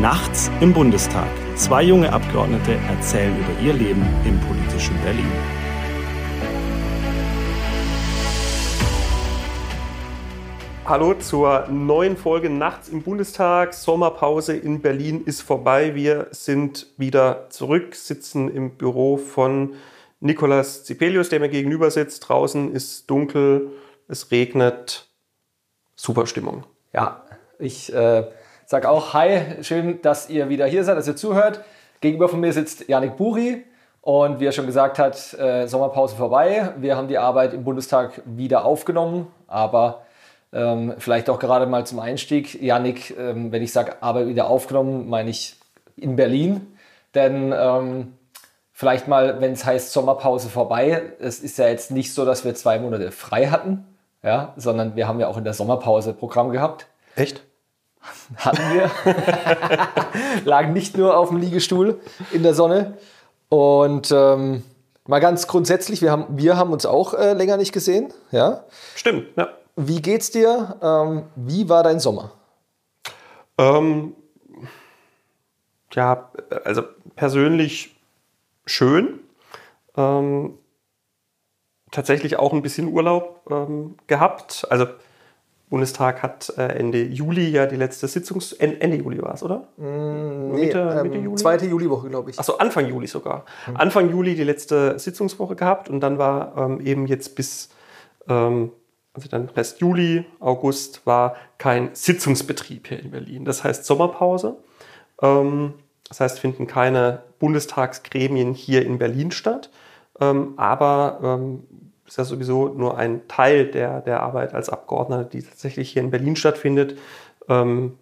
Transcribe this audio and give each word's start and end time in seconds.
Nachts 0.00 0.48
im 0.60 0.72
Bundestag. 0.72 1.26
Zwei 1.56 1.82
junge 1.82 2.12
Abgeordnete 2.12 2.74
erzählen 2.88 3.36
über 3.36 3.60
ihr 3.60 3.72
Leben 3.72 4.06
im 4.24 4.38
politischen 4.42 4.96
Berlin. 5.02 5.26
Hallo 10.84 11.14
zur 11.14 11.66
neuen 11.66 12.16
Folge 12.16 12.48
Nachts 12.48 12.88
im 12.88 13.02
Bundestag. 13.02 13.74
Sommerpause 13.74 14.56
in 14.56 14.80
Berlin 14.82 15.24
ist 15.24 15.42
vorbei. 15.42 15.96
Wir 15.96 16.28
sind 16.30 16.86
wieder 16.96 17.50
zurück, 17.50 17.96
sitzen 17.96 18.54
im 18.54 18.76
Büro 18.76 19.16
von 19.16 19.74
Nikolas 20.20 20.84
Zipelius, 20.84 21.28
der 21.28 21.40
mir 21.40 21.48
gegenüber 21.48 21.90
sitzt. 21.90 22.28
Draußen 22.28 22.72
ist 22.72 23.10
dunkel, 23.10 23.72
es 24.06 24.30
regnet. 24.30 25.08
Super 25.96 26.28
Stimmung. 26.28 26.62
Ja, 26.92 27.24
ich 27.58 27.92
äh, 27.92 28.28
sage 28.68 28.90
auch 28.90 29.14
Hi, 29.14 29.62
schön, 29.62 30.02
dass 30.02 30.28
ihr 30.28 30.50
wieder 30.50 30.66
hier 30.66 30.84
seid, 30.84 30.98
dass 30.98 31.08
ihr 31.08 31.16
zuhört. 31.16 31.64
Gegenüber 32.02 32.28
von 32.28 32.38
mir 32.38 32.52
sitzt 32.52 32.86
Janik 32.86 33.16
Buri 33.16 33.64
und 34.02 34.40
wie 34.40 34.44
er 34.44 34.52
schon 34.52 34.66
gesagt 34.66 34.98
hat, 34.98 35.32
äh, 35.38 35.66
Sommerpause 35.66 36.14
vorbei. 36.16 36.74
Wir 36.76 36.94
haben 36.94 37.08
die 37.08 37.16
Arbeit 37.16 37.54
im 37.54 37.64
Bundestag 37.64 38.20
wieder 38.26 38.66
aufgenommen, 38.66 39.28
aber 39.46 40.02
ähm, 40.52 40.94
vielleicht 40.98 41.30
auch 41.30 41.38
gerade 41.38 41.64
mal 41.64 41.86
zum 41.86 41.98
Einstieg. 41.98 42.60
Janik, 42.60 43.16
ähm, 43.18 43.52
wenn 43.52 43.62
ich 43.62 43.72
sage 43.72 44.02
Arbeit 44.02 44.28
wieder 44.28 44.48
aufgenommen, 44.48 45.08
meine 45.08 45.30
ich 45.30 45.56
in 45.96 46.16
Berlin. 46.16 46.76
Denn 47.14 47.54
ähm, 47.56 48.18
vielleicht 48.74 49.08
mal, 49.08 49.40
wenn 49.40 49.52
es 49.52 49.64
heißt 49.64 49.94
Sommerpause 49.94 50.50
vorbei, 50.50 51.14
es 51.20 51.40
ist 51.40 51.56
ja 51.56 51.68
jetzt 51.68 51.90
nicht 51.90 52.12
so, 52.12 52.26
dass 52.26 52.44
wir 52.44 52.54
zwei 52.54 52.78
Monate 52.78 53.12
frei 53.12 53.46
hatten, 53.46 53.86
ja, 54.22 54.52
sondern 54.56 54.94
wir 54.94 55.08
haben 55.08 55.20
ja 55.20 55.28
auch 55.28 55.38
in 55.38 55.44
der 55.44 55.54
Sommerpause 55.54 56.12
Programm 56.12 56.50
gehabt. 56.50 56.86
Echt? 57.16 57.47
Hatten 58.36 58.62
wir. 58.72 58.90
Lagen 60.44 60.72
nicht 60.72 60.96
nur 60.96 61.16
auf 61.16 61.28
dem 61.28 61.38
Liegestuhl 61.38 62.00
in 62.32 62.42
der 62.42 62.54
Sonne. 62.54 62.98
Und 63.48 64.10
ähm, 64.10 64.62
mal 65.06 65.20
ganz 65.20 65.46
grundsätzlich, 65.46 66.02
wir 66.02 66.10
haben, 66.10 66.26
wir 66.30 66.56
haben 66.56 66.72
uns 66.72 66.86
auch 66.86 67.14
äh, 67.14 67.32
länger 67.32 67.56
nicht 67.56 67.72
gesehen. 67.72 68.12
Ja? 68.30 68.64
Stimmt, 68.94 69.28
ja. 69.36 69.48
Wie 69.76 70.02
geht's 70.02 70.30
dir? 70.30 70.76
Ähm, 70.82 71.24
wie 71.36 71.68
war 71.68 71.82
dein 71.82 72.00
Sommer? 72.00 72.32
Ähm, 73.58 74.14
ja, 75.92 76.30
also 76.64 76.82
persönlich 77.16 77.96
schön. 78.66 79.20
Ähm, 79.96 80.58
tatsächlich 81.90 82.38
auch 82.38 82.52
ein 82.52 82.62
bisschen 82.62 82.92
Urlaub 82.92 83.42
ähm, 83.50 83.96
gehabt. 84.06 84.66
Also 84.70 84.86
Bundestag 85.68 86.22
hat 86.22 86.52
äh, 86.56 86.62
Ende 86.62 87.02
Juli 87.02 87.48
ja 87.50 87.66
die 87.66 87.76
letzte 87.76 88.08
Sitzungs... 88.08 88.52
Ende 88.52 88.96
Juli 88.96 89.20
war 89.20 89.34
es, 89.34 89.42
oder? 89.42 89.68
Mm, 89.76 90.52
nee, 90.52 90.66
Mitte, 90.66 90.78
ähm, 90.78 91.02
Mitte 91.02 91.18
Juli? 91.18 91.36
Zweite 91.36 91.66
Juliwoche, 91.66 92.08
glaube 92.08 92.30
ich. 92.30 92.38
Achso, 92.38 92.54
Anfang 92.56 92.86
Juli 92.86 93.06
sogar. 93.06 93.44
Mhm. 93.66 93.76
Anfang 93.76 94.10
Juli 94.10 94.34
die 94.34 94.44
letzte 94.44 94.98
Sitzungswoche 94.98 95.56
gehabt 95.56 95.90
und 95.90 96.00
dann 96.00 96.18
war 96.18 96.56
ähm, 96.56 96.80
eben 96.80 97.06
jetzt 97.06 97.34
bis, 97.34 97.68
ähm, 98.28 98.72
also 99.12 99.28
dann 99.28 99.48
Rest 99.50 99.80
Juli, 99.80 100.24
August 100.40 101.06
war 101.06 101.36
kein 101.58 101.90
Sitzungsbetrieb 101.92 102.88
hier 102.88 103.00
in 103.00 103.10
Berlin. 103.10 103.44
Das 103.44 103.62
heißt 103.62 103.84
Sommerpause. 103.84 104.56
Ähm, 105.20 105.74
das 106.08 106.20
heißt, 106.20 106.40
finden 106.40 106.66
keine 106.66 107.22
Bundestagsgremien 107.38 108.54
hier 108.54 108.84
in 108.86 108.98
Berlin 108.98 109.30
statt. 109.30 109.70
Ähm, 110.20 110.54
aber 110.56 111.20
ähm, 111.22 111.62
ist 112.08 112.18
ja 112.18 112.24
sowieso 112.24 112.68
nur 112.68 112.98
ein 112.98 113.28
Teil 113.28 113.66
der, 113.66 114.00
der 114.00 114.20
Arbeit 114.20 114.54
als 114.54 114.68
Abgeordneter, 114.70 115.24
die 115.24 115.42
tatsächlich 115.42 115.90
hier 115.90 116.02
in 116.02 116.10
Berlin 116.10 116.36
stattfindet. 116.36 116.98
Ähm, 117.48 117.98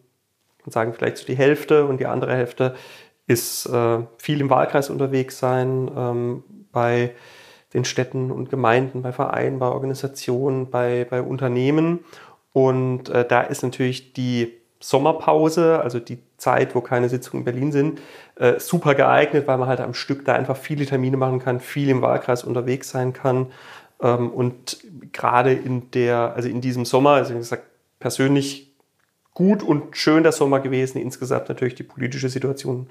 und 0.64 0.72
sagen 0.72 0.94
vielleicht 0.94 1.18
so 1.18 1.26
die 1.26 1.36
Hälfte 1.36 1.86
und 1.86 1.98
die 2.00 2.06
andere 2.06 2.34
Hälfte 2.34 2.74
ist 3.26 3.66
äh, 3.66 3.98
viel 4.18 4.40
im 4.40 4.50
Wahlkreis 4.50 4.90
unterwegs 4.90 5.38
sein, 5.38 5.90
ähm, 5.96 6.44
bei 6.72 7.12
den 7.72 7.84
Städten 7.84 8.30
und 8.30 8.50
Gemeinden, 8.50 9.02
bei 9.02 9.12
Vereinen, 9.12 9.58
bei 9.58 9.66
Organisationen, 9.66 10.70
bei, 10.70 11.06
bei 11.08 11.22
Unternehmen. 11.22 12.00
Und 12.52 13.08
äh, 13.08 13.26
da 13.26 13.42
ist 13.42 13.62
natürlich 13.62 14.12
die 14.12 14.54
Sommerpause, 14.80 15.80
also 15.80 15.98
die 15.98 16.18
Zeit, 16.36 16.74
wo 16.74 16.80
keine 16.80 17.08
Sitzungen 17.08 17.40
in 17.40 17.44
Berlin 17.44 17.72
sind, 17.72 18.00
äh, 18.36 18.60
super 18.60 18.94
geeignet, 18.94 19.46
weil 19.46 19.58
man 19.58 19.68
halt 19.68 19.80
am 19.80 19.94
Stück 19.94 20.24
da 20.24 20.34
einfach 20.34 20.56
viele 20.56 20.86
Termine 20.86 21.16
machen 21.16 21.38
kann, 21.38 21.60
viel 21.60 21.88
im 21.88 22.02
Wahlkreis 22.02 22.44
unterwegs 22.44 22.90
sein 22.90 23.12
kann. 23.12 23.46
Ähm, 24.00 24.30
und 24.30 24.78
gerade 25.12 25.52
in 25.52 25.90
der, 25.90 26.34
also 26.34 26.48
in 26.48 26.60
diesem 26.60 26.84
Sommer, 26.84 27.10
also 27.10 27.34
wie 27.34 27.38
gesagt, 27.38 27.64
persönlich 27.98 28.74
gut 29.34 29.62
und 29.62 29.96
schön 29.96 30.22
der 30.22 30.32
Sommer 30.32 30.60
gewesen. 30.60 30.98
Insgesamt 30.98 31.48
natürlich 31.48 31.74
die 31.74 31.82
politische 31.82 32.28
Situation 32.28 32.88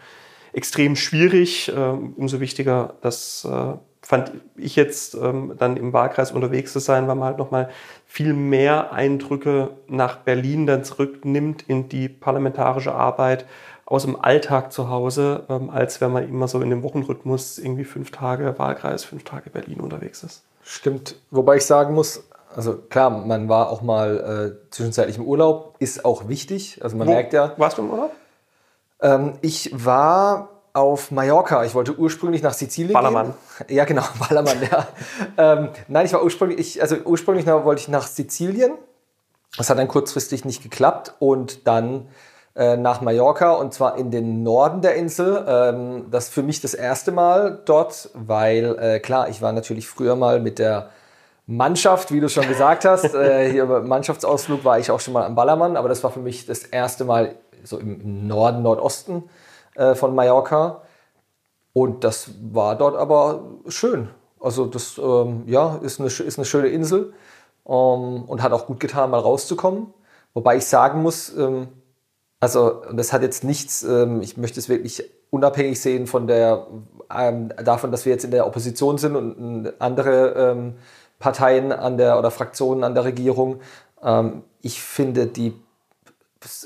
extrem 0.53 0.95
schwierig. 0.95 1.71
Ähm, 1.75 2.13
umso 2.15 2.39
wichtiger, 2.39 2.95
das 3.01 3.47
äh, 3.49 3.73
fand 4.01 4.31
ich 4.55 4.75
jetzt 4.75 5.15
ähm, 5.15 5.55
dann 5.57 5.75
im 5.75 5.91
Wahlkreis 5.91 6.31
unterwegs 6.31 6.71
zu 6.71 6.79
sein, 6.79 7.07
weil 7.07 7.15
man 7.15 7.29
halt 7.29 7.38
nochmal 7.39 7.69
viel 8.05 8.33
mehr 8.33 8.94
Eindrücke 8.94 9.71
nach 9.88 10.17
Berlin 10.17 10.67
dann 10.67 10.83
zurücknimmt 10.83 11.63
in 11.67 11.89
die 11.89 12.07
parlamentarische 12.07 12.94
Arbeit 12.94 13.45
aus 13.88 14.03
dem 14.03 14.15
Alltag 14.19 14.71
zu 14.71 14.89
Hause, 14.89 15.45
als 15.71 16.01
wenn 16.01 16.11
man 16.11 16.27
immer 16.27 16.47
so 16.47 16.59
in 16.61 16.71
dem 16.71 16.81
Wochenrhythmus 16.81 17.59
irgendwie 17.59 17.83
fünf 17.83 18.09
Tage 18.09 18.57
Wahlkreis, 18.57 19.03
fünf 19.03 19.23
Tage 19.23 19.51
Berlin 19.51 19.79
unterwegs 19.79 20.23
ist. 20.23 20.44
Stimmt. 20.67 21.15
Wobei 21.29 21.57
ich 21.57 21.65
sagen 21.65 21.93
muss, 21.93 22.23
also 22.55 22.75
klar, 22.75 23.11
man 23.11 23.47
war 23.47 23.69
auch 23.69 23.83
mal 23.83 24.57
äh, 24.57 24.71
zwischenzeitlich 24.71 25.17
im 25.17 25.25
Urlaub, 25.25 25.75
ist 25.77 26.03
auch 26.03 26.27
wichtig. 26.27 26.79
Also 26.81 26.97
man 26.97 27.07
Wo 27.07 27.11
merkt 27.11 27.33
ja. 27.33 27.53
Warst 27.57 27.77
du 27.77 27.83
im 27.83 27.91
Urlaub? 27.91 28.11
Ähm, 28.99 29.33
ich 29.41 29.69
war 29.73 30.49
auf 30.73 31.11
Mallorca. 31.11 31.63
Ich 31.65 31.75
wollte 31.75 31.95
ursprünglich 31.97 32.41
nach 32.41 32.53
Sizilien 32.53 32.93
Ballermann. 32.93 33.35
gehen. 33.67 33.77
Ja, 33.77 33.85
genau, 33.85 34.01
Ballermann, 34.19 34.57
ja. 34.69 34.87
ähm, 35.37 35.69
nein, 35.87 36.07
ich 36.07 36.13
war 36.13 36.23
ursprünglich, 36.23 36.59
ich, 36.59 36.81
also 36.81 36.95
ursprünglich 37.05 37.45
wollte 37.45 37.81
ich 37.81 37.87
nach 37.87 38.07
Sizilien. 38.07 38.73
Das 39.57 39.69
hat 39.69 39.77
dann 39.77 39.87
kurzfristig 39.87 40.45
nicht 40.45 40.63
geklappt 40.63 41.13
und 41.19 41.67
dann 41.67 42.07
äh, 42.55 42.77
nach 42.77 43.01
Mallorca 43.01 43.51
und 43.53 43.73
zwar 43.73 43.97
in 43.97 44.11
den 44.11 44.43
Norden 44.43 44.81
der 44.81 44.95
Insel. 44.95 45.43
Ähm, 45.47 46.05
das 46.09 46.25
ist 46.25 46.33
für 46.33 46.43
mich 46.43 46.61
das 46.61 46.73
erste 46.73 47.11
Mal 47.11 47.61
dort, 47.66 48.09
weil 48.13 48.77
äh, 48.79 48.99
klar, 48.99 49.29
ich 49.29 49.41
war 49.41 49.51
natürlich 49.51 49.88
früher 49.88 50.16
mal 50.16 50.39
mit 50.39 50.57
der 50.57 50.89
Mannschaft, 51.47 52.11
wie 52.11 52.19
du 52.19 52.29
schon 52.29 52.47
gesagt 52.47 52.85
hast. 52.85 53.13
äh, 53.13 53.51
hier 53.51 53.65
beim 53.65 53.88
Mannschaftsausflug 53.88 54.63
war 54.63 54.79
ich 54.79 54.89
auch 54.89 54.99
schon 54.99 55.13
mal 55.13 55.25
am 55.25 55.35
Ballermann, 55.35 55.75
aber 55.75 55.89
das 55.89 56.03
war 56.03 56.11
für 56.11 56.21
mich 56.21 56.45
das 56.45 56.63
erste 56.63 57.03
Mal 57.05 57.35
so 57.63 57.77
im 57.77 58.27
Norden, 58.27 58.63
Nordosten 58.63 59.23
äh, 59.75 59.95
von 59.95 60.15
Mallorca. 60.15 60.81
Und 61.73 62.05
das 62.05 62.29
war 62.53 62.77
dort 62.77 62.95
aber 62.95 63.44
schön. 63.67 64.09
Also 64.39 64.65
das 64.65 64.97
ähm, 64.97 65.44
ja, 65.45 65.77
ist, 65.81 65.99
eine, 65.99 66.07
ist 66.07 66.38
eine 66.38 66.45
schöne 66.45 66.69
Insel 66.69 67.13
ähm, 67.67 68.23
und 68.23 68.41
hat 68.41 68.53
auch 68.53 68.65
gut 68.65 68.79
getan, 68.79 69.09
mal 69.09 69.19
rauszukommen. 69.19 69.94
Wobei 70.33 70.57
ich 70.57 70.65
sagen 70.65 71.01
muss, 71.01 71.35
ähm, 71.35 71.67
also 72.45 72.83
das 72.94 73.11
hat 73.11 73.23
jetzt 73.23 73.44
nichts, 73.44 73.81
ähm, 73.81 74.22
ich 74.22 74.38
möchte 74.38 74.59
es 74.59 74.69
wirklich 74.69 75.03
unabhängig 75.31 75.81
sehen 75.81 76.06
von 76.06 76.28
der, 76.28 76.67
ähm, 77.11 77.50
davon, 77.57 77.91
dass 77.91 78.06
wir 78.06 78.13
jetzt 78.13 78.23
in 78.23 78.29
der 78.29 78.45
Opposition 78.45 79.00
sind 79.00 79.16
und 79.16 79.73
andere 79.79 80.51
ähm, 80.51 80.75
Parteien 81.17 81.72
an 81.72 81.97
der 81.97 82.19
oder 82.19 82.29
Fraktionen 82.29 82.83
an 82.83 82.94
der 82.94 83.03
Regierung. 83.03 83.61
Ähm, 84.03 84.44
ich 84.61 84.79
finde 84.79 85.25
die 85.25 85.56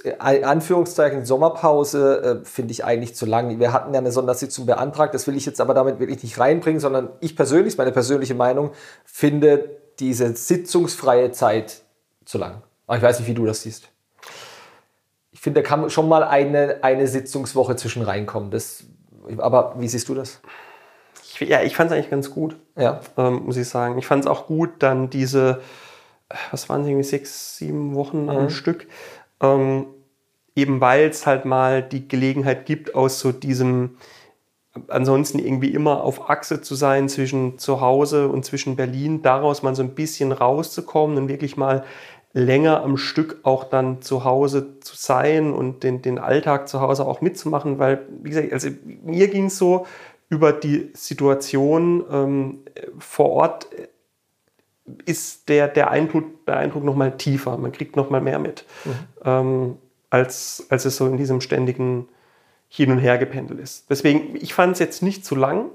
äh, 0.03 0.43
Anführungszeichen 0.43 1.23
Sommerpause 1.23 2.41
äh, 2.41 2.45
finde 2.45 2.73
ich 2.73 2.83
eigentlich 2.83 3.15
zu 3.15 3.25
lang. 3.25 3.57
Wir 3.57 3.71
hatten 3.71 3.93
ja 3.93 4.01
eine 4.01 4.11
Sondersitzung 4.11 4.65
beantragt, 4.65 5.13
das 5.13 5.27
will 5.27 5.37
ich 5.37 5.45
jetzt 5.45 5.61
aber 5.61 5.73
damit 5.73 6.01
wirklich 6.01 6.23
nicht 6.23 6.37
reinbringen, 6.41 6.81
sondern 6.81 7.07
ich 7.21 7.37
persönlich, 7.37 7.77
meine 7.77 7.93
persönliche 7.93 8.35
Meinung, 8.35 8.71
finde 9.05 9.77
diese 9.99 10.35
sitzungsfreie 10.35 11.31
Zeit 11.31 11.83
zu 12.25 12.37
lang. 12.37 12.63
Aber 12.85 12.97
ich 12.97 13.03
weiß 13.03 13.19
nicht, 13.19 13.29
wie 13.29 13.33
du 13.33 13.45
das 13.45 13.61
siehst 13.61 13.87
ich 15.39 15.43
finde, 15.43 15.61
da 15.61 15.67
kann 15.69 15.89
schon 15.89 16.09
mal 16.09 16.25
eine, 16.25 16.79
eine 16.81 17.07
Sitzungswoche 17.07 17.77
zwischen 17.77 18.01
reinkommen. 18.01 18.51
Das, 18.51 18.83
aber 19.37 19.73
wie 19.77 19.87
siehst 19.87 20.09
du 20.09 20.13
das? 20.13 20.41
Ich, 21.23 21.39
ja, 21.39 21.61
ich 21.61 21.77
fand 21.77 21.89
es 21.89 21.95
eigentlich 21.95 22.09
ganz 22.09 22.29
gut, 22.29 22.57
ja. 22.75 22.99
ähm, 23.17 23.45
muss 23.45 23.55
ich 23.55 23.69
sagen. 23.69 23.97
Ich 23.97 24.05
fand 24.05 24.25
es 24.25 24.29
auch 24.29 24.47
gut, 24.47 24.71
dann 24.79 25.09
diese, 25.09 25.61
was 26.51 26.67
waren 26.67 26.81
es, 26.81 26.87
irgendwie 26.87 27.05
sechs, 27.05 27.55
sieben 27.55 27.95
Wochen 27.95 28.23
mhm. 28.23 28.29
am 28.31 28.49
Stück, 28.49 28.89
ähm, 29.39 29.85
eben 30.57 30.81
weil 30.81 31.07
es 31.07 31.25
halt 31.25 31.45
mal 31.45 31.83
die 31.83 32.09
Gelegenheit 32.09 32.65
gibt, 32.65 32.93
aus 32.93 33.21
so 33.21 33.31
diesem 33.31 33.95
ansonsten 34.89 35.39
irgendwie 35.39 35.73
immer 35.73 36.03
auf 36.03 36.29
Achse 36.29 36.61
zu 36.61 36.75
sein 36.75 37.07
zwischen 37.07 37.57
zu 37.57 37.79
Hause 37.79 38.27
und 38.27 38.43
zwischen 38.43 38.75
Berlin, 38.75 39.21
daraus 39.21 39.63
mal 39.63 39.73
so 39.73 39.83
ein 39.83 39.95
bisschen 39.95 40.33
rauszukommen 40.33 41.17
und 41.17 41.27
wirklich 41.29 41.55
mal 41.55 41.85
länger 42.33 42.83
am 42.83 42.97
Stück 42.97 43.39
auch 43.43 43.63
dann 43.63 44.01
zu 44.01 44.23
Hause 44.23 44.79
zu 44.81 44.95
sein 44.95 45.51
und 45.51 45.83
den, 45.83 46.01
den 46.01 46.19
Alltag 46.19 46.67
zu 46.67 46.79
Hause 46.79 47.05
auch 47.05 47.21
mitzumachen, 47.21 47.79
weil, 47.79 48.05
wie 48.21 48.29
gesagt, 48.29 48.53
also 48.53 48.69
mir 49.03 49.27
ging 49.29 49.45
es 49.45 49.57
so 49.57 49.87
über 50.29 50.53
die 50.53 50.91
Situation 50.93 52.03
ähm, 52.11 52.59
vor 52.99 53.31
Ort 53.31 53.67
ist 55.05 55.49
der, 55.49 55.67
der 55.67 55.89
Eindruck, 55.91 56.45
der 56.45 56.57
Eindruck 56.57 56.83
nochmal 56.83 57.17
tiefer, 57.17 57.57
man 57.57 57.71
kriegt 57.71 57.95
nochmal 57.95 58.21
mehr 58.21 58.39
mit, 58.39 58.65
mhm. 58.85 58.91
ähm, 59.25 59.77
als, 60.09 60.65
als 60.69 60.85
es 60.85 60.97
so 60.97 61.07
in 61.07 61.17
diesem 61.17 61.41
ständigen 61.41 62.07
hin 62.67 62.91
und 62.91 62.99
her 62.99 63.17
gependelt 63.17 63.59
ist. 63.59 63.89
Deswegen, 63.89 64.35
ich 64.35 64.53
fand 64.53 64.73
es 64.73 64.79
jetzt 64.79 65.01
nicht 65.01 65.25
zu 65.25 65.35
lang, 65.35 65.69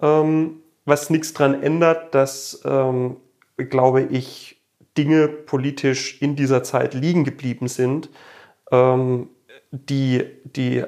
ähm, 0.00 0.60
was 0.84 1.10
nichts 1.10 1.32
daran 1.32 1.62
ändert, 1.62 2.14
dass, 2.14 2.60
ähm, 2.64 3.16
glaube 3.56 4.02
ich, 4.02 4.53
Dinge 4.96 5.28
politisch 5.28 6.20
in 6.22 6.36
dieser 6.36 6.62
Zeit 6.62 6.94
liegen 6.94 7.24
geblieben 7.24 7.68
sind, 7.68 8.10
ähm, 8.70 9.28
die 9.70 10.24
die 10.44 10.84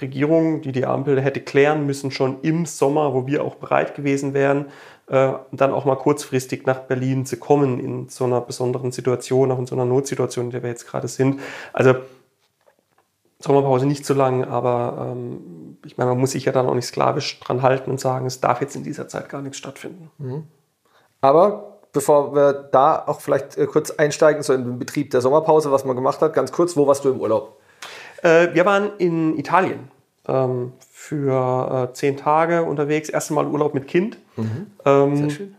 Regierung, 0.00 0.62
die 0.62 0.72
die 0.72 0.86
Ampel 0.86 1.20
hätte 1.20 1.40
klären 1.40 1.86
müssen, 1.86 2.10
schon 2.10 2.40
im 2.42 2.66
Sommer, 2.66 3.12
wo 3.12 3.26
wir 3.26 3.44
auch 3.44 3.56
bereit 3.56 3.94
gewesen 3.94 4.32
wären, 4.34 4.66
äh, 5.08 5.32
dann 5.52 5.72
auch 5.72 5.84
mal 5.84 5.96
kurzfristig 5.96 6.66
nach 6.66 6.80
Berlin 6.80 7.26
zu 7.26 7.36
kommen 7.36 7.78
in 7.78 8.08
so 8.08 8.24
einer 8.24 8.40
besonderen 8.40 8.92
Situation, 8.92 9.52
auch 9.52 9.58
in 9.58 9.66
so 9.66 9.74
einer 9.74 9.84
Notsituation, 9.84 10.46
in 10.46 10.50
der 10.50 10.62
wir 10.62 10.70
jetzt 10.70 10.86
gerade 10.86 11.08
sind. 11.08 11.40
Also 11.72 11.94
Sommerpause 13.38 13.86
nicht 13.86 14.06
so 14.06 14.14
lang, 14.14 14.44
aber 14.44 15.12
ähm, 15.12 15.78
ich 15.84 15.98
meine, 15.98 16.10
man 16.10 16.20
muss 16.20 16.30
sich 16.30 16.44
ja 16.44 16.52
dann 16.52 16.66
auch 16.66 16.74
nicht 16.74 16.86
sklavisch 16.86 17.40
dran 17.40 17.62
halten 17.62 17.90
und 17.90 18.00
sagen, 18.00 18.26
es 18.26 18.40
darf 18.40 18.60
jetzt 18.60 18.76
in 18.76 18.84
dieser 18.84 19.08
Zeit 19.08 19.28
gar 19.28 19.42
nichts 19.42 19.58
stattfinden. 19.58 20.10
Mhm. 20.18 20.44
Aber 21.20 21.71
bevor 21.92 22.34
wir 22.34 22.52
da 22.52 23.04
auch 23.06 23.20
vielleicht 23.20 23.56
äh, 23.56 23.66
kurz 23.66 23.90
einsteigen, 23.90 24.42
so 24.42 24.52
in 24.52 24.64
den 24.64 24.78
Betrieb 24.78 25.10
der 25.10 25.20
Sommerpause, 25.20 25.70
was 25.70 25.84
man 25.84 25.94
gemacht 25.94 26.20
hat, 26.20 26.32
ganz 26.32 26.52
kurz, 26.52 26.76
wo 26.76 26.86
warst 26.86 27.04
du 27.04 27.10
im 27.10 27.20
Urlaub? 27.20 27.58
Äh, 28.22 28.48
wir 28.54 28.64
waren 28.64 28.90
in 28.98 29.38
Italien 29.38 29.90
ähm, 30.26 30.72
für 30.90 31.90
äh, 31.90 31.94
zehn 31.94 32.16
Tage 32.16 32.62
unterwegs. 32.62 33.08
Erste 33.08 33.34
Mal 33.34 33.46
Urlaub 33.46 33.74
mit 33.74 33.88
Kind. 33.88 34.18
Mhm. 34.36 34.70
Ähm, 34.84 35.16
sehr 35.16 35.30
schön. 35.30 35.56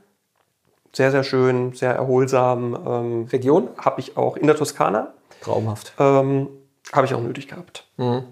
Sehr, 0.95 1.11
sehr 1.11 1.23
schön, 1.23 1.73
sehr 1.73 1.95
erholsam. 1.95 2.77
Ähm, 2.85 3.27
Region? 3.31 3.69
Habe 3.77 3.99
ich 3.99 4.15
auch 4.15 4.37
in 4.37 4.45
der 4.45 4.55
Toskana. 4.55 5.13
Traumhaft. 5.41 5.93
Ähm, 5.99 6.47
Habe 6.91 7.07
ich 7.07 7.13
auch 7.15 7.21
nötig 7.21 7.47
gehabt. 7.47 7.87
Mhm. 7.97 8.23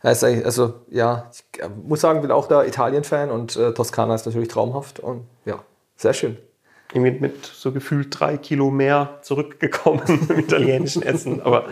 Also 0.00 0.74
ja, 0.90 1.30
ich 1.32 1.60
äh, 1.60 1.68
muss 1.68 2.00
sagen, 2.00 2.22
bin 2.22 2.30
auch 2.30 2.48
da 2.48 2.64
Italien-Fan 2.64 3.30
und 3.30 3.56
äh, 3.56 3.72
Toskana 3.72 4.14
ist 4.14 4.26
natürlich 4.26 4.48
traumhaft 4.48 5.00
und 5.00 5.26
ja, 5.44 5.60
sehr 5.96 6.12
schön 6.12 6.36
irgendwie 6.94 7.20
mit 7.20 7.46
so 7.46 7.72
gefühlt 7.72 8.18
drei 8.18 8.36
Kilo 8.36 8.70
mehr 8.70 9.18
zurückgekommen 9.22 10.02
im 10.28 10.38
italienischen 10.38 11.02
Essen. 11.02 11.42
Aber 11.42 11.64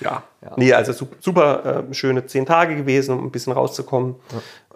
ja, 0.00 0.22
ja. 0.42 0.52
nee, 0.56 0.72
also 0.72 1.06
super, 1.20 1.86
äh, 1.90 1.94
schöne 1.94 2.26
zehn 2.26 2.46
Tage 2.46 2.76
gewesen, 2.76 3.18
um 3.18 3.26
ein 3.26 3.30
bisschen 3.30 3.52
rauszukommen, 3.52 4.16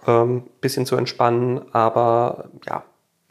ja. 0.06 0.22
ähm, 0.22 0.44
bisschen 0.60 0.86
zu 0.86 0.96
entspannen. 0.96 1.62
Aber 1.72 2.50
ja, 2.66 2.84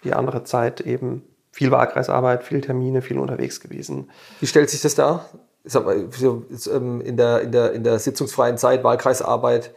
die 0.03 0.13
andere 0.13 0.43
Zeit 0.43 0.81
eben 0.81 1.23
viel 1.51 1.71
Wahlkreisarbeit, 1.71 2.43
viel 2.43 2.61
Termine, 2.61 3.01
viel 3.01 3.19
unterwegs 3.19 3.59
gewesen. 3.59 4.09
Wie 4.39 4.47
stellt 4.47 4.69
sich 4.69 4.81
das 4.81 4.95
dar? 4.95 5.29
Ähm, 5.65 7.01
in 7.01 7.15
der, 7.15 7.41
in 7.41 7.51
der, 7.51 7.71
in 7.73 7.83
der 7.83 7.99
sitzungsfreien 7.99 8.57
Zeit, 8.57 8.83
Wahlkreisarbeit, 8.83 9.73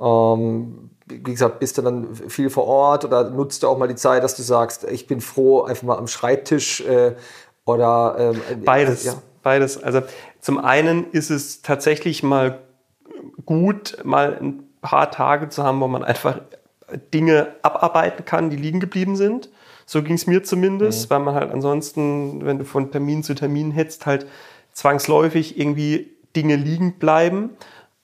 ähm, 0.00 0.90
wie 1.06 1.22
gesagt, 1.22 1.60
bist 1.60 1.78
du 1.78 1.82
dann 1.82 2.14
viel 2.14 2.50
vor 2.50 2.66
Ort 2.66 3.04
oder 3.04 3.30
nutzt 3.30 3.62
du 3.62 3.68
auch 3.68 3.78
mal 3.78 3.88
die 3.88 3.94
Zeit, 3.94 4.22
dass 4.22 4.36
du 4.36 4.42
sagst, 4.42 4.84
ich 4.84 5.06
bin 5.06 5.20
froh, 5.20 5.62
einfach 5.62 5.84
mal 5.84 5.98
am 5.98 6.06
Schreibtisch 6.06 6.80
äh, 6.82 7.14
oder 7.64 8.16
ähm, 8.18 8.40
äh, 8.50 8.56
beides, 8.56 9.04
ja. 9.04 9.14
beides. 9.42 9.82
Also 9.82 10.02
zum 10.40 10.58
einen 10.58 11.10
ist 11.12 11.30
es 11.30 11.62
tatsächlich 11.62 12.22
mal 12.22 12.60
gut, 13.44 13.98
mal 14.04 14.38
ein 14.40 14.64
paar 14.80 15.10
Tage 15.10 15.48
zu 15.48 15.62
haben, 15.62 15.80
wo 15.80 15.88
man 15.88 16.02
einfach 16.04 16.40
Dinge 17.12 17.54
abarbeiten 17.62 18.24
kann, 18.24 18.50
die 18.50 18.56
liegen 18.56 18.80
geblieben 18.80 19.16
sind. 19.16 19.50
So 19.86 20.02
ging 20.02 20.14
es 20.14 20.26
mir 20.26 20.42
zumindest, 20.42 21.08
mhm. 21.08 21.14
weil 21.14 21.20
man 21.20 21.34
halt 21.34 21.50
ansonsten, 21.52 22.44
wenn 22.44 22.58
du 22.58 22.64
von 22.64 22.90
Termin 22.90 23.22
zu 23.22 23.34
Termin 23.34 23.70
hetzt, 23.70 24.06
halt 24.06 24.26
zwangsläufig 24.72 25.58
irgendwie 25.58 26.10
Dinge 26.34 26.56
liegen 26.56 26.94
bleiben. 26.94 27.50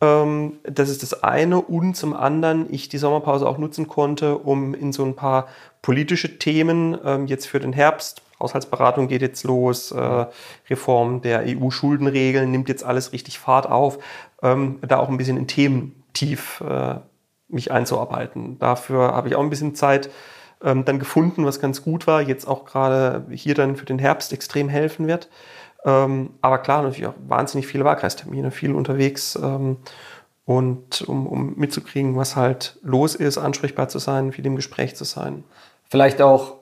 Ähm, 0.00 0.58
das 0.62 0.88
ist 0.88 1.02
das 1.02 1.22
eine. 1.22 1.60
Und 1.60 1.94
zum 1.94 2.14
anderen, 2.14 2.72
ich 2.72 2.88
die 2.88 2.98
Sommerpause 2.98 3.48
auch 3.48 3.58
nutzen 3.58 3.88
konnte, 3.88 4.38
um 4.38 4.74
in 4.74 4.92
so 4.92 5.04
ein 5.04 5.16
paar 5.16 5.48
politische 5.82 6.38
Themen 6.38 6.96
ähm, 7.04 7.26
jetzt 7.26 7.46
für 7.46 7.60
den 7.60 7.72
Herbst, 7.72 8.22
Haushaltsberatung 8.40 9.08
geht 9.08 9.22
jetzt 9.22 9.42
los, 9.44 9.90
äh, 9.90 10.26
Reform 10.70 11.22
der 11.22 11.42
EU-Schuldenregeln 11.46 12.50
nimmt 12.50 12.68
jetzt 12.68 12.84
alles 12.84 13.12
richtig 13.12 13.38
Fahrt 13.40 13.68
auf, 13.68 13.98
ähm, 14.42 14.78
da 14.86 14.98
auch 14.98 15.08
ein 15.08 15.16
bisschen 15.16 15.36
in 15.36 15.48
Themen 15.48 16.04
tief 16.12 16.60
äh, 16.60 16.96
mich 17.48 17.72
einzuarbeiten. 17.72 18.58
Dafür 18.60 19.12
habe 19.12 19.28
ich 19.28 19.34
auch 19.34 19.42
ein 19.42 19.50
bisschen 19.50 19.74
Zeit 19.74 20.10
dann 20.60 20.98
gefunden, 20.98 21.46
was 21.46 21.60
ganz 21.60 21.84
gut 21.84 22.08
war, 22.08 22.20
jetzt 22.20 22.48
auch 22.48 22.64
gerade 22.64 23.24
hier 23.30 23.54
dann 23.54 23.76
für 23.76 23.86
den 23.86 24.00
Herbst 24.00 24.32
extrem 24.32 24.68
helfen 24.68 25.06
wird. 25.06 25.28
Ähm, 25.84 26.30
aber 26.40 26.58
klar, 26.58 26.82
natürlich 26.82 27.06
auch 27.06 27.14
wahnsinnig 27.26 27.66
viele 27.66 27.84
Wahlkreistermine, 27.84 28.50
viel 28.50 28.74
unterwegs. 28.74 29.38
Ähm, 29.40 29.78
und 30.44 31.02
um, 31.02 31.26
um 31.26 31.54
mitzukriegen, 31.56 32.16
was 32.16 32.34
halt 32.34 32.78
los 32.82 33.14
ist, 33.14 33.36
ansprechbar 33.36 33.88
zu 33.88 33.98
sein, 33.98 34.32
viel 34.32 34.46
im 34.46 34.56
Gespräch 34.56 34.96
zu 34.96 35.04
sein. 35.04 35.44
Vielleicht 35.90 36.22
auch, 36.22 36.54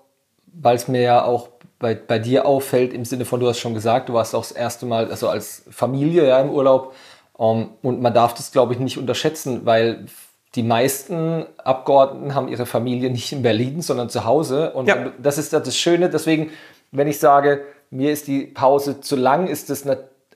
weil 0.46 0.76
es 0.76 0.88
mir 0.88 1.02
ja 1.02 1.24
auch 1.24 1.48
bei, 1.78 1.94
bei 1.94 2.18
dir 2.18 2.46
auffällt, 2.46 2.92
im 2.92 3.04
Sinne 3.04 3.24
von, 3.24 3.38
du 3.38 3.48
hast 3.48 3.60
schon 3.60 3.74
gesagt, 3.74 4.08
du 4.08 4.14
warst 4.14 4.34
auch 4.34 4.42
das 4.42 4.52
erste 4.52 4.86
Mal, 4.86 5.10
also 5.10 5.28
als 5.28 5.64
Familie 5.70 6.26
ja, 6.26 6.40
im 6.40 6.50
Urlaub. 6.50 6.94
Um, 7.34 7.60
ähm, 7.60 7.68
und 7.82 8.02
man 8.02 8.14
darf 8.14 8.34
das, 8.34 8.50
glaube 8.50 8.72
ich, 8.72 8.78
nicht 8.78 8.98
unterschätzen, 8.98 9.66
weil 9.66 10.06
die 10.54 10.62
meisten 10.62 11.44
Abgeordneten 11.58 12.34
haben 12.34 12.48
ihre 12.48 12.64
Familie 12.64 13.10
nicht 13.10 13.30
in 13.30 13.42
Berlin, 13.42 13.82
sondern 13.82 14.08
zu 14.08 14.24
Hause. 14.24 14.72
Und 14.72 14.88
ja. 14.88 15.12
das 15.18 15.36
ist 15.36 15.52
das 15.52 15.76
Schöne. 15.76 16.08
Deswegen, 16.08 16.50
wenn 16.92 17.08
ich 17.08 17.20
sage, 17.20 17.62
mir 17.90 18.12
ist 18.12 18.26
die 18.26 18.42
Pause 18.42 19.00
zu 19.00 19.16
lang, 19.16 19.46
ist 19.46 19.70
das 19.70 19.84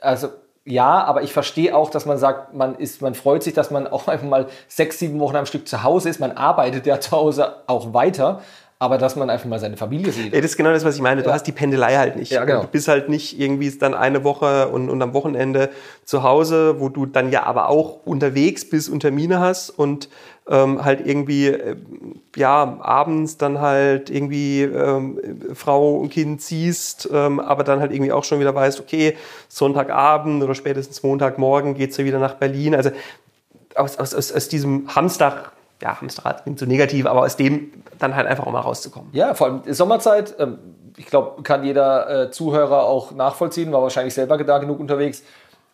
also 0.00 0.29
ja, 0.64 1.02
aber 1.05 1.23
ich 1.23 1.32
verstehe 1.32 1.75
auch, 1.75 1.91
dass 1.91 2.06
man 2.06 2.19
sagt, 2.19 2.55
man 2.55 2.75
ist, 2.76 3.02
man 3.02 3.14
freut 3.14 3.43
sich, 3.43 3.55
dass 3.55 3.70
man 3.70 3.87
auch 3.87 4.08
einfach 4.08 4.26
mal 4.26 4.47
sechs, 4.69 4.99
sieben 4.99 5.19
Wochen 5.20 5.37
am 5.37 5.47
Stück 5.47 5.67
zu 5.67 5.82
Hause 5.82 6.08
ist. 6.08 6.20
Man 6.20 6.32
arbeitet 6.32 6.87
ja 6.87 7.00
zu 7.00 7.12
Hause 7.12 7.55
auch 7.67 7.94
weiter 7.94 8.41
aber 8.82 8.97
dass 8.97 9.14
man 9.14 9.29
einfach 9.29 9.44
mal 9.44 9.58
seine 9.58 9.76
Familie 9.76 10.11
sieht. 10.11 10.32
Ja, 10.32 10.41
das 10.41 10.52
ist 10.52 10.56
genau 10.56 10.73
das, 10.73 10.87
was 10.87 10.97
ich 10.97 11.02
meine. 11.02 11.23
Du 11.23 11.29
ja. 11.29 11.35
hast 11.35 11.47
die 11.47 11.52
Pendelei 11.52 11.97
halt 11.97 12.17
nicht. 12.17 12.32
Ja, 12.32 12.47
genau. 12.47 12.62
Du 12.62 12.67
bist 12.67 12.88
halt 12.88 13.11
nicht 13.11 13.38
irgendwie 13.38 13.70
dann 13.79 13.93
eine 13.93 14.25
Woche 14.25 14.69
und, 14.69 14.88
und 14.88 15.02
am 15.02 15.12
Wochenende 15.12 15.69
zu 16.06 16.23
Hause, 16.23 16.81
wo 16.81 16.88
du 16.88 17.05
dann 17.05 17.31
ja 17.31 17.43
aber 17.43 17.69
auch 17.69 18.06
unterwegs 18.06 18.69
bist 18.69 18.88
und 18.88 19.00
Termine 19.00 19.38
hast 19.38 19.69
und 19.69 20.08
ähm, 20.50 20.85
halt 20.85 21.06
irgendwie 21.06 21.47
äh, 21.47 21.76
ja 22.37 22.79
abends 22.81 23.38
dann 23.38 23.61
halt 23.61 24.11
irgendwie 24.11 24.62
ähm, 24.62 25.19
Frau 25.55 25.97
und 25.97 26.11
Kind 26.11 26.43
ziehst, 26.43 27.08
ähm, 27.12 27.41
aber 27.41 27.64
dann 27.64 27.81
halt 27.81 27.93
irgendwie 27.93 28.12
auch 28.12 28.25
schon 28.25 28.41
wieder 28.41 28.55
weißt, 28.55 28.81
okay, 28.81 29.17
Sonntagabend 29.49 30.43
oder 30.43 30.54
spätestens 30.54 31.02
Montagmorgen 31.02 31.75
geht's 31.75 31.97
ja 31.97 32.04
wieder 32.04 32.19
nach 32.19 32.35
Berlin. 32.35 32.75
Also 32.75 32.90
aus, 33.76 33.97
aus, 33.99 34.14
aus, 34.14 34.33
aus 34.33 34.49
diesem 34.49 34.95
Hamstag 34.95 35.52
ja, 35.83 35.99
Hamsterrad 36.00 36.42
klingt 36.42 36.59
so 36.59 36.66
negativ, 36.66 37.07
aber 37.07 37.23
aus 37.23 37.37
dem 37.37 37.73
dann 37.99 38.14
halt 38.14 38.26
einfach 38.26 38.47
auch 38.47 38.52
mal 38.52 38.61
rauszukommen. 38.61 39.09
Ja, 39.12 39.35
vor 39.35 39.47
allem 39.47 39.62
Sommerzeit, 39.73 40.35
ähm, 40.38 40.59
ich 40.97 41.07
glaube, 41.07 41.42
kann 41.42 41.64
jeder 41.64 42.25
äh, 42.25 42.30
Zuhörer 42.30 42.83
auch 42.83 43.12
nachvollziehen, 43.12 43.73
war 43.73 43.80
wahrscheinlich 43.80 44.12
selber 44.12 44.37
da 44.37 44.59
genug 44.59 44.80
unterwegs. 44.80 45.23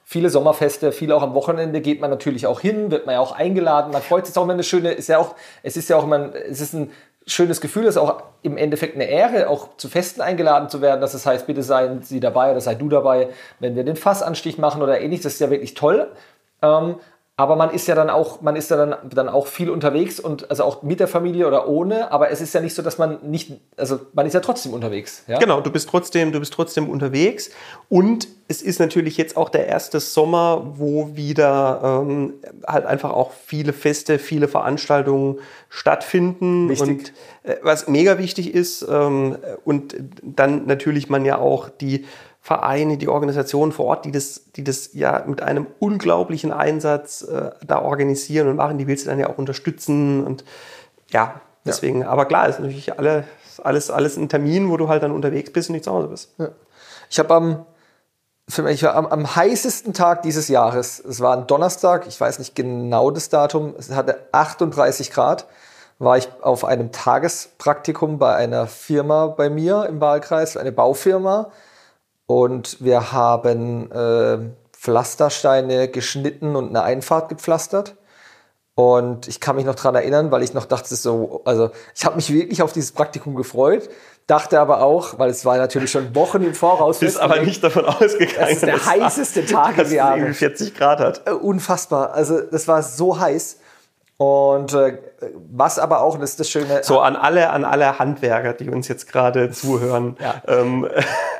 Viele 0.08 0.30
Sommerfeste, 0.30 0.92
viele 0.92 1.16
auch 1.16 1.22
am 1.24 1.34
Wochenende 1.34 1.80
geht 1.80 2.00
man 2.00 2.10
natürlich 2.10 2.46
auch 2.46 2.60
hin, 2.60 2.92
wird 2.92 3.06
man 3.06 3.14
ja 3.14 3.20
auch 3.20 3.32
eingeladen. 3.32 3.90
Man 3.90 4.02
freut 4.02 4.24
sich 4.24 4.36
auch 4.36 4.44
immer 4.44 4.52
eine 4.52 4.62
schöne, 4.62 4.92
ist 4.92 5.08
ja 5.08 5.18
auch, 5.18 5.34
es 5.64 5.76
ist 5.76 5.88
ja 5.88 5.96
auch 5.96 6.04
immer, 6.04 6.32
es 6.32 6.60
ist 6.60 6.74
ein 6.74 6.92
schönes 7.26 7.60
Gefühl, 7.60 7.86
es 7.86 7.96
ist 7.96 8.00
auch 8.00 8.22
im 8.42 8.56
Endeffekt 8.56 8.94
eine 8.94 9.06
Ehre, 9.06 9.48
auch 9.48 9.76
zu 9.78 9.88
Festen 9.88 10.20
eingeladen 10.20 10.68
zu 10.68 10.80
werden. 10.80 11.00
Dass 11.00 11.12
es 11.14 11.26
heißt, 11.26 11.48
bitte 11.48 11.64
seien 11.64 12.02
Sie 12.02 12.20
dabei 12.20 12.52
oder 12.52 12.60
sei 12.60 12.76
du 12.76 12.88
dabei, 12.88 13.30
wenn 13.58 13.74
wir 13.74 13.82
den 13.82 13.96
Fassanstich 13.96 14.58
machen 14.58 14.80
oder 14.80 15.00
ähnliches. 15.00 15.24
Das 15.24 15.32
ist 15.32 15.40
ja 15.40 15.50
wirklich 15.50 15.74
toll. 15.74 16.12
Ähm, 16.62 16.94
aber 17.38 17.54
man 17.56 17.70
ist 17.70 17.86
ja 17.86 17.94
dann 17.94 18.08
auch, 18.08 18.40
man 18.40 18.56
ist 18.56 18.70
ja 18.70 18.78
dann, 18.78 18.94
dann 19.10 19.28
auch 19.28 19.46
viel 19.46 19.68
unterwegs 19.68 20.18
und 20.18 20.48
also 20.48 20.64
auch 20.64 20.82
mit 20.82 21.00
der 21.00 21.08
Familie 21.08 21.46
oder 21.46 21.68
ohne. 21.68 22.10
Aber 22.10 22.30
es 22.30 22.40
ist 22.40 22.54
ja 22.54 22.62
nicht 22.62 22.74
so, 22.74 22.80
dass 22.80 22.96
man 22.96 23.18
nicht, 23.22 23.52
also 23.76 24.00
man 24.14 24.24
ist 24.24 24.32
ja 24.32 24.40
trotzdem 24.40 24.72
unterwegs. 24.72 25.22
Ja? 25.26 25.38
Genau, 25.38 25.60
du 25.60 25.70
bist 25.70 25.86
trotzdem, 25.90 26.32
du 26.32 26.40
bist 26.40 26.54
trotzdem 26.54 26.88
unterwegs. 26.88 27.50
Und 27.90 28.26
es 28.48 28.62
ist 28.62 28.80
natürlich 28.80 29.18
jetzt 29.18 29.36
auch 29.36 29.50
der 29.50 29.66
erste 29.66 30.00
Sommer, 30.00 30.62
wo 30.76 31.14
wieder 31.14 32.02
ähm, 32.08 32.32
halt 32.66 32.86
einfach 32.86 33.10
auch 33.10 33.32
viele 33.32 33.74
Feste, 33.74 34.18
viele 34.18 34.48
Veranstaltungen 34.48 35.38
stattfinden. 35.68 36.70
Wichtig. 36.70 36.88
Und 36.88 37.12
äh, 37.42 37.56
was 37.62 37.86
mega 37.86 38.16
wichtig 38.16 38.54
ist 38.54 38.86
ähm, 38.88 39.36
und 39.66 39.94
dann 40.22 40.64
natürlich 40.64 41.10
man 41.10 41.26
ja 41.26 41.36
auch 41.36 41.68
die 41.68 42.06
Vereine, 42.46 42.96
die 42.96 43.08
Organisationen 43.08 43.72
vor 43.72 43.86
Ort, 43.86 44.04
die 44.04 44.12
das, 44.12 44.52
die 44.54 44.62
das 44.62 44.90
ja 44.92 45.24
mit 45.26 45.42
einem 45.42 45.66
unglaublichen 45.80 46.52
Einsatz 46.52 47.22
äh, 47.22 47.50
da 47.66 47.82
organisieren 47.82 48.46
und 48.46 48.54
machen, 48.54 48.78
die 48.78 48.86
willst 48.86 49.04
du 49.04 49.10
dann 49.10 49.18
ja 49.18 49.28
auch 49.28 49.36
unterstützen 49.36 50.24
und 50.24 50.44
ja, 51.10 51.40
deswegen, 51.64 52.02
ja. 52.02 52.08
aber 52.08 52.24
klar, 52.26 52.48
ist 52.48 52.60
natürlich 52.60 52.96
alles, 52.96 53.24
alles, 53.64 53.90
alles 53.90 54.16
ein 54.16 54.28
Termin, 54.28 54.70
wo 54.70 54.76
du 54.76 54.88
halt 54.88 55.02
dann 55.02 55.10
unterwegs 55.10 55.52
bist 55.52 55.70
und 55.70 55.72
nicht 55.72 55.86
zu 55.86 55.90
Hause 55.90 56.06
bist. 56.06 56.34
Ja. 56.38 56.50
Ich 57.10 57.18
habe 57.18 57.34
am, 57.34 57.66
ich 58.68 58.82
war 58.84 58.94
am, 58.94 59.06
am 59.06 59.34
heißesten 59.34 59.92
Tag 59.92 60.22
dieses 60.22 60.46
Jahres, 60.46 61.00
es 61.00 61.20
war 61.20 61.36
ein 61.36 61.48
Donnerstag, 61.48 62.06
ich 62.06 62.20
weiß 62.20 62.38
nicht 62.38 62.54
genau 62.54 63.10
das 63.10 63.28
Datum, 63.28 63.74
es 63.76 63.90
hatte 63.90 64.20
38 64.30 65.10
Grad, 65.10 65.46
war 65.98 66.16
ich 66.16 66.28
auf 66.42 66.64
einem 66.64 66.92
Tagespraktikum 66.92 68.20
bei 68.20 68.36
einer 68.36 68.68
Firma 68.68 69.26
bei 69.26 69.50
mir 69.50 69.86
im 69.88 70.00
Wahlkreis, 70.00 70.56
eine 70.56 70.70
Baufirma, 70.70 71.50
und 72.26 72.82
wir 72.82 73.12
haben 73.12 73.90
äh, 73.92 74.38
Pflastersteine 74.72 75.88
geschnitten 75.88 76.56
und 76.56 76.68
eine 76.68 76.82
Einfahrt 76.82 77.28
gepflastert. 77.28 77.96
Und 78.74 79.26
ich 79.26 79.40
kann 79.40 79.56
mich 79.56 79.64
noch 79.64 79.74
dran 79.74 79.94
erinnern, 79.94 80.30
weil 80.30 80.42
ich 80.42 80.52
noch 80.52 80.66
dachte, 80.66 80.94
so, 80.96 81.40
also 81.46 81.70
ich 81.94 82.04
habe 82.04 82.16
mich 82.16 82.30
wirklich 82.30 82.60
auf 82.60 82.72
dieses 82.72 82.92
Praktikum 82.92 83.34
gefreut, 83.34 83.88
dachte 84.26 84.60
aber 84.60 84.82
auch, 84.82 85.18
weil 85.18 85.30
es 85.30 85.46
war 85.46 85.56
natürlich 85.56 85.90
schon 85.90 86.14
Wochen 86.14 86.42
im 86.42 86.54
Voraus. 86.54 86.98
Bist 87.00 87.18
aber 87.18 87.40
nicht 87.40 87.64
davon 87.64 87.86
ausgegangen, 87.86 88.36
dass 88.38 88.52
es 88.52 88.60
der 88.60 88.84
heißeste 88.84 89.46
Tag 89.46 89.78
im 89.86 89.92
Jahr 89.92 90.18
40 90.18 90.74
Grad 90.74 91.00
hat. 91.00 91.22
Äh, 91.26 91.30
unfassbar. 91.30 92.12
Also 92.12 92.42
das 92.42 92.68
war 92.68 92.82
so 92.82 93.18
heiß. 93.18 93.60
Und 94.18 94.72
äh, 94.72 94.96
was 95.50 95.78
aber 95.78 96.00
auch, 96.00 96.18
das 96.18 96.30
ist 96.30 96.40
das 96.40 96.48
Schöne. 96.48 96.82
So 96.82 97.00
an 97.00 97.16
alle, 97.16 97.50
an 97.50 97.64
alle 97.66 97.98
Handwerker, 97.98 98.54
die 98.54 98.70
uns 98.70 98.88
jetzt 98.88 99.12
gerade 99.12 99.50
zuhören. 99.50 100.16
Ja. 100.18 100.42
Ähm, 100.48 100.88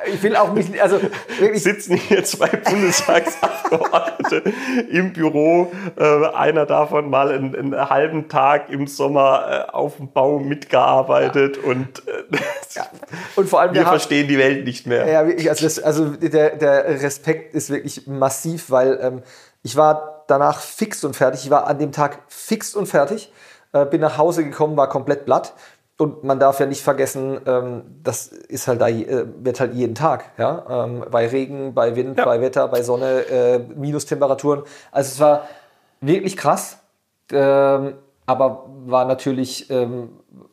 ich 0.05 0.21
will 0.21 0.35
auch 0.35 0.53
nicht, 0.53 0.79
also 0.79 0.99
wirklich 1.39 1.63
sitzen 1.63 1.97
hier 1.97 2.23
zwei 2.23 2.49
Bundestagsabgeordnete 2.49 4.43
im 4.91 5.11
Büro. 5.11 5.71
Äh, 5.97 6.27
einer 6.35 6.67
davon 6.67 7.09
mal 7.09 7.31
einen, 7.31 7.55
einen, 7.55 7.89
halben 7.89 8.29
Tag 8.29 8.69
im 8.69 8.85
Sommer 8.85 9.67
äh, 9.69 9.71
auf 9.71 9.97
dem 9.97 10.11
Bau 10.11 10.37
mitgearbeitet 10.37 11.57
ja. 11.57 11.71
und, 11.71 12.07
äh, 12.07 12.37
ja. 12.75 12.85
und 13.35 13.49
vor 13.49 13.61
allem 13.61 13.73
wir 13.73 13.87
verstehen 13.87 14.27
die 14.27 14.37
Welt 14.37 14.65
nicht 14.65 14.85
mehr. 14.85 15.07
Ja, 15.07 15.25
wirklich, 15.25 15.49
also, 15.49 15.63
das, 15.63 15.79
also 15.79 16.09
der, 16.11 16.57
der 16.57 17.01
Respekt 17.01 17.55
ist 17.55 17.71
wirklich 17.71 18.05
massiv, 18.05 18.69
weil 18.69 18.99
ähm, 19.01 19.23
ich 19.63 19.75
war 19.75 20.16
danach 20.27 20.59
fix 20.59 21.03
und 21.03 21.15
fertig. 21.15 21.45
Ich 21.45 21.49
war 21.49 21.67
an 21.67 21.79
dem 21.79 21.91
Tag 21.91 22.19
fix 22.27 22.75
und 22.75 22.85
fertig, 22.87 23.31
äh, 23.73 23.85
bin 23.85 24.01
nach 24.01 24.17
Hause 24.17 24.43
gekommen, 24.43 24.77
war 24.77 24.89
komplett 24.89 25.25
platt. 25.25 25.53
Und 25.99 26.23
man 26.23 26.39
darf 26.39 26.59
ja 26.59 26.67
nicht 26.67 26.83
vergessen, 26.83 27.41
ähm, 27.47 27.81
das 28.03 28.27
ist 28.27 28.67
halt 28.67 28.81
da, 28.81 28.87
äh, 28.87 29.25
wird 29.39 29.59
halt 29.59 29.73
jeden 29.73 29.95
Tag, 29.95 30.25
ja, 30.37 30.83
ähm, 30.85 31.03
bei 31.09 31.27
Regen, 31.27 31.73
bei 31.73 31.95
Wind, 31.95 32.19
ja. 32.19 32.25
bei 32.25 32.39
Wetter, 32.39 32.67
bei 32.67 32.83
Sonne, 32.83 33.21
äh, 33.21 33.57
Minustemperaturen. 33.57 34.61
Also 34.91 35.13
es 35.13 35.19
war 35.19 35.47
wirklich 35.99 36.37
krass, 36.37 36.77
ähm, 37.31 37.95
aber 38.27 38.65
war 38.85 39.05
natürlich, 39.05 39.71
ähm, 39.71 40.09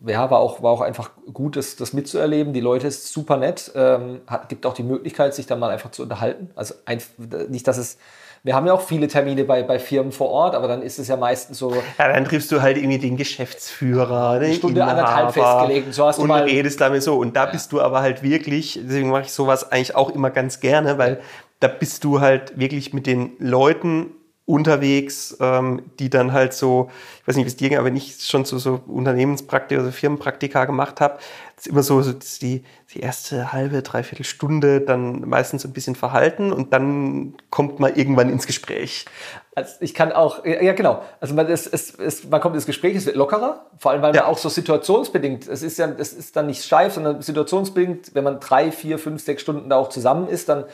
ja, 0.07 0.31
war 0.31 0.39
auch, 0.39 0.63
war 0.63 0.71
auch 0.71 0.81
einfach 0.81 1.11
gut, 1.31 1.57
das, 1.57 1.77
das 1.77 1.93
mitzuerleben. 1.93 2.55
Die 2.55 2.61
Leute 2.61 2.87
ist 2.87 3.13
super 3.13 3.37
nett, 3.37 3.71
ähm, 3.75 4.23
hat, 4.27 4.49
gibt 4.49 4.65
auch 4.65 4.75
die 4.75 4.83
Möglichkeit, 4.83 5.35
sich 5.35 5.47
da 5.47 5.57
mal 5.57 5.71
einfach 5.71 5.91
zu 5.91 6.05
unterhalten. 6.05 6.51
Also 6.55 6.75
ein, 6.87 7.03
nicht, 7.49 7.69
dass 7.69 7.77
es 7.77 7.99
wir 8.45 8.55
haben 8.55 8.67
ja 8.67 8.75
auch 8.75 8.83
viele 8.83 9.09
Termine 9.09 9.45
bei, 9.45 9.63
bei 9.63 9.79
Firmen 9.79 10.13
vor 10.13 10.29
Ort, 10.29 10.55
aber 10.55 10.69
dann 10.69 10.83
ist 10.83 10.99
es 10.99 11.09
ja 11.09 11.17
meistens 11.17 11.59
so. 11.59 11.73
Ja, 11.99 12.13
dann 12.13 12.27
triffst 12.27 12.53
du 12.53 12.61
halt 12.61 12.77
irgendwie 12.77 12.99
den 12.99 13.17
Geschäftsführer, 13.17 14.33
eine 14.33 14.53
Stunde 14.53 14.83
Inhaber, 14.83 14.99
anderthalb 14.99 15.33
festgelegt. 15.33 15.95
So 15.95 16.05
hast 16.05 16.19
und 16.19 16.29
du 16.29 16.35
mal 16.35 16.43
redest 16.43 16.79
damit 16.79 17.03
so. 17.03 17.17
Und 17.17 17.35
da 17.37 17.47
ja. 17.47 17.51
bist 17.51 17.73
du 17.73 17.81
aber 17.81 18.03
halt 18.03 18.23
wirklich, 18.23 18.79
deswegen 18.85 19.09
mache 19.09 19.23
ich 19.23 19.33
sowas 19.33 19.73
eigentlich 19.73 19.97
auch 19.97 20.11
immer 20.11 20.29
ganz 20.29 20.61
gerne, 20.61 20.99
weil 20.99 21.21
da 21.61 21.69
bist 21.69 22.05
du 22.05 22.21
halt 22.21 22.59
wirklich 22.59 22.93
mit 22.93 23.07
den 23.07 23.33
Leuten 23.39 24.11
unterwegs, 24.47 25.35
ähm, 25.41 25.83
die 25.99 26.11
dann 26.11 26.33
halt 26.33 26.53
so, 26.53 26.91
ich 27.23 27.29
weiß 27.29 27.37
nicht, 27.37 27.47
wie 27.47 27.49
es 27.49 27.57
dir 27.57 27.71
ging, 27.71 27.79
aber 27.79 27.87
wenn 27.87 27.97
ich 27.97 28.23
schon 28.23 28.45
so, 28.45 28.59
so 28.59 28.83
Unternehmenspraktika, 28.87 29.81
also 29.81 29.91
Firmenpraktika 29.91 30.67
gemacht 30.67 31.01
habe, 31.01 31.19
ist 31.57 31.67
immer 31.67 31.83
so, 31.83 32.03
so 32.03 32.13
die, 32.13 32.63
die 32.93 33.01
erste 33.01 33.55
halbe, 33.55 33.81
dreiviertel 33.81 34.25
Stunde 34.25 34.83
dann 34.83 35.27
meistens 35.27 35.65
ein 35.65 35.73
bisschen 35.73 35.95
verhalten 35.95 36.53
und 36.53 36.75
dann 36.75 37.35
kommt 37.49 37.81
man 37.81 37.95
irgendwann 37.95 38.29
ins 38.29 38.47
Gespräch. 38.47 39.07
Also 39.55 39.77
ich 39.81 39.95
kann 39.95 40.13
auch, 40.13 40.45
ja 40.45 40.75
genau, 40.75 41.03
also 41.21 41.33
man, 41.33 41.49
ist, 41.49 41.73
es, 41.73 41.95
es, 41.95 42.29
man 42.29 42.43
kommt 42.43 42.55
ins 42.55 42.67
Gespräch, 42.67 42.97
es 42.97 43.07
wird 43.07 43.17
lockerer, 43.17 43.65
vor 43.79 43.93
allem 43.93 44.03
weil 44.03 44.15
ja. 44.15 44.23
man 44.23 44.31
auch 44.31 44.39
so 44.39 44.51
situationsbedingt, 44.51 45.49
es 45.49 45.63
ist 45.63 45.79
ja, 45.79 45.89
es 45.97 46.13
ist 46.13 46.37
dann 46.37 46.49
nicht 46.49 46.63
steif, 46.63 46.93
sondern 46.93 47.23
situationsbedingt, 47.23 48.15
wenn 48.15 48.25
man 48.25 48.41
drei, 48.41 48.71
vier, 48.71 48.99
fünf, 48.99 49.25
sechs 49.25 49.41
Stunden 49.41 49.71
da 49.71 49.77
auch 49.77 49.89
zusammen 49.89 50.29
ist, 50.29 50.51
dann 50.51 50.65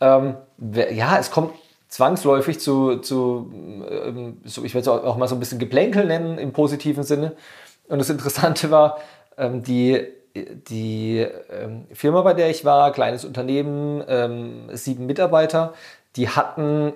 ähm, 0.00 0.36
ja, 0.90 1.18
es 1.18 1.30
kommt 1.30 1.54
zwangsläufig 1.94 2.58
zu, 2.58 2.96
zu 2.96 3.52
ähm, 3.88 4.38
so, 4.42 4.64
ich 4.64 4.74
werde 4.74 4.80
es 4.80 4.88
auch 4.88 5.16
mal 5.16 5.28
so 5.28 5.36
ein 5.36 5.38
bisschen 5.38 5.60
Geplänkel 5.60 6.04
nennen 6.06 6.38
im 6.38 6.52
positiven 6.52 7.04
Sinne. 7.04 7.36
Und 7.86 8.00
das 8.00 8.10
Interessante 8.10 8.72
war, 8.72 8.98
ähm, 9.38 9.62
die, 9.62 10.04
die 10.34 11.24
ähm, 11.52 11.86
Firma, 11.92 12.22
bei 12.22 12.34
der 12.34 12.50
ich 12.50 12.64
war, 12.64 12.90
kleines 12.90 13.24
Unternehmen, 13.24 14.02
ähm, 14.08 14.70
sieben 14.72 15.06
Mitarbeiter, 15.06 15.72
die 16.16 16.28
hatten 16.28 16.94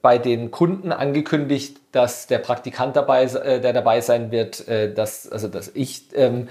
bei 0.00 0.16
den 0.16 0.50
Kunden 0.50 0.92
angekündigt, 0.92 1.76
dass 1.92 2.26
der 2.26 2.38
Praktikant 2.38 2.96
dabei, 2.96 3.24
äh, 3.24 3.60
der 3.60 3.74
dabei 3.74 4.00
sein 4.00 4.30
wird, 4.30 4.66
äh, 4.66 4.94
dass, 4.94 5.30
also 5.30 5.48
dass 5.48 5.68
ich 5.74 6.08
ähm, 6.14 6.48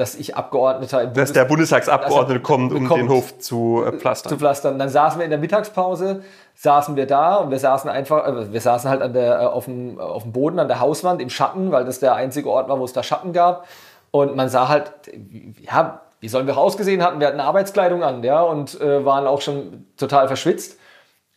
dass 0.00 0.14
ich 0.14 0.34
Abgeordneter 0.34 1.02
im 1.02 1.12
Dass 1.12 1.32
der 1.32 1.44
Bundestagsabgeordnete 1.44 2.40
kommt, 2.40 2.72
um 2.72 2.88
den 2.88 3.08
Hof 3.08 3.38
zu 3.38 3.84
äh, 3.84 3.92
pflastern. 3.92 4.30
Zu 4.30 4.38
pflastern. 4.38 4.78
Dann 4.78 4.88
saßen 4.88 5.18
wir 5.20 5.24
in 5.24 5.30
der 5.30 5.38
Mittagspause, 5.38 6.22
saßen 6.62 6.94
wir 6.94 7.06
da 7.06 7.36
und 7.36 7.50
wir 7.50 7.58
saßen 7.58 7.88
einfach, 7.88 8.26
äh, 8.26 8.52
wir 8.52 8.60
saßen 8.60 8.90
halt 8.90 9.00
an 9.00 9.14
der, 9.14 9.54
auf, 9.54 9.64
dem, 9.64 9.98
auf 9.98 10.24
dem 10.24 10.32
Boden, 10.32 10.58
an 10.58 10.68
der 10.68 10.80
Hauswand, 10.80 11.22
im 11.22 11.30
Schatten, 11.30 11.72
weil 11.72 11.86
das 11.86 12.00
der 12.00 12.14
einzige 12.14 12.50
Ort 12.50 12.68
war, 12.68 12.78
wo 12.78 12.84
es 12.84 12.92
da 12.92 13.02
Schatten 13.02 13.32
gab. 13.32 13.66
Und 14.10 14.36
man 14.36 14.50
sah 14.50 14.68
halt, 14.68 14.92
ja, 15.58 16.02
wie 16.20 16.28
sollen 16.28 16.46
wir 16.46 16.54
rausgesehen 16.54 17.02
hatten? 17.02 17.18
Wir 17.18 17.28
hatten 17.28 17.40
Arbeitskleidung 17.40 18.02
an, 18.02 18.22
ja, 18.22 18.42
und 18.42 18.78
äh, 18.78 19.06
waren 19.06 19.26
auch 19.26 19.40
schon 19.40 19.86
total 19.96 20.26
verschwitzt. 20.26 20.78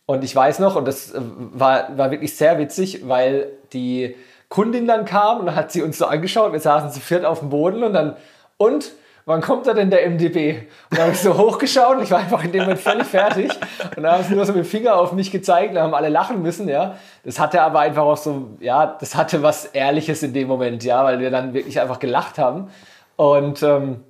Und 0.04 0.24
ich 0.24 0.36
weiß 0.36 0.58
noch, 0.58 0.76
und 0.76 0.86
das 0.86 1.14
äh, 1.14 1.20
war, 1.54 1.96
war 1.96 2.10
wirklich 2.10 2.36
sehr 2.36 2.58
witzig, 2.58 3.08
weil 3.08 3.48
die 3.72 4.16
Kundin 4.50 4.86
dann 4.86 5.06
kam 5.06 5.40
und 5.40 5.56
hat 5.56 5.72
sie 5.72 5.82
uns 5.82 5.96
so 5.96 6.04
angeschaut, 6.04 6.52
wir 6.52 6.60
saßen 6.60 6.90
zu 6.90 7.00
viert 7.00 7.24
auf 7.24 7.38
dem 7.38 7.48
Boden 7.48 7.82
und 7.82 7.94
dann 7.94 8.16
und 8.58 8.92
wann 9.26 9.40
kommt 9.40 9.66
da 9.66 9.74
denn 9.74 9.90
der 9.90 10.08
MDB? 10.08 10.66
Und 10.90 10.98
da 10.98 11.02
habe 11.02 11.12
ich 11.12 11.20
so 11.20 11.36
hochgeschaut 11.36 11.96
und 11.96 12.02
ich 12.02 12.10
war 12.10 12.18
einfach 12.18 12.44
in 12.44 12.52
dem 12.52 12.62
Moment 12.62 12.80
völlig 12.80 13.06
fertig. 13.06 13.50
Und 13.96 14.02
da 14.02 14.12
haben 14.12 14.24
sie 14.24 14.34
nur 14.34 14.44
so 14.44 14.52
mit 14.52 14.64
dem 14.64 14.68
Finger 14.68 14.96
auf 14.96 15.12
mich 15.12 15.30
gezeigt, 15.30 15.76
da 15.76 15.82
haben 15.82 15.94
alle 15.94 16.08
lachen 16.08 16.42
müssen, 16.42 16.68
ja. 16.68 16.96
Das 17.24 17.38
hatte 17.38 17.62
aber 17.62 17.80
einfach 17.80 18.02
auch 18.02 18.16
so, 18.16 18.50
ja, 18.60 18.96
das 18.98 19.14
hatte 19.14 19.42
was 19.42 19.66
Ehrliches 19.66 20.22
in 20.22 20.32
dem 20.32 20.48
Moment, 20.48 20.84
ja, 20.84 21.04
weil 21.04 21.20
wir 21.20 21.30
dann 21.30 21.54
wirklich 21.54 21.80
einfach 21.80 21.98
gelacht 21.98 22.38
haben. 22.38 22.70
Und 23.16 23.62
ähm, 23.62 24.04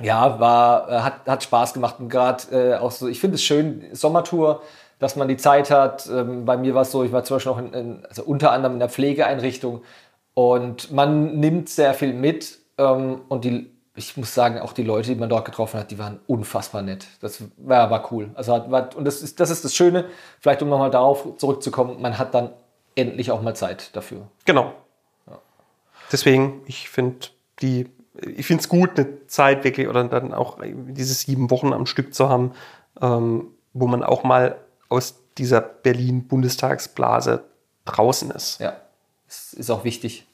ja, 0.00 0.38
war, 0.40 0.90
äh, 0.90 0.98
hat, 1.00 1.26
hat 1.26 1.42
Spaß 1.42 1.72
gemacht 1.72 1.96
und 1.98 2.08
gerade 2.08 2.44
äh, 2.52 2.74
auch 2.76 2.90
so, 2.90 3.08
ich 3.08 3.20
finde 3.20 3.36
es 3.36 3.42
schön, 3.42 3.84
Sommertour, 3.92 4.62
dass 4.98 5.16
man 5.16 5.28
die 5.28 5.36
Zeit 5.36 5.70
hat. 5.70 6.06
Ähm, 6.06 6.44
bei 6.44 6.56
mir 6.56 6.74
war 6.74 6.82
es 6.82 6.90
so, 6.90 7.04
ich 7.04 7.12
war 7.12 7.24
zum 7.24 7.36
Beispiel 7.36 7.52
noch 7.52 7.58
in, 7.58 7.72
in, 7.72 8.06
also 8.06 8.22
unter 8.24 8.52
anderem 8.52 8.74
in 8.74 8.80
der 8.80 8.88
Pflegeeinrichtung 8.88 9.82
und 10.34 10.92
man 10.92 11.38
nimmt 11.38 11.68
sehr 11.68 11.94
viel 11.94 12.12
mit 12.12 12.58
ähm, 12.76 13.22
und 13.28 13.44
die, 13.44 13.75
ich 13.96 14.16
muss 14.16 14.34
sagen, 14.34 14.60
auch 14.60 14.72
die 14.72 14.82
Leute, 14.82 15.08
die 15.08 15.18
man 15.18 15.28
dort 15.28 15.46
getroffen 15.46 15.80
hat, 15.80 15.90
die 15.90 15.98
waren 15.98 16.20
unfassbar 16.26 16.82
nett. 16.82 17.06
Das 17.20 17.42
war, 17.56 17.90
war 17.90 18.12
cool. 18.12 18.30
Also 18.34 18.52
war, 18.52 18.94
und 18.94 19.04
das 19.04 19.22
ist, 19.22 19.40
das 19.40 19.50
ist 19.50 19.64
das 19.64 19.74
Schöne, 19.74 20.04
vielleicht 20.40 20.62
um 20.62 20.68
nochmal 20.68 20.90
darauf 20.90 21.36
zurückzukommen, 21.38 22.00
man 22.00 22.18
hat 22.18 22.34
dann 22.34 22.50
endlich 22.94 23.30
auch 23.30 23.40
mal 23.40 23.56
Zeit 23.56 23.96
dafür. 23.96 24.28
Genau. 24.44 24.72
Ja. 25.26 25.38
Deswegen, 26.12 26.62
ich 26.66 26.90
finde 26.90 27.28
die, 27.60 27.88
ich 28.20 28.46
finde 28.46 28.60
es 28.62 28.68
gut, 28.68 28.98
eine 28.98 29.26
Zeit 29.26 29.64
wirklich 29.64 29.88
oder 29.88 30.04
dann 30.04 30.34
auch 30.34 30.58
diese 30.62 31.14
sieben 31.14 31.50
Wochen 31.50 31.72
am 31.72 31.86
Stück 31.86 32.14
zu 32.14 32.28
haben, 32.28 32.52
ähm, 33.00 33.48
wo 33.72 33.86
man 33.86 34.02
auch 34.02 34.24
mal 34.24 34.56
aus 34.88 35.16
dieser 35.38 35.60
Berlin-Bundestagsblase 35.60 37.44
draußen 37.86 38.30
ist. 38.30 38.60
Ja, 38.60 38.76
das 39.26 39.54
ist 39.54 39.70
auch 39.70 39.84
wichtig. 39.84 40.26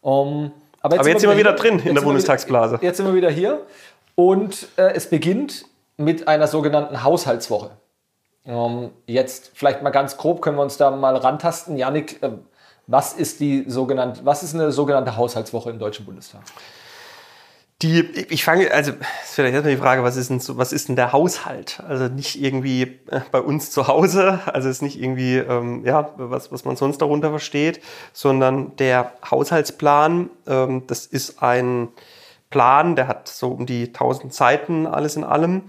Um, 0.00 0.52
aber 0.86 0.94
jetzt, 0.94 1.00
Aber 1.00 1.08
jetzt 1.10 1.20
sind 1.20 1.30
wir 1.30 1.36
wieder, 1.36 1.52
wieder 1.52 1.60
drin 1.60 1.78
in 1.80 1.94
der 1.96 2.02
Bundestagsblase. 2.02 2.78
Jetzt 2.80 2.98
sind 2.98 3.06
wir 3.06 3.14
wieder 3.14 3.30
hier 3.30 3.62
und 4.14 4.68
äh, 4.76 4.92
es 4.94 5.10
beginnt 5.10 5.64
mit 5.96 6.28
einer 6.28 6.46
sogenannten 6.46 7.02
Haushaltswoche. 7.02 7.70
Ähm, 8.44 8.90
jetzt 9.06 9.50
vielleicht 9.54 9.82
mal 9.82 9.90
ganz 9.90 10.16
grob 10.16 10.40
können 10.42 10.56
wir 10.56 10.62
uns 10.62 10.76
da 10.76 10.92
mal 10.92 11.16
rantasten. 11.16 11.76
Janik, 11.76 12.22
äh, 12.22 12.30
was 12.86 13.14
ist 13.14 13.40
die 13.40 13.64
sogenannte, 13.66 14.20
was 14.24 14.44
ist 14.44 14.54
eine 14.54 14.70
sogenannte 14.70 15.16
Haushaltswoche 15.16 15.70
im 15.70 15.80
Deutschen 15.80 16.06
Bundestag? 16.06 16.42
Die, 17.82 18.00
ich 18.30 18.42
fange, 18.42 18.70
also 18.72 18.92
ist 18.92 19.34
vielleicht 19.34 19.52
erstmal 19.52 19.74
die 19.74 19.80
Frage, 19.80 20.02
was 20.02 20.16
ist 20.16 20.30
denn, 20.30 20.40
was 20.56 20.72
ist 20.72 20.88
denn 20.88 20.96
der 20.96 21.12
Haushalt? 21.12 21.82
Also 21.86 22.08
nicht 22.08 22.40
irgendwie 22.40 22.82
äh, 23.10 23.20
bei 23.30 23.40
uns 23.40 23.70
zu 23.70 23.86
Hause, 23.86 24.40
also 24.46 24.70
ist 24.70 24.80
nicht 24.80 24.98
irgendwie, 24.98 25.36
ähm, 25.36 25.84
ja, 25.84 26.14
was, 26.16 26.50
was 26.50 26.64
man 26.64 26.76
sonst 26.76 26.98
darunter 26.98 27.28
versteht, 27.28 27.82
sondern 28.14 28.74
der 28.76 29.12
Haushaltsplan, 29.30 30.30
ähm, 30.46 30.84
das 30.86 31.04
ist 31.04 31.42
ein 31.42 31.88
Plan, 32.48 32.96
der 32.96 33.08
hat 33.08 33.28
so 33.28 33.48
um 33.50 33.66
die 33.66 33.88
1000 33.88 34.32
Seiten 34.32 34.86
alles 34.86 35.16
in 35.16 35.24
allem, 35.24 35.64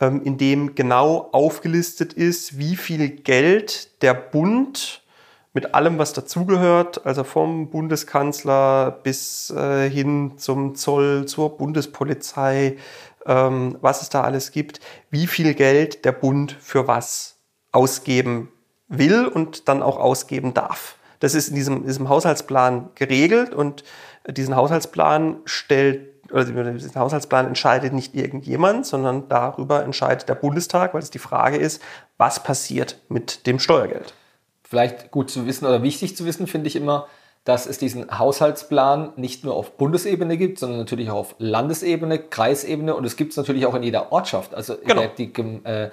ähm, 0.00 0.20
in 0.24 0.38
dem 0.38 0.74
genau 0.74 1.28
aufgelistet 1.30 2.12
ist, 2.12 2.58
wie 2.58 2.74
viel 2.74 3.08
Geld 3.08 4.02
der 4.02 4.14
Bund 4.14 5.01
mit 5.54 5.74
allem, 5.74 5.98
was 5.98 6.12
dazugehört, 6.12 7.04
also 7.04 7.24
vom 7.24 7.68
Bundeskanzler 7.68 8.90
bis 9.02 9.50
äh, 9.50 9.88
hin 9.90 10.38
zum 10.38 10.74
Zoll, 10.74 11.26
zur 11.26 11.56
Bundespolizei, 11.58 12.78
ähm, 13.26 13.76
was 13.80 14.02
es 14.02 14.08
da 14.08 14.22
alles 14.22 14.50
gibt, 14.50 14.80
wie 15.10 15.26
viel 15.26 15.54
Geld 15.54 16.04
der 16.04 16.12
Bund 16.12 16.56
für 16.58 16.88
was 16.88 17.36
ausgeben 17.70 18.48
will 18.88 19.26
und 19.26 19.68
dann 19.68 19.82
auch 19.82 19.98
ausgeben 19.98 20.54
darf. 20.54 20.96
Das 21.20 21.34
ist 21.34 21.48
in 21.48 21.54
diesem, 21.54 21.86
diesem 21.86 22.08
Haushaltsplan 22.08 22.90
geregelt 22.94 23.54
und 23.54 23.84
diesen 24.26 24.56
Haushaltsplan 24.56 25.36
stellt 25.44 26.08
oder 26.32 26.44
diesen 26.44 26.94
Haushaltsplan 26.94 27.46
entscheidet 27.46 27.92
nicht 27.92 28.14
irgendjemand, 28.14 28.86
sondern 28.86 29.28
darüber 29.28 29.84
entscheidet 29.84 30.28
der 30.30 30.34
Bundestag, 30.34 30.94
weil 30.94 31.02
es 31.02 31.10
die 31.10 31.18
Frage 31.18 31.58
ist, 31.58 31.82
was 32.16 32.42
passiert 32.42 32.98
mit 33.08 33.46
dem 33.46 33.58
Steuergeld 33.58 34.14
vielleicht 34.72 35.10
gut 35.10 35.28
zu 35.28 35.46
wissen 35.46 35.66
oder 35.66 35.82
wichtig 35.82 36.16
zu 36.16 36.24
wissen, 36.24 36.46
finde 36.46 36.66
ich 36.66 36.76
immer, 36.76 37.06
dass 37.44 37.66
es 37.66 37.76
diesen 37.76 38.18
Haushaltsplan 38.18 39.12
nicht 39.16 39.44
nur 39.44 39.54
auf 39.54 39.76
Bundesebene 39.76 40.38
gibt, 40.38 40.58
sondern 40.58 40.78
natürlich 40.78 41.10
auch 41.10 41.16
auf 41.16 41.34
Landesebene, 41.36 42.18
Kreisebene 42.18 42.94
und 42.94 43.04
es 43.04 43.16
gibt 43.16 43.32
es 43.32 43.36
natürlich 43.36 43.66
auch 43.66 43.74
in 43.74 43.82
jeder 43.82 44.12
Ortschaft. 44.12 44.54
Also 44.54 44.76
Genau. 44.82 45.02
die, 45.18 45.30
äh, 45.64 45.90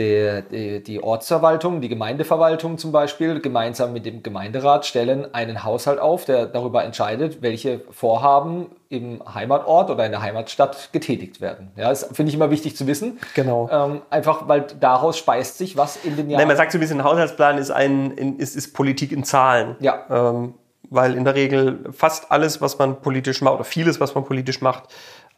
der, 0.00 0.40
die, 0.40 0.82
die 0.82 1.02
Ortsverwaltung, 1.02 1.82
die 1.82 1.90
Gemeindeverwaltung 1.90 2.78
zum 2.78 2.90
Beispiel, 2.90 3.40
gemeinsam 3.40 3.92
mit 3.92 4.06
dem 4.06 4.22
Gemeinderat 4.22 4.86
stellen 4.86 5.34
einen 5.34 5.62
Haushalt 5.62 6.00
auf, 6.00 6.24
der 6.24 6.46
darüber 6.46 6.82
entscheidet, 6.82 7.42
welche 7.42 7.82
Vorhaben 7.90 8.68
im 8.88 9.22
Heimatort 9.34 9.90
oder 9.90 10.06
in 10.06 10.12
der 10.12 10.22
Heimatstadt 10.22 10.88
getätigt 10.92 11.42
werden. 11.42 11.70
Ja, 11.76 11.90
das 11.90 12.08
finde 12.12 12.30
ich 12.30 12.34
immer 12.34 12.50
wichtig 12.50 12.76
zu 12.76 12.86
wissen. 12.86 13.18
Genau. 13.34 13.68
Ähm, 13.70 14.00
einfach, 14.08 14.48
weil 14.48 14.66
daraus 14.80 15.18
speist 15.18 15.58
sich, 15.58 15.76
was 15.76 16.02
in 16.02 16.16
den 16.16 16.30
Jahren. 16.30 16.40
Nein, 16.40 16.48
man 16.48 16.56
sagt 16.56 16.72
so 16.72 16.78
ein 16.78 16.80
bisschen, 16.80 17.00
ein 17.00 17.04
Haushaltsplan 17.04 17.58
ist, 17.58 17.70
ein, 17.70 18.12
in, 18.12 18.38
ist, 18.38 18.56
ist 18.56 18.72
Politik 18.72 19.12
in 19.12 19.22
Zahlen. 19.22 19.76
Ja. 19.80 20.06
Ähm, 20.08 20.54
weil 20.88 21.14
in 21.14 21.24
der 21.24 21.34
Regel 21.34 21.84
fast 21.92 22.32
alles, 22.32 22.60
was 22.60 22.78
man 22.78 23.00
politisch 23.00 23.42
macht, 23.42 23.54
oder 23.54 23.64
vieles, 23.64 24.00
was 24.00 24.14
man 24.14 24.24
politisch 24.24 24.60
macht, 24.60 24.84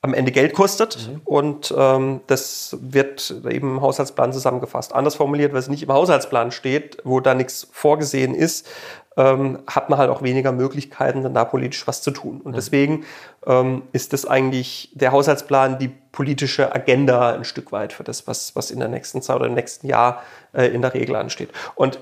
am 0.02 0.14
Ende 0.14 0.32
Geld 0.32 0.52
kostet. 0.52 1.10
Und 1.24 1.72
ähm, 1.76 2.20
das 2.26 2.76
wird 2.80 3.34
eben 3.48 3.76
im 3.76 3.80
Haushaltsplan 3.80 4.32
zusammengefasst. 4.32 4.94
Anders 4.94 5.14
formuliert, 5.14 5.52
weil 5.52 5.60
es 5.60 5.68
nicht 5.68 5.84
im 5.84 5.92
Haushaltsplan 5.92 6.50
steht, 6.50 6.98
wo 7.04 7.20
da 7.20 7.34
nichts 7.34 7.68
vorgesehen 7.72 8.34
ist, 8.34 8.68
ähm, 9.16 9.60
hat 9.68 9.90
man 9.90 9.98
halt 9.98 10.10
auch 10.10 10.22
weniger 10.22 10.50
Möglichkeiten, 10.50 11.22
dann 11.22 11.34
da 11.34 11.44
politisch 11.44 11.86
was 11.86 12.02
zu 12.02 12.10
tun. 12.10 12.40
Und 12.40 12.56
deswegen 12.56 13.04
ähm, 13.46 13.82
ist 13.92 14.12
das 14.12 14.26
eigentlich 14.26 14.90
der 14.94 15.12
Haushaltsplan 15.12 15.78
die 15.78 15.88
politische 15.88 16.74
Agenda 16.74 17.32
ein 17.32 17.44
Stück 17.44 17.70
weit 17.70 17.92
für 17.92 18.04
das, 18.04 18.26
was, 18.26 18.56
was 18.56 18.72
in 18.72 18.80
der 18.80 18.88
nächsten 18.88 19.22
Zeit 19.22 19.36
oder 19.36 19.46
im 19.46 19.54
nächsten 19.54 19.86
Jahr 19.86 20.22
äh, 20.52 20.66
in 20.66 20.82
der 20.82 20.94
Regel 20.94 21.14
ansteht. 21.14 21.50
Und 21.76 22.00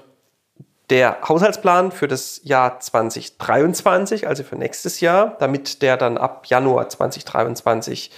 der 0.90 1.18
Haushaltsplan 1.26 1.92
für 1.92 2.08
das 2.08 2.40
Jahr 2.42 2.80
2023, 2.80 4.26
also 4.26 4.42
für 4.42 4.56
nächstes 4.56 5.00
Jahr, 5.00 5.36
damit 5.38 5.82
der 5.82 5.96
dann 5.96 6.18
ab 6.18 6.46
Januar 6.46 6.88
2023 6.88 8.10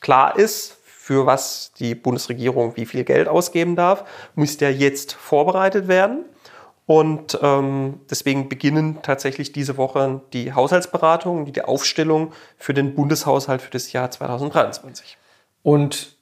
klar 0.00 0.36
ist, 0.38 0.78
für 0.84 1.26
was 1.26 1.72
die 1.78 1.94
Bundesregierung 1.94 2.76
wie 2.76 2.86
viel 2.86 3.04
Geld 3.04 3.28
ausgeben 3.28 3.76
darf, 3.76 4.04
muss 4.34 4.56
der 4.56 4.74
jetzt 4.74 5.12
vorbereitet 5.12 5.88
werden. 5.88 6.24
Und 6.86 7.38
ähm, 7.42 8.00
deswegen 8.10 8.48
beginnen 8.48 8.98
tatsächlich 9.02 9.52
diese 9.52 9.76
Woche 9.76 10.22
die 10.32 10.54
Haushaltsberatungen, 10.54 11.44
die 11.52 11.62
Aufstellung 11.62 12.32
für 12.56 12.72
den 12.72 12.94
Bundeshaushalt 12.94 13.60
für 13.60 13.70
das 13.70 13.92
Jahr 13.92 14.10
2023. 14.10 15.18
Und 15.62 16.17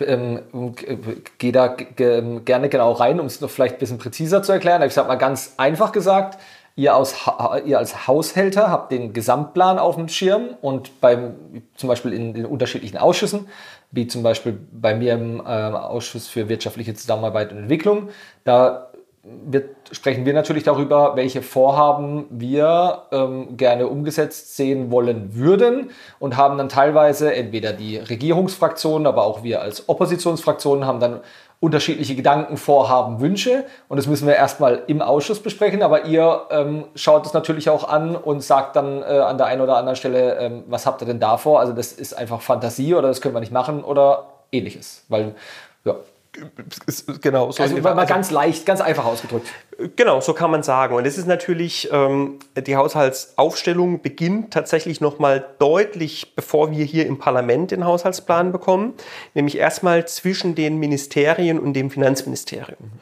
ähm, 0.00 0.40
gehe 1.38 1.52
da 1.52 1.68
g- 1.68 2.40
gerne 2.44 2.68
genau 2.68 2.92
rein, 2.92 3.20
um 3.20 3.26
es 3.26 3.40
noch 3.40 3.50
vielleicht 3.50 3.76
ein 3.76 3.78
bisschen 3.78 3.98
präziser 3.98 4.42
zu 4.42 4.52
erklären. 4.52 4.82
Ich 4.82 4.94
sage 4.94 5.08
mal 5.08 5.16
ganz 5.16 5.54
einfach 5.56 5.92
gesagt, 5.92 6.38
ihr, 6.74 6.94
aus, 6.94 7.14
ihr 7.64 7.78
als 7.78 8.06
Haushälter 8.06 8.70
habt 8.70 8.92
den 8.92 9.12
Gesamtplan 9.12 9.78
auf 9.78 9.96
dem 9.96 10.08
Schirm 10.08 10.50
und 10.60 11.00
beim, 11.00 11.34
zum 11.74 11.88
Beispiel 11.88 12.12
in 12.12 12.34
den 12.34 12.46
unterschiedlichen 12.46 12.98
Ausschüssen, 12.98 13.48
wie 13.92 14.06
zum 14.06 14.22
Beispiel 14.22 14.58
bei 14.72 14.94
mir 14.94 15.14
im 15.14 15.40
äh, 15.40 15.42
Ausschuss 15.44 16.28
für 16.28 16.48
wirtschaftliche 16.48 16.94
Zusammenarbeit 16.94 17.52
und 17.52 17.58
Entwicklung, 17.58 18.10
da 18.44 18.90
wird, 19.44 19.70
sprechen 19.92 20.24
wir 20.24 20.32
natürlich 20.32 20.62
darüber, 20.62 21.16
welche 21.16 21.42
Vorhaben 21.42 22.26
wir 22.30 23.02
ähm, 23.12 23.56
gerne 23.56 23.86
umgesetzt 23.88 24.56
sehen 24.56 24.90
wollen 24.90 25.34
würden 25.34 25.90
und 26.18 26.36
haben 26.36 26.58
dann 26.58 26.68
teilweise 26.68 27.34
entweder 27.34 27.72
die 27.72 27.96
Regierungsfraktionen, 27.96 29.06
aber 29.06 29.24
auch 29.24 29.42
wir 29.42 29.62
als 29.62 29.88
Oppositionsfraktionen 29.88 30.86
haben 30.86 31.00
dann 31.00 31.20
unterschiedliche 31.58 32.14
Gedanken, 32.14 32.56
Vorhaben, 32.56 33.20
Wünsche. 33.20 33.64
Und 33.88 33.96
das 33.96 34.06
müssen 34.06 34.26
wir 34.26 34.34
erstmal 34.34 34.82
im 34.88 35.00
Ausschuss 35.00 35.40
besprechen, 35.40 35.82
aber 35.82 36.04
ihr 36.04 36.42
ähm, 36.50 36.84
schaut 36.94 37.26
es 37.26 37.32
natürlich 37.32 37.70
auch 37.70 37.88
an 37.88 38.14
und 38.14 38.42
sagt 38.42 38.76
dann 38.76 39.02
äh, 39.02 39.06
an 39.06 39.38
der 39.38 39.46
einen 39.46 39.62
oder 39.62 39.76
anderen 39.76 39.96
Stelle, 39.96 40.36
ähm, 40.38 40.64
was 40.68 40.86
habt 40.86 41.00
ihr 41.02 41.06
denn 41.06 41.20
da 41.20 41.38
vor? 41.38 41.60
Also 41.60 41.72
das 41.72 41.92
ist 41.92 42.12
einfach 42.12 42.42
Fantasie 42.42 42.94
oder 42.94 43.08
das 43.08 43.20
können 43.20 43.34
wir 43.34 43.40
nicht 43.40 43.52
machen 43.52 43.82
oder 43.82 44.26
ähnliches, 44.52 45.04
weil 45.08 45.34
genau, 47.20 47.50
so 47.50 47.62
also 47.62 47.76
mal 47.76 48.06
ganz 48.06 48.30
leicht, 48.30 48.66
ganz 48.66 48.80
einfach 48.80 49.04
ausgedrückt. 49.04 49.48
Genau, 49.96 50.20
so 50.20 50.32
kann 50.32 50.50
man 50.50 50.62
sagen. 50.62 50.94
Und 50.94 51.06
es 51.06 51.18
ist 51.18 51.26
natürlich, 51.26 51.88
ähm, 51.92 52.38
die 52.56 52.76
Haushaltsaufstellung 52.76 54.00
beginnt 54.00 54.52
tatsächlich 54.52 55.00
nochmal 55.00 55.46
deutlich, 55.58 56.34
bevor 56.34 56.70
wir 56.70 56.84
hier 56.84 57.06
im 57.06 57.18
Parlament 57.18 57.70
den 57.70 57.84
Haushaltsplan 57.84 58.52
bekommen, 58.52 58.94
nämlich 59.34 59.58
erstmal 59.58 60.06
zwischen 60.06 60.54
den 60.54 60.78
Ministerien 60.78 61.58
und 61.58 61.74
dem 61.74 61.90
Finanzministerium. 61.90 62.92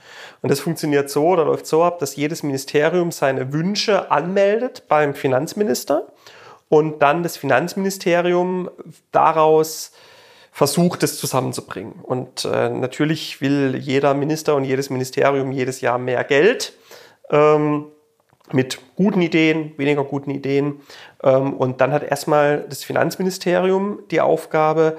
Und 0.43 0.51
das 0.51 0.61
funktioniert 0.61 1.11
so 1.11 1.29
oder 1.29 1.45
läuft 1.45 1.67
so 1.67 1.83
ab, 1.83 2.01
dass 2.01 2.17
jedes 2.17 2.43
Ministerium 2.43 3.13
seine 3.13 3.53
Wünsche 3.53 4.11
anmeldet 4.11 4.85
beim 4.89 5.15
Finanzminister 5.15 6.07
und 6.69 7.03
dann 7.03 7.23
das 7.23 7.37
Finanzministerium 7.37 8.71
daraus 9.13 9.93
versucht, 10.55 11.03
es 11.03 11.19
zusammenzubringen. 11.19 11.95
Und 12.01 12.45
äh, 12.45 12.69
natürlich 12.69 13.41
will 13.41 13.75
jeder 13.75 14.15
Minister 14.15 14.55
und 14.55 14.63
jedes 14.63 14.89
Ministerium 14.89 15.51
jedes 15.51 15.81
Jahr 15.81 15.99
mehr 15.99 16.23
Geld 16.23 16.75
ähm, 17.31 17.87
mit 18.53 18.79
guten 18.95 19.21
Ideen, 19.21 19.77
weniger 19.79 20.05
guten 20.05 20.31
Ideen. 20.31 20.81
Ähm, 21.25 21.55
und 21.55 21.81
dann 21.81 21.91
hat 21.91 22.05
erstmal 22.05 22.67
das 22.69 22.85
Finanzministerium 22.85 23.99
die 24.13 24.21
Aufgabe, 24.21 24.97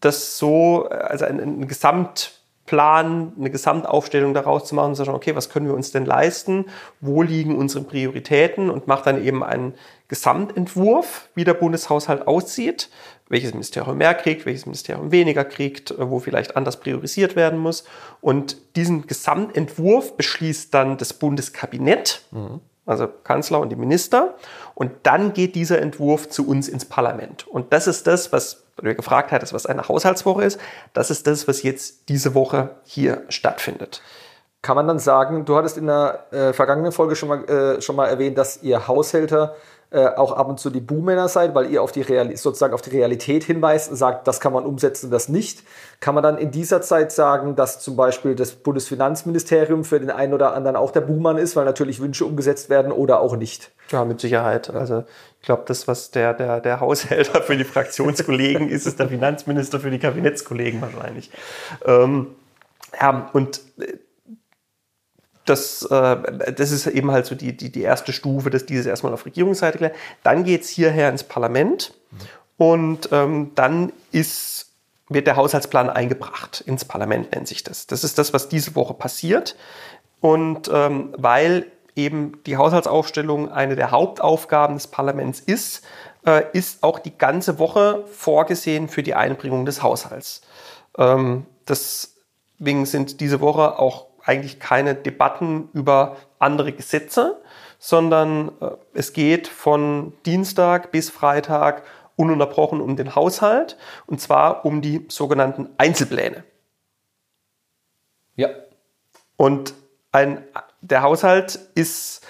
das 0.00 0.38
so, 0.38 0.88
also 0.88 1.24
einen 1.24 1.68
Gesamtplan, 1.68 3.32
eine 3.38 3.50
Gesamtaufstellung 3.50 4.34
daraus 4.34 4.64
zu 4.64 4.74
machen 4.74 4.88
und 4.88 4.96
zu 4.96 5.04
sagen, 5.04 5.16
okay, 5.16 5.36
was 5.36 5.50
können 5.50 5.68
wir 5.68 5.74
uns 5.74 5.92
denn 5.92 6.04
leisten? 6.04 6.64
Wo 7.00 7.22
liegen 7.22 7.56
unsere 7.56 7.84
Prioritäten? 7.84 8.70
Und 8.70 8.88
macht 8.88 9.06
dann 9.06 9.24
eben 9.24 9.44
einen 9.44 9.74
Gesamtentwurf, 10.08 11.28
wie 11.36 11.44
der 11.44 11.54
Bundeshaushalt 11.54 12.26
aussieht, 12.26 12.90
welches 13.28 13.52
Ministerium 13.52 13.98
mehr 13.98 14.14
kriegt, 14.14 14.46
welches 14.46 14.66
Ministerium 14.66 15.10
weniger 15.10 15.44
kriegt, 15.44 15.90
äh, 15.90 16.10
wo 16.10 16.18
vielleicht 16.18 16.56
anders 16.56 16.78
priorisiert 16.78 17.36
werden 17.36 17.58
muss. 17.58 17.84
Und 18.20 18.56
diesen 18.76 19.06
Gesamtentwurf 19.06 20.16
beschließt 20.16 20.72
dann 20.72 20.96
das 20.98 21.12
Bundeskabinett, 21.12 22.22
also 22.86 23.08
Kanzler 23.24 23.60
und 23.60 23.70
die 23.70 23.76
Minister. 23.76 24.36
Und 24.74 24.92
dann 25.02 25.32
geht 25.32 25.54
dieser 25.54 25.80
Entwurf 25.80 26.28
zu 26.28 26.46
uns 26.46 26.68
ins 26.68 26.84
Parlament. 26.84 27.46
Und 27.46 27.72
das 27.72 27.86
ist 27.86 28.06
das, 28.06 28.32
was 28.32 28.62
du 28.76 28.94
gefragt 28.94 29.32
hattest, 29.32 29.52
was 29.52 29.66
eine 29.66 29.88
Haushaltswoche 29.88 30.44
ist. 30.44 30.60
Das 30.92 31.10
ist 31.10 31.26
das, 31.26 31.48
was 31.48 31.62
jetzt 31.62 32.08
diese 32.08 32.34
Woche 32.34 32.76
hier 32.84 33.24
stattfindet. 33.28 34.02
Kann 34.62 34.76
man 34.76 34.88
dann 34.88 34.98
sagen, 34.98 35.44
du 35.44 35.56
hattest 35.56 35.78
in 35.78 35.86
der 35.86 36.26
äh, 36.32 36.52
vergangenen 36.52 36.92
Folge 36.92 37.16
schon 37.16 37.28
mal, 37.28 37.44
äh, 37.48 37.80
schon 37.80 37.96
mal 37.96 38.06
erwähnt, 38.06 38.36
dass 38.36 38.62
ihr 38.62 38.88
Haushälter 38.88 39.54
äh, 39.90 40.08
auch 40.08 40.32
ab 40.32 40.48
und 40.48 40.58
zu 40.58 40.70
die 40.70 40.80
Buhmänner 40.80 41.28
seid, 41.28 41.54
weil 41.54 41.70
ihr 41.70 41.82
auf 41.82 41.92
die 41.92 42.02
sozusagen 42.36 42.74
auf 42.74 42.82
die 42.82 42.90
Realität 42.90 43.44
hinweist 43.44 43.90
und 43.90 43.96
sagt, 43.96 44.26
das 44.26 44.40
kann 44.40 44.52
man 44.52 44.64
umsetzen, 44.66 45.10
das 45.10 45.28
nicht. 45.28 45.62
Kann 46.00 46.14
man 46.14 46.24
dann 46.24 46.38
in 46.38 46.50
dieser 46.50 46.82
Zeit 46.82 47.12
sagen, 47.12 47.54
dass 47.54 47.78
zum 47.78 47.94
Beispiel 47.94 48.34
das 48.34 48.52
Bundesfinanzministerium 48.52 49.84
für 49.84 50.00
den 50.00 50.10
einen 50.10 50.34
oder 50.34 50.54
anderen 50.54 50.76
auch 50.76 50.90
der 50.90 51.02
Buhmann 51.02 51.38
ist, 51.38 51.54
weil 51.54 51.64
natürlich 51.64 52.00
Wünsche 52.00 52.24
umgesetzt 52.24 52.68
werden 52.68 52.90
oder 52.90 53.20
auch 53.20 53.36
nicht? 53.36 53.70
Ja, 53.90 54.04
mit 54.04 54.20
Sicherheit. 54.20 54.70
Also 54.70 55.04
ich 55.40 55.46
glaube, 55.46 55.62
das, 55.66 55.86
was 55.86 56.10
der, 56.10 56.34
der, 56.34 56.60
der 56.60 56.80
Haushälter 56.80 57.42
für 57.42 57.56
die 57.56 57.64
Fraktionskollegen 57.64 58.68
ist, 58.68 58.86
ist 58.86 58.98
der 58.98 59.08
Finanzminister 59.08 59.78
für 59.78 59.90
die 59.90 60.00
Kabinettskollegen 60.00 60.82
wahrscheinlich. 60.82 61.30
Ähm, 61.84 62.34
ja, 63.00 63.30
und 63.32 63.60
äh, 63.78 63.98
das, 65.46 65.82
äh, 65.82 66.52
das 66.52 66.70
ist 66.70 66.86
eben 66.86 67.10
halt 67.10 67.26
so 67.26 67.34
die, 67.34 67.56
die, 67.56 67.70
die 67.70 67.82
erste 67.82 68.12
Stufe, 68.12 68.50
dass 68.50 68.66
dieses 68.66 68.86
erstmal 68.86 69.12
auf 69.14 69.24
Regierungsseite 69.24 69.78
klärt. 69.78 69.94
Dann 70.22 70.44
geht's 70.44 70.68
hierher 70.68 71.08
ins 71.08 71.24
Parlament 71.24 71.94
und 72.56 73.08
ähm, 73.12 73.52
dann 73.54 73.92
ist, 74.12 74.72
wird 75.08 75.26
der 75.26 75.36
Haushaltsplan 75.36 75.90
eingebracht. 75.90 76.62
Ins 76.66 76.84
Parlament 76.84 77.32
nennt 77.32 77.48
sich 77.48 77.64
das. 77.64 77.86
Das 77.86 78.04
ist 78.04 78.18
das, 78.18 78.32
was 78.32 78.48
diese 78.48 78.74
Woche 78.74 78.94
passiert. 78.94 79.56
Und 80.20 80.70
ähm, 80.72 81.14
weil 81.16 81.66
eben 81.94 82.42
die 82.44 82.56
Haushaltsaufstellung 82.56 83.50
eine 83.50 83.76
der 83.76 83.90
Hauptaufgaben 83.90 84.76
des 84.76 84.86
Parlaments 84.86 85.40
ist, 85.40 85.84
äh, 86.26 86.44
ist 86.52 86.82
auch 86.82 86.98
die 86.98 87.16
ganze 87.16 87.58
Woche 87.58 88.04
vorgesehen 88.10 88.88
für 88.88 89.02
die 89.02 89.14
Einbringung 89.14 89.64
des 89.64 89.82
Haushalts. 89.82 90.42
Ähm, 90.98 91.46
deswegen 91.68 92.86
sind 92.86 93.20
diese 93.20 93.40
Woche 93.40 93.78
auch 93.78 94.05
eigentlich 94.26 94.60
keine 94.60 94.94
Debatten 94.94 95.70
über 95.72 96.16
andere 96.38 96.72
Gesetze, 96.72 97.40
sondern 97.78 98.50
äh, 98.60 98.70
es 98.92 99.12
geht 99.12 99.48
von 99.48 100.12
Dienstag 100.26 100.90
bis 100.90 101.10
Freitag 101.10 101.84
ununterbrochen 102.16 102.80
um 102.80 102.96
den 102.96 103.14
Haushalt 103.14 103.76
und 104.06 104.20
zwar 104.20 104.64
um 104.64 104.82
die 104.82 105.06
sogenannten 105.08 105.68
Einzelpläne. 105.78 106.44
Ja. 108.34 108.48
Und 109.36 109.74
ein, 110.12 110.44
der 110.80 111.02
Haushalt 111.02 111.58
ist 111.74 112.26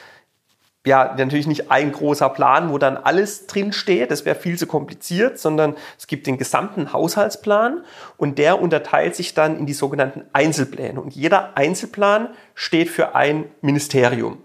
ja 0.86 1.14
natürlich 1.16 1.46
nicht 1.46 1.70
ein 1.70 1.92
großer 1.92 2.28
Plan, 2.30 2.70
wo 2.70 2.78
dann 2.78 2.96
alles 2.96 3.46
drin 3.46 3.72
steht. 3.72 4.10
Das 4.10 4.24
wäre 4.24 4.36
viel 4.36 4.58
zu 4.58 4.66
kompliziert, 4.66 5.38
sondern 5.38 5.74
es 5.98 6.06
gibt 6.06 6.26
den 6.26 6.38
gesamten 6.38 6.92
Haushaltsplan 6.92 7.84
und 8.16 8.38
der 8.38 8.60
unterteilt 8.60 9.16
sich 9.16 9.34
dann 9.34 9.58
in 9.58 9.66
die 9.66 9.74
sogenannten 9.74 10.22
Einzelpläne. 10.32 11.00
Und 11.00 11.14
jeder 11.14 11.56
Einzelplan 11.56 12.28
steht 12.54 12.88
für 12.88 13.14
ein 13.14 13.44
Ministerium. 13.60 14.38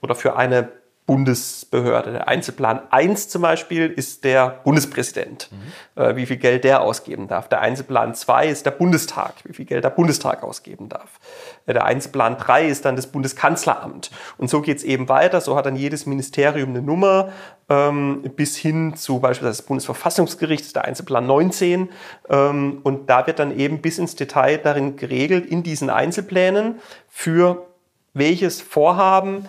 oder 0.00 0.14
für 0.14 0.36
eine 0.36 0.68
Bundesbehörde. 1.04 2.12
Der 2.12 2.28
Einzelplan 2.28 2.80
1 2.90 3.28
zum 3.28 3.42
Beispiel 3.42 3.88
ist 3.88 4.22
der 4.22 4.60
Bundespräsident, 4.62 5.50
mhm. 5.50 6.02
äh, 6.02 6.16
wie 6.16 6.26
viel 6.26 6.36
Geld 6.36 6.62
der 6.62 6.80
ausgeben 6.80 7.26
darf. 7.26 7.48
Der 7.48 7.60
Einzelplan 7.60 8.14
2 8.14 8.46
ist 8.46 8.66
der 8.66 8.70
Bundestag, 8.70 9.34
wie 9.44 9.52
viel 9.52 9.64
Geld 9.64 9.82
der 9.82 9.90
Bundestag 9.90 10.44
ausgeben 10.44 10.88
darf. 10.88 11.18
Äh, 11.66 11.72
der 11.72 11.84
Einzelplan 11.84 12.38
3 12.38 12.68
ist 12.68 12.84
dann 12.84 12.94
das 12.94 13.08
Bundeskanzleramt. 13.08 14.12
Und 14.38 14.48
so 14.48 14.60
geht 14.60 14.78
es 14.78 14.84
eben 14.84 15.08
weiter. 15.08 15.40
So 15.40 15.56
hat 15.56 15.66
dann 15.66 15.74
jedes 15.74 16.06
Ministerium 16.06 16.70
eine 16.70 16.82
Nummer 16.82 17.32
ähm, 17.68 18.22
bis 18.36 18.56
hin 18.56 18.94
zu 18.94 19.18
beispielsweise 19.18 19.58
das 19.58 19.66
Bundesverfassungsgericht, 19.66 20.64
ist 20.64 20.76
der 20.76 20.84
Einzelplan 20.84 21.26
19. 21.26 21.88
Ähm, 22.28 22.80
und 22.84 23.10
da 23.10 23.26
wird 23.26 23.40
dann 23.40 23.58
eben 23.58 23.82
bis 23.82 23.98
ins 23.98 24.14
Detail 24.14 24.58
darin 24.58 24.96
geregelt, 24.96 25.46
in 25.46 25.64
diesen 25.64 25.90
Einzelplänen, 25.90 26.80
für 27.08 27.66
welches 28.14 28.60
Vorhaben 28.60 29.48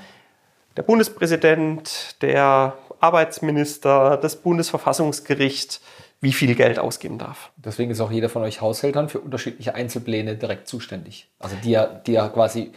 der 0.77 0.83
Bundespräsident, 0.83 2.15
der 2.21 2.77
Arbeitsminister, 2.99 4.17
das 4.17 4.38
Bundesverfassungsgericht 4.38 5.81
wie 6.21 6.31
viel 6.31 6.55
Geld 6.55 6.79
ausgeben 6.79 7.17
darf. 7.17 7.51
Deswegen 7.57 7.91
ist 7.91 7.99
auch 7.99 8.12
jeder 8.12 8.29
von 8.29 8.43
euch 8.43 8.62
Haushältern 8.62 9.09
für 9.09 9.19
unterschiedliche 9.19 9.75
Einzelpläne 9.75 10.38
direkt 10.38 10.69
zuständig. 10.69 11.29
Also 11.38 11.57
die 11.62 11.71
ja, 11.71 11.86
die 11.86 12.13
ja 12.13 12.29
quasi 12.29 12.71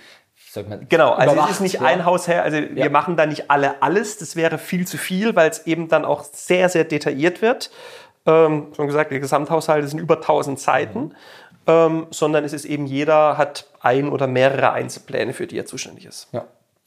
Mal, 0.54 0.80
genau, 0.88 1.12
also 1.12 1.38
es 1.44 1.50
ist 1.50 1.60
nicht 1.60 1.74
ja. 1.74 1.82
ein 1.82 2.06
Hausherr, 2.06 2.42
also 2.42 2.56
ja. 2.56 2.76
wir 2.76 2.90
machen 2.90 3.16
da 3.16 3.26
nicht 3.26 3.50
alle 3.50 3.82
alles, 3.82 4.16
das 4.16 4.36
wäre 4.36 4.56
viel 4.56 4.86
zu 4.86 4.96
viel, 4.96 5.36
weil 5.36 5.50
es 5.50 5.66
eben 5.66 5.88
dann 5.88 6.06
auch 6.06 6.24
sehr, 6.24 6.70
sehr 6.70 6.84
detailliert 6.84 7.42
wird. 7.42 7.70
Ähm, 8.24 8.68
schon 8.74 8.86
gesagt, 8.86 9.10
die 9.10 9.20
Gesamthaushalte 9.20 9.86
sind 9.86 9.98
über 9.98 10.16
1000 10.16 10.58
Seiten, 10.58 11.00
mhm. 11.00 11.12
ähm, 11.66 12.06
sondern 12.10 12.44
es 12.44 12.54
ist 12.54 12.64
eben 12.64 12.86
jeder 12.86 13.36
hat 13.36 13.66
ein 13.80 14.08
oder 14.08 14.26
mehrere 14.26 14.72
Einzelpläne, 14.72 15.34
für 15.34 15.46
die 15.46 15.58
er 15.58 15.66
zuständig 15.66 16.06
ist. 16.06 16.28
Ja. 16.32 16.46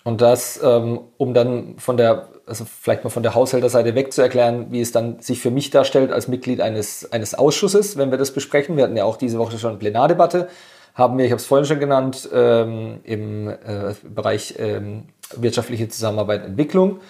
Und 0.09 0.21
das, 0.21 0.59
ähm, 0.63 1.01
um 1.17 1.35
dann 1.35 1.75
von 1.77 1.95
der, 1.95 2.29
also 2.47 2.65
vielleicht 2.65 3.03
mal 3.03 3.11
von 3.11 3.21
der 3.21 3.35
Haushälterseite 3.35 3.93
weg 3.93 4.11
zu 4.11 4.23
erklären, 4.23 4.71
wie 4.71 4.81
es 4.81 4.91
dann 4.91 5.19
sich 5.19 5.39
für 5.39 5.51
mich 5.51 5.69
darstellt 5.69 6.11
als 6.11 6.27
Mitglied 6.27 6.61
eines, 6.61 7.11
eines 7.11 7.35
Ausschusses, 7.35 7.95
wenn 7.95 8.09
wir 8.09 8.17
das 8.17 8.31
besprechen. 8.31 8.75
Wir 8.75 8.85
hatten 8.85 8.97
ja 8.97 9.03
auch 9.03 9.17
diese 9.17 9.37
Woche 9.37 9.59
schon 9.59 9.69
eine 9.69 9.77
Plenardebatte. 9.77 10.47
Haben 10.95 11.19
wir, 11.19 11.25
ich 11.25 11.31
habe 11.31 11.39
es 11.39 11.45
vorhin 11.45 11.67
schon 11.67 11.79
genannt, 11.79 12.27
ähm, 12.33 13.01
im 13.03 13.49
äh, 13.49 13.55
Bereich 14.03 14.55
ähm, 14.57 15.03
wirtschaftliche 15.35 15.89
Zusammenarbeit 15.89 16.41
und 16.41 16.47
Entwicklung, 16.47 17.01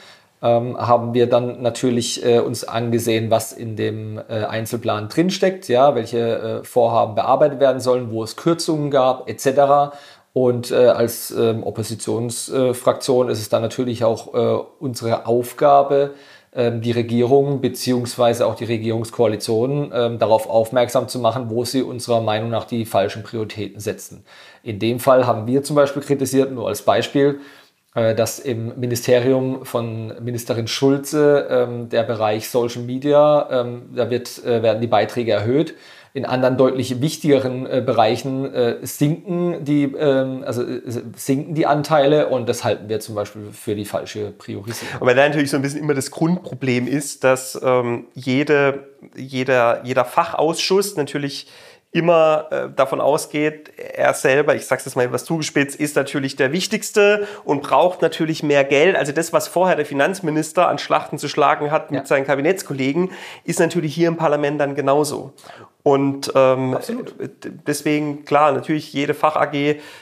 ähm, 0.41 0.77
haben 0.77 1.13
wir 1.13 1.29
dann 1.29 1.61
natürlich 1.61 2.25
äh, 2.25 2.39
uns 2.39 2.65
angesehen, 2.65 3.31
was 3.31 3.53
in 3.53 3.77
dem 3.77 4.17
äh, 4.17 4.43
Einzelplan 4.43 5.07
drinsteckt, 5.07 5.69
ja, 5.69 5.95
welche 5.95 6.19
äh, 6.19 6.63
Vorhaben 6.65 7.15
bearbeitet 7.15 7.61
werden 7.61 7.79
sollen, 7.79 8.11
wo 8.11 8.23
es 8.23 8.35
Kürzungen 8.35 8.91
gab, 8.91 9.29
etc. 9.29 9.95
Und 10.39 10.71
äh, 10.71 10.75
als 10.87 11.31
ähm, 11.31 11.63
Oppositionsfraktion 11.63 13.27
ist 13.27 13.39
es 13.39 13.49
dann 13.49 13.61
natürlich 13.61 14.05
auch 14.05 14.33
äh, 14.33 14.63
unsere 14.79 15.25
Aufgabe, 15.25 16.11
ähm, 16.55 16.79
die 16.79 16.93
Regierung 16.93 17.59
beziehungsweise 17.59 18.47
auch 18.47 18.55
die 18.55 18.63
Regierungskoalition 18.63 19.91
ähm, 19.93 20.17
darauf 20.17 20.49
aufmerksam 20.49 21.09
zu 21.09 21.19
machen, 21.19 21.49
wo 21.49 21.65
sie 21.65 21.81
unserer 21.81 22.21
Meinung 22.21 22.49
nach 22.51 22.63
die 22.63 22.85
falschen 22.85 23.21
Prioritäten 23.21 23.81
setzen. 23.81 24.23
In 24.63 24.79
dem 24.79 25.01
Fall 25.01 25.27
haben 25.27 25.45
wir 25.45 25.61
zum 25.61 25.75
Beispiel 25.75 26.01
kritisiert, 26.01 26.53
nur 26.53 26.69
als 26.69 26.83
Beispiel, 26.83 27.41
äh, 27.93 28.15
dass 28.15 28.39
im 28.39 28.79
Ministerium 28.79 29.65
von 29.65 30.23
Ministerin 30.23 30.69
Schulze 30.69 31.47
ähm, 31.49 31.89
der 31.89 32.03
Bereich 32.03 32.47
Social 32.47 32.83
Media, 32.83 33.49
ähm, 33.51 33.89
da 33.93 34.09
wird, 34.09 34.41
äh, 34.45 34.63
werden 34.63 34.79
die 34.79 34.87
Beiträge 34.87 35.33
erhöht 35.33 35.75
in 36.13 36.25
anderen 36.25 36.57
deutlich 36.57 37.01
wichtigeren 37.01 37.65
äh, 37.65 37.83
Bereichen 37.85 38.51
äh, 38.53 38.77
sinken 38.81 39.63
die, 39.63 39.83
ähm, 39.83 40.43
also 40.45 40.63
äh, 40.63 40.81
sinken 41.15 41.53
die 41.53 41.65
Anteile 41.65 42.27
und 42.27 42.49
das 42.49 42.63
halten 42.63 42.89
wir 42.89 42.99
zum 42.99 43.15
Beispiel 43.15 43.49
für 43.51 43.75
die 43.75 43.85
falsche 43.85 44.31
Priorisierung. 44.31 45.01
Aber 45.01 45.13
da 45.13 45.27
natürlich 45.27 45.51
so 45.51 45.57
ein 45.57 45.61
bisschen 45.61 45.81
immer 45.81 45.93
das 45.93 46.09
Grundproblem 46.11 46.87
ist, 46.87 47.23
dass 47.23 47.59
ähm, 47.63 48.07
jede, 48.15 48.87
jeder, 49.15 49.85
jeder 49.85 50.05
Fachausschuss 50.05 50.95
natürlich 50.95 51.47
immer 51.91 52.47
äh, 52.51 52.69
davon 52.75 53.01
ausgeht, 53.01 53.71
er 53.77 54.13
selber, 54.13 54.53
ich 54.53 54.67
sage 54.67 54.83
es 54.85 54.95
mal 54.95 55.05
etwas 55.05 55.25
zugespitzt, 55.25 55.75
ist 55.75 55.95
natürlich 55.95 56.35
der 56.35 56.51
Wichtigste 56.51 57.27
und 57.45 57.63
braucht 57.63 58.03
natürlich 58.03 58.43
mehr 58.43 58.63
Geld. 58.63 58.95
Also 58.95 59.11
das, 59.11 59.33
was 59.33 59.47
vorher 59.47 59.75
der 59.75 59.87
Finanzminister 59.87 60.67
an 60.67 60.77
Schlachten 60.77 61.17
zu 61.17 61.27
schlagen 61.27 61.71
hat 61.71 61.89
mit 61.89 62.01
ja. 62.01 62.05
seinen 62.05 62.25
Kabinettskollegen, 62.25 63.11
ist 63.43 63.59
natürlich 63.59 63.95
hier 63.95 64.07
im 64.07 64.17
Parlament 64.17 64.61
dann 64.61 64.75
genauso. 64.75 65.33
Und 65.81 66.31
ähm, 66.35 66.77
deswegen, 67.65 68.25
klar, 68.25 68.51
natürlich 68.51 68.93
jede 68.93 69.15
Fach-AG 69.15 69.53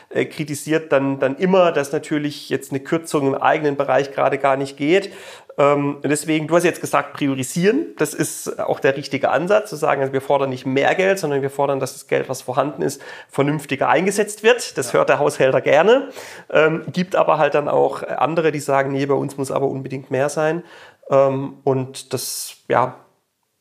äh, 0.09 0.25
kritisiert 0.25 0.91
dann, 0.91 1.19
dann 1.19 1.37
immer, 1.37 1.71
dass 1.71 1.93
natürlich 1.93 2.49
jetzt 2.49 2.71
eine 2.71 2.81
Kürzung 2.81 3.27
im 3.27 3.35
eigenen 3.35 3.77
Bereich 3.77 4.11
gerade 4.11 4.37
gar 4.39 4.57
nicht 4.57 4.75
geht. 4.75 5.13
Ähm, 5.59 5.97
deswegen, 6.03 6.47
du 6.47 6.55
hast 6.55 6.63
jetzt 6.63 6.81
gesagt, 6.81 7.13
priorisieren. 7.13 7.95
Das 7.97 8.13
ist 8.13 8.59
auch 8.59 8.79
der 8.79 8.95
richtige 8.95 9.31
Ansatz, 9.31 9.69
zu 9.71 9.75
sagen, 9.75 10.01
also 10.01 10.13
wir 10.13 10.21
fordern 10.21 10.51
nicht 10.51 10.65
mehr 10.65 10.93
Geld, 10.93 11.17
sondern 11.17 11.41
wir 11.41 11.49
fordern, 11.49 11.79
dass 11.79 11.93
das 11.93 12.07
Geld, 12.07 12.29
was 12.29 12.43
vorhanden 12.43 12.83
ist, 12.83 13.01
vernünftiger 13.27 13.89
eingesetzt 13.89 14.43
wird. 14.43 14.77
Das 14.77 14.87
ja. 14.87 14.99
hört 14.99 15.09
der 15.09 15.19
Haushälter 15.19 15.61
gerne. 15.61 16.09
Ähm, 16.51 16.83
gibt 16.93 17.15
aber 17.15 17.39
halt 17.39 17.55
dann 17.55 17.67
auch 17.67 18.03
andere, 18.03 18.51
die 18.51 18.59
sagen, 18.59 18.91
nee, 18.91 19.05
bei 19.07 19.15
uns 19.15 19.37
muss 19.37 19.49
aber 19.49 19.67
unbedingt 19.67 20.11
mehr 20.11 20.29
sein. 20.29 20.63
Ähm, 21.09 21.55
und 21.63 22.13
das, 22.13 22.57
ja, 22.67 22.95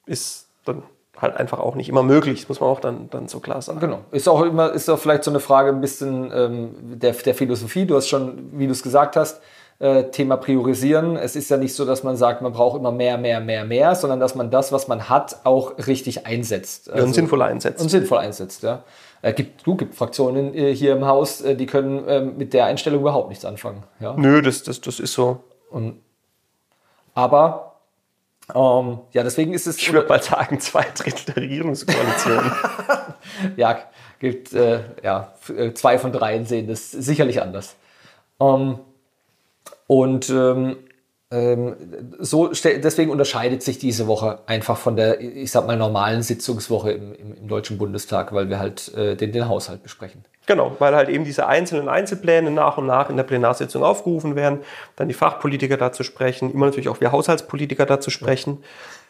ist 0.04 0.48
dann 0.66 0.82
halt 1.16 1.36
einfach 1.36 1.58
auch 1.58 1.74
nicht 1.76 1.88
immer 1.88 2.02
möglich. 2.02 2.40
Das 2.40 2.48
muss 2.50 2.60
man 2.60 2.68
auch 2.68 2.80
dann, 2.80 3.08
dann 3.08 3.26
so 3.28 3.40
klar 3.40 3.62
sagen. 3.62 3.80
Genau. 3.80 4.00
Ist 4.10 4.28
auch 4.28 4.42
immer, 4.42 4.72
ist 4.72 4.88
auch 4.90 4.98
vielleicht 4.98 5.24
so 5.24 5.30
eine 5.30 5.40
Frage 5.40 5.70
ein 5.70 5.80
bisschen 5.80 6.30
ähm, 6.34 6.98
der, 6.98 7.12
der 7.12 7.34
Philosophie. 7.34 7.86
Du 7.86 7.96
hast 7.96 8.08
schon, 8.08 8.50
wie 8.52 8.66
du 8.66 8.72
es 8.72 8.82
gesagt 8.82 9.16
hast, 9.16 9.40
äh, 9.78 10.04
Thema 10.04 10.36
Priorisieren. 10.36 11.16
Es 11.16 11.36
ist 11.36 11.50
ja 11.50 11.56
nicht 11.56 11.74
so, 11.74 11.84
dass 11.84 12.02
man 12.02 12.16
sagt, 12.16 12.42
man 12.42 12.52
braucht 12.52 12.78
immer 12.78 12.92
mehr, 12.92 13.18
mehr, 13.18 13.40
mehr, 13.40 13.64
mehr, 13.64 13.94
sondern 13.94 14.20
dass 14.20 14.34
man 14.34 14.50
das, 14.50 14.72
was 14.72 14.88
man 14.88 15.08
hat, 15.08 15.40
auch 15.44 15.76
richtig 15.86 16.26
einsetzt. 16.26 16.90
Also, 16.90 17.06
und 17.06 17.14
sinnvoll 17.14 17.42
einsetzt. 17.42 17.82
Und 17.82 17.90
sinnvoll 17.90 18.18
einsetzt, 18.18 18.62
ja. 18.62 18.84
Äh, 19.22 19.32
gibt, 19.32 19.66
du 19.66 19.76
gibt 19.76 19.94
Fraktionen 19.94 20.54
äh, 20.54 20.74
hier 20.74 20.92
im 20.92 21.06
Haus, 21.06 21.40
äh, 21.40 21.56
die 21.56 21.66
können 21.66 22.04
ähm, 22.06 22.38
mit 22.38 22.52
der 22.54 22.66
Einstellung 22.66 23.00
überhaupt 23.00 23.28
nichts 23.28 23.44
anfangen. 23.44 23.82
Ja? 24.00 24.14
Nö, 24.16 24.40
das, 24.42 24.62
das, 24.62 24.80
das 24.80 25.00
ist 25.00 25.12
so. 25.12 25.40
Und, 25.70 26.00
aber 27.14 27.76
ähm, 28.54 29.00
ja, 29.12 29.22
deswegen 29.22 29.52
ist 29.52 29.66
es. 29.66 29.78
Ich 29.78 29.92
würde 29.92 30.08
mal 30.08 30.22
sagen, 30.22 30.60
zwei 30.60 30.86
Drittel 30.94 31.34
der 31.34 31.42
Regierungskoalition. 31.42 32.52
ja, 33.56 33.78
gibt 34.20 34.52
äh, 34.52 34.80
ja, 35.02 35.32
zwei 35.74 35.98
von 35.98 36.12
dreien 36.12 36.46
sehen 36.46 36.68
das 36.68 36.90
sicherlich 36.90 37.42
anders. 37.42 37.74
Ähm, 38.40 38.78
und 39.86 40.28
ähm, 40.30 40.76
ähm, 41.30 41.74
so 42.20 42.52
deswegen 42.52 43.10
unterscheidet 43.10 43.62
sich 43.62 43.78
diese 43.78 44.06
Woche 44.06 44.40
einfach 44.46 44.76
von 44.76 44.94
der, 44.94 45.20
ich 45.20 45.50
sag 45.50 45.66
mal, 45.66 45.76
normalen 45.76 46.22
Sitzungswoche 46.22 46.92
im, 46.92 47.14
im, 47.14 47.34
im 47.34 47.48
Deutschen 47.48 47.78
Bundestag, 47.78 48.32
weil 48.32 48.48
wir 48.48 48.60
halt 48.60 48.94
äh, 48.94 49.16
den, 49.16 49.32
den 49.32 49.48
Haushalt 49.48 49.82
besprechen. 49.82 50.24
Genau, 50.46 50.76
weil 50.78 50.94
halt 50.94 51.08
eben 51.08 51.24
diese 51.24 51.48
einzelnen 51.48 51.88
Einzelpläne 51.88 52.52
nach 52.52 52.78
und 52.78 52.86
nach 52.86 53.10
in 53.10 53.16
der 53.16 53.24
Plenarsitzung 53.24 53.82
aufgerufen 53.82 54.36
werden, 54.36 54.60
dann 54.94 55.08
die 55.08 55.14
Fachpolitiker 55.14 55.76
dazu 55.76 56.04
sprechen, 56.04 56.52
immer 56.52 56.66
natürlich 56.66 56.88
auch 56.88 57.00
wir 57.00 57.10
Haushaltspolitiker 57.10 57.86
dazu 57.86 58.10
sprechen. 58.10 58.62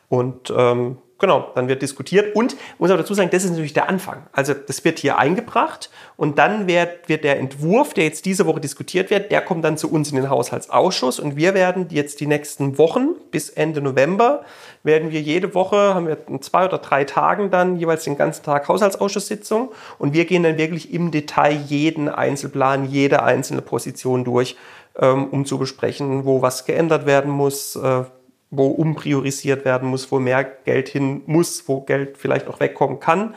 Und 0.09 0.51
ähm, 0.57 0.97
Genau, 1.19 1.51
dann 1.55 1.67
wird 1.67 1.81
diskutiert. 1.81 2.37
Und 2.37 2.57
muss 2.79 2.91
auch 2.91 2.97
dazu 2.99 3.15
sagen, 3.15 3.31
das 3.31 3.43
ist 3.43 3.51
natürlich 3.51 3.73
der 3.73 3.89
Anfang. 3.89 4.27
Also 4.33 4.53
das 4.53 4.85
wird 4.85 4.99
hier 4.99 5.19
eingebracht 5.19 5.91
und 6.17 6.39
dann 6.39 6.67
wird, 6.67 7.09
wird 7.09 7.25
der 7.25 7.39
Entwurf, 7.39 7.95
der 7.95 8.05
jetzt 8.05 8.27
diese 8.27 8.45
Woche 8.45 8.61
diskutiert 8.61 9.09
wird, 9.09 9.31
der 9.31 9.41
kommt 9.41 9.65
dann 9.65 9.79
zu 9.79 9.91
uns 9.91 10.11
in 10.11 10.17
den 10.17 10.29
Haushaltsausschuss. 10.29 11.19
Und 11.19 11.37
wir 11.37 11.55
werden 11.55 11.87
jetzt 11.91 12.21
die 12.21 12.27
nächsten 12.27 12.77
Wochen 12.77 13.15
bis 13.31 13.49
Ende 13.49 13.81
November 13.81 14.45
werden 14.83 15.11
wir 15.11 15.21
jede 15.21 15.55
Woche, 15.55 15.95
haben 15.95 16.07
wir 16.07 16.19
zwei 16.41 16.65
oder 16.65 16.79
drei 16.79 17.05
Tagen 17.05 17.51
dann 17.51 17.77
jeweils 17.77 18.05
den 18.05 18.17
ganzen 18.17 18.45
Tag 18.45 18.69
Haushaltsausschusssitzung. 18.69 19.73
Und 19.99 20.13
wir 20.13 20.27
gehen 20.27 20.43
dann 20.43 20.59
wirklich 20.59 20.93
im 20.93 21.11
Detail 21.11 21.59
jeden 21.67 22.09
Einzelplan, 22.09 22.85
jede 22.89 23.23
einzelne 23.23 23.63
Position 23.63 24.23
durch, 24.25 24.57
ähm, 24.99 25.29
um 25.29 25.45
zu 25.45 25.59
besprechen, 25.59 26.25
wo 26.25 26.43
was 26.43 26.67
geändert 26.67 27.05
werden 27.07 27.31
muss, 27.31 27.75
äh, 27.77 28.05
wo 28.51 28.69
umpriorisiert 28.69 29.65
werden 29.65 29.89
muss, 29.89 30.11
wo 30.13 30.19
mehr 30.19 30.45
Geld 30.45 30.89
hin 30.89 31.23
muss, 31.27 31.69
wo 31.69 31.81
Geld 31.81 32.17
vielleicht 32.19 32.49
auch 32.49 32.61
wegkommen 32.61 33.01
kann. 33.01 33.35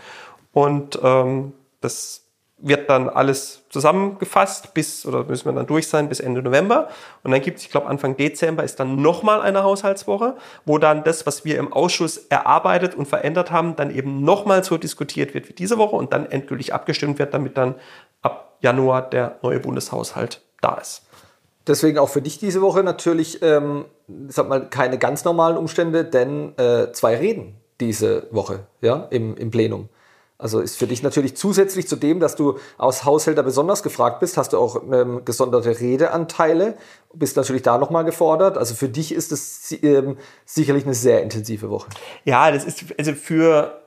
Und 0.52 1.00
ähm, 1.04 1.54
das 1.82 2.30
wird 2.62 2.90
dann 2.90 3.08
alles 3.08 3.64
zusammengefasst 3.70 4.74
bis, 4.74 5.06
oder 5.06 5.24
müssen 5.24 5.46
wir 5.46 5.54
dann 5.54 5.68
durch 5.68 5.88
sein, 5.88 6.10
bis 6.10 6.20
Ende 6.20 6.42
November. 6.42 6.90
Und 7.24 7.32
dann 7.32 7.42
gibt 7.42 7.58
es, 7.58 7.64
ich 7.64 7.72
glaube, 7.72 7.88
Anfang 7.88 8.18
Dezember 8.18 8.64
ist 8.64 8.80
dann 8.80 9.02
nochmal 9.02 9.42
eine 9.42 9.64
Haushaltswoche, 9.64 10.36
wo 10.66 10.78
dann 10.78 11.04
das, 11.04 11.26
was 11.26 11.46
wir 11.46 11.58
im 11.58 11.72
Ausschuss 11.72 12.18
erarbeitet 12.18 12.96
und 12.96 13.08
verändert 13.08 13.52
haben, 13.52 13.76
dann 13.76 13.96
eben 13.96 14.24
nochmal 14.24 14.64
so 14.64 14.78
diskutiert 14.78 15.34
wird 15.34 15.48
wie 15.48 15.54
diese 15.54 15.78
Woche 15.78 15.96
und 15.96 16.12
dann 16.12 16.30
endgültig 16.30 16.74
abgestimmt 16.74 17.20
wird, 17.20 17.34
damit 17.34 17.58
dann 17.58 17.76
ab 18.22 18.58
Januar 18.60 19.10
der 19.10 19.38
neue 19.42 19.60
Bundeshaushalt 19.60 20.42
da 20.62 20.76
ist. 20.76 21.09
Deswegen 21.70 22.00
auch 22.00 22.10
für 22.10 22.22
dich 22.22 22.40
diese 22.40 22.62
Woche 22.62 22.84
natürlich 22.84 23.42
ähm, 23.44 23.86
sag 24.28 24.50
mal, 24.50 24.70
keine 24.70 24.98
ganz 24.98 25.24
normalen 25.24 25.56
Umstände, 25.56 26.04
denn 26.04 26.58
äh, 26.58 26.92
zwei 26.92 27.16
Reden 27.16 27.56
diese 27.80 28.28
Woche 28.32 28.62
ja, 28.82 29.08
im, 29.12 29.38
im 29.38 29.52
Plenum. 29.52 29.88
Also 30.38 30.62
ist 30.62 30.78
für 30.78 30.88
dich 30.88 31.04
natürlich 31.04 31.36
zusätzlich 31.36 31.88
zu 31.88 31.98
dem, 31.98 32.22
dass 32.22 32.36
du 32.36 32.58
aus 32.78 33.04
Haushälter 33.04 33.44
besonders 33.44 33.84
gefragt 33.84 34.22
bist, 34.22 34.38
hast 34.38 34.54
du 34.54 34.58
auch 34.58 34.82
ähm, 34.90 35.24
gesonderte 35.26 35.80
Redeanteile, 35.80 36.76
bist 37.14 37.36
natürlich 37.36 37.62
da 37.62 37.78
nochmal 37.78 38.06
gefordert. 38.06 38.58
Also 38.58 38.74
für 38.74 38.88
dich 38.88 39.14
ist 39.14 39.34
es 39.34 39.72
ähm, 39.84 40.18
sicherlich 40.46 40.86
eine 40.86 40.94
sehr 40.94 41.22
intensive 41.22 41.70
Woche. 41.70 41.90
Ja, 42.24 42.52
das 42.52 42.64
ist 42.64 42.86
also 42.98 43.14
für 43.14 43.82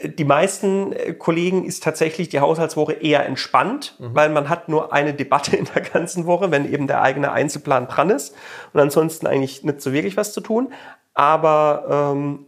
die 0.00 0.24
meisten 0.24 0.92
äh, 0.92 1.12
Kollegen 1.14 1.64
ist 1.64 1.82
tatsächlich 1.82 2.28
die 2.28 2.40
Haushaltswoche 2.40 2.92
eher 2.92 3.26
entspannt, 3.26 3.96
mhm. 3.98 4.14
weil 4.14 4.28
man 4.28 4.48
hat 4.48 4.68
nur 4.68 4.92
eine 4.92 5.12
Debatte 5.12 5.56
in 5.56 5.66
der 5.74 5.82
ganzen 5.82 6.26
Woche, 6.26 6.50
wenn 6.50 6.72
eben 6.72 6.86
der 6.86 7.02
eigene 7.02 7.32
Einzelplan 7.32 7.88
dran 7.88 8.10
ist 8.10 8.34
und 8.72 8.80
ansonsten 8.80 9.26
eigentlich 9.26 9.64
nicht 9.64 9.82
so 9.82 9.92
wirklich 9.92 10.16
was 10.16 10.32
zu 10.32 10.40
tun. 10.40 10.72
Aber 11.14 12.12
ähm, 12.14 12.46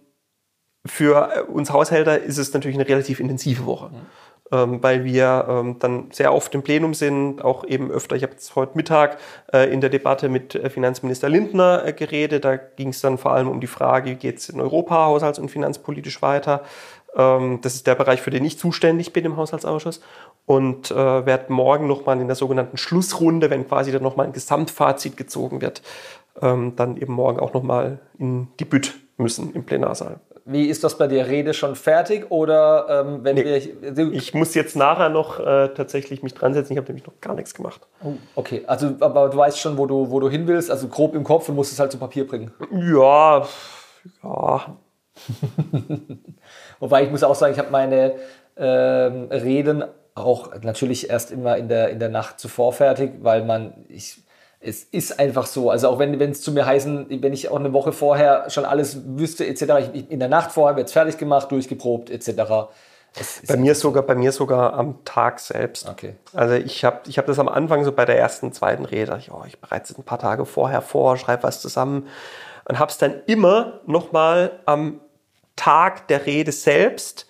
für 0.86 1.32
äh, 1.34 1.40
uns 1.42 1.72
Haushälter 1.72 2.20
ist 2.20 2.38
es 2.38 2.54
natürlich 2.54 2.76
eine 2.76 2.88
relativ 2.88 3.20
intensive 3.20 3.66
Woche. 3.66 3.88
Mhm. 3.88 4.06
Ähm, 4.52 4.82
weil 4.82 5.04
wir 5.04 5.46
ähm, 5.48 5.76
dann 5.78 6.10
sehr 6.10 6.34
oft 6.34 6.52
im 6.56 6.64
Plenum 6.64 6.92
sind, 6.92 7.40
auch 7.44 7.62
eben 7.64 7.88
öfter. 7.88 8.16
Ich 8.16 8.24
habe 8.24 8.32
jetzt 8.32 8.56
heute 8.56 8.72
Mittag 8.74 9.18
äh, 9.52 9.72
in 9.72 9.80
der 9.80 9.90
Debatte 9.90 10.28
mit 10.28 10.56
äh, 10.56 10.68
Finanzminister 10.68 11.28
Lindner 11.28 11.84
äh, 11.86 11.92
geredet. 11.92 12.44
Da 12.44 12.56
ging 12.56 12.88
es 12.88 13.00
dann 13.00 13.16
vor 13.16 13.30
allem 13.30 13.48
um 13.48 13.60
die 13.60 13.68
Frage, 13.68 14.10
wie 14.10 14.14
geht 14.16 14.38
es 14.38 14.48
in 14.48 14.60
Europa 14.60 15.06
haushalts- 15.06 15.38
und 15.38 15.52
finanzpolitisch 15.52 16.20
weiter. 16.20 16.64
Ähm, 17.16 17.60
das 17.62 17.74
ist 17.74 17.86
der 17.86 17.94
Bereich, 17.94 18.20
für 18.20 18.30
den 18.30 18.44
ich 18.44 18.58
zuständig 18.58 19.12
bin 19.12 19.24
im 19.24 19.36
Haushaltsausschuss. 19.36 20.00
Und 20.46 20.90
äh, 20.90 20.94
werde 20.94 21.52
morgen 21.52 21.86
nochmal 21.86 22.20
in 22.20 22.26
der 22.26 22.36
sogenannten 22.36 22.76
Schlussrunde, 22.76 23.50
wenn 23.50 23.66
quasi 23.66 23.92
dann 23.92 24.02
nochmal 24.02 24.26
ein 24.26 24.32
Gesamtfazit 24.32 25.16
gezogen 25.16 25.60
wird, 25.60 25.82
ähm, 26.40 26.74
dann 26.76 26.96
eben 26.96 27.12
morgen 27.12 27.40
auch 27.40 27.52
nochmal 27.52 28.00
in 28.18 28.48
die 28.58 28.64
Bütt 28.64 28.98
müssen 29.16 29.52
im 29.54 29.64
Plenarsaal. 29.64 30.20
Wie 30.46 30.66
ist 30.66 30.82
das 30.82 30.98
bei 30.98 31.06
dir? 31.06 31.28
Rede 31.28 31.54
schon 31.54 31.76
fertig 31.76 32.30
oder 32.30 33.04
ähm, 33.06 33.20
wenn 33.22 33.36
nee, 33.36 33.44
wir. 33.44 34.12
Ich 34.12 34.34
muss 34.34 34.54
jetzt 34.54 34.74
nachher 34.74 35.08
noch 35.08 35.38
äh, 35.38 35.68
tatsächlich 35.68 36.22
mich 36.22 36.34
dran 36.34 36.54
setzen. 36.54 36.72
Ich 36.72 36.78
habe 36.78 36.88
nämlich 36.88 37.06
noch 37.06 37.20
gar 37.20 37.34
nichts 37.34 37.54
gemacht. 37.54 37.82
Oh, 38.02 38.14
okay, 38.34 38.64
also 38.66 38.96
aber 39.00 39.28
du 39.28 39.36
weißt 39.36 39.60
schon, 39.60 39.78
wo 39.78 39.86
du, 39.86 40.10
wo 40.10 40.18
du 40.18 40.28
hin 40.28 40.46
willst, 40.48 40.70
also 40.70 40.88
grob 40.88 41.14
im 41.14 41.24
Kopf 41.24 41.48
und 41.48 41.54
musst 41.54 41.72
es 41.72 41.78
halt 41.78 41.92
zu 41.92 41.98
Papier 41.98 42.26
bringen. 42.26 42.52
Ja, 42.72 43.46
ja. 44.24 44.76
Wobei 46.80 47.04
ich 47.04 47.10
muss 47.10 47.22
auch 47.22 47.34
sagen, 47.34 47.52
ich 47.52 47.58
habe 47.58 47.70
meine 47.70 48.14
ähm, 48.56 49.28
Reden 49.30 49.84
auch 50.14 50.50
natürlich 50.62 51.10
erst 51.10 51.30
immer 51.30 51.56
in 51.56 51.68
der, 51.68 51.90
in 51.90 51.98
der 51.98 52.08
Nacht 52.08 52.40
zuvor 52.40 52.72
fertig, 52.72 53.12
weil 53.22 53.44
man. 53.44 53.72
Ich, 53.88 54.22
es 54.62 54.84
ist 54.84 55.18
einfach 55.18 55.46
so. 55.46 55.70
Also 55.70 55.88
auch 55.88 55.98
wenn 55.98 56.20
es 56.20 56.42
zu 56.42 56.52
mir 56.52 56.66
heißen, 56.66 57.06
wenn 57.22 57.32
ich 57.32 57.48
auch 57.48 57.58
eine 57.58 57.72
Woche 57.72 57.92
vorher 57.92 58.50
schon 58.50 58.66
alles 58.66 59.16
wüsste 59.16 59.46
etc. 59.46 59.90
Ich, 59.94 60.10
in 60.10 60.20
der 60.20 60.28
Nacht 60.28 60.52
vorher 60.52 60.76
wird 60.76 60.88
es 60.88 60.92
fertig 60.92 61.16
gemacht, 61.16 61.50
durchgeprobt 61.50 62.10
etc. 62.10 62.68
Bei 63.48 63.56
mir 63.56 63.74
sogar, 63.74 64.02
bei 64.02 64.14
mir 64.14 64.32
sogar 64.32 64.74
am 64.74 65.04
Tag 65.04 65.40
selbst. 65.40 65.88
Okay. 65.88 66.14
Also 66.32 66.54
ich 66.54 66.84
habe 66.84 67.00
ich 67.08 67.18
hab 67.18 67.26
das 67.26 67.38
am 67.38 67.48
Anfang 67.48 67.84
so 67.84 67.92
bei 67.92 68.04
der 68.04 68.18
ersten, 68.18 68.52
zweiten 68.52 68.84
Rede, 68.84 69.16
ich, 69.18 69.32
oh, 69.32 69.42
ich 69.46 69.58
bereite 69.58 69.92
es 69.92 69.98
ein 69.98 70.04
paar 70.04 70.18
Tage 70.18 70.44
vorher 70.44 70.82
vor, 70.82 71.16
schreibe 71.16 71.42
was 71.42 71.60
zusammen 71.60 72.06
und 72.66 72.78
habe 72.78 72.90
es 72.90 72.98
dann 72.98 73.14
immer 73.26 73.80
nochmal 73.86 74.52
am 74.64 75.00
Tag 75.56 76.08
der 76.08 76.26
Rede 76.26 76.52
selbst 76.52 77.26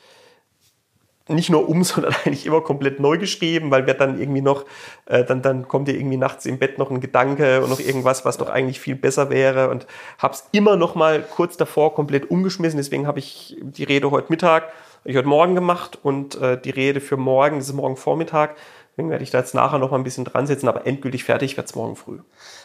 nicht 1.30 1.50
nur 1.50 1.68
um, 1.68 1.84
sondern 1.84 2.14
eigentlich 2.24 2.46
immer 2.46 2.60
komplett 2.60 3.00
neu 3.00 3.18
geschrieben, 3.18 3.70
weil 3.70 3.86
wir 3.86 3.94
dann 3.94 4.20
irgendwie 4.20 4.40
noch, 4.40 4.64
äh, 5.06 5.24
dann, 5.24 5.42
dann 5.42 5.68
kommt 5.68 5.88
dir 5.88 5.94
irgendwie 5.94 6.16
nachts 6.16 6.46
im 6.46 6.58
Bett 6.58 6.78
noch 6.78 6.90
ein 6.90 7.00
Gedanke 7.00 7.62
und 7.62 7.70
noch 7.70 7.80
irgendwas, 7.80 8.24
was 8.24 8.36
doch 8.36 8.48
eigentlich 8.48 8.80
viel 8.80 8.96
besser 8.96 9.30
wäre 9.30 9.70
und 9.70 9.86
habe 10.18 10.34
es 10.34 10.44
immer 10.52 10.76
noch 10.76 10.94
mal 10.94 11.22
kurz 11.22 11.56
davor 11.56 11.94
komplett 11.94 12.30
umgeschmissen. 12.30 12.78
Deswegen 12.78 13.06
habe 13.06 13.18
ich 13.18 13.56
die 13.60 13.84
Rede 13.84 14.10
heute 14.10 14.30
Mittag, 14.30 14.72
ich 15.04 15.16
heute 15.16 15.28
Morgen 15.28 15.54
gemacht 15.54 15.98
und 16.02 16.40
äh, 16.40 16.60
die 16.60 16.70
Rede 16.70 17.00
für 17.00 17.16
morgen, 17.16 17.58
das 17.58 17.68
ist 17.68 17.74
morgen 17.74 17.96
Vormittag. 17.96 18.56
Deswegen 18.92 19.10
werde 19.10 19.24
ich 19.24 19.30
da 19.30 19.38
jetzt 19.38 19.54
nachher 19.54 19.78
noch 19.78 19.92
mal 19.92 19.98
ein 19.98 20.04
bisschen 20.04 20.24
dran 20.24 20.46
setzen, 20.46 20.68
aber 20.68 20.86
endgültig 20.86 21.24
fertig 21.24 21.56
wird 21.56 21.66
es 21.66 21.74
morgen 21.74 21.96
früh. 21.96 22.18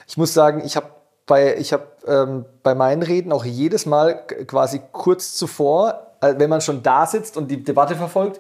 Ich 0.08 0.18
muss 0.18 0.34
sagen, 0.34 0.64
ich 0.66 0.76
habe 0.76 0.90
bei, 1.26 1.56
ich 1.58 1.74
habe 1.74 1.88
ähm, 2.08 2.46
bei 2.64 2.76
meinen 2.76 3.04
Reden 3.04 3.32
auch 3.32 3.46
jedes 3.46 3.86
Mal 3.86 4.16
quasi 4.48 4.82
kurz 4.92 5.36
zuvor, 5.36 6.12
äh, 6.22 6.36
wenn 6.38 6.50
man 6.50 6.62
schon 6.62 6.84
da 6.84 7.06
sitzt 7.06 7.38
und 7.38 7.50
die 7.50 7.64
Debatte 7.64 7.96
verfolgt, 7.96 8.40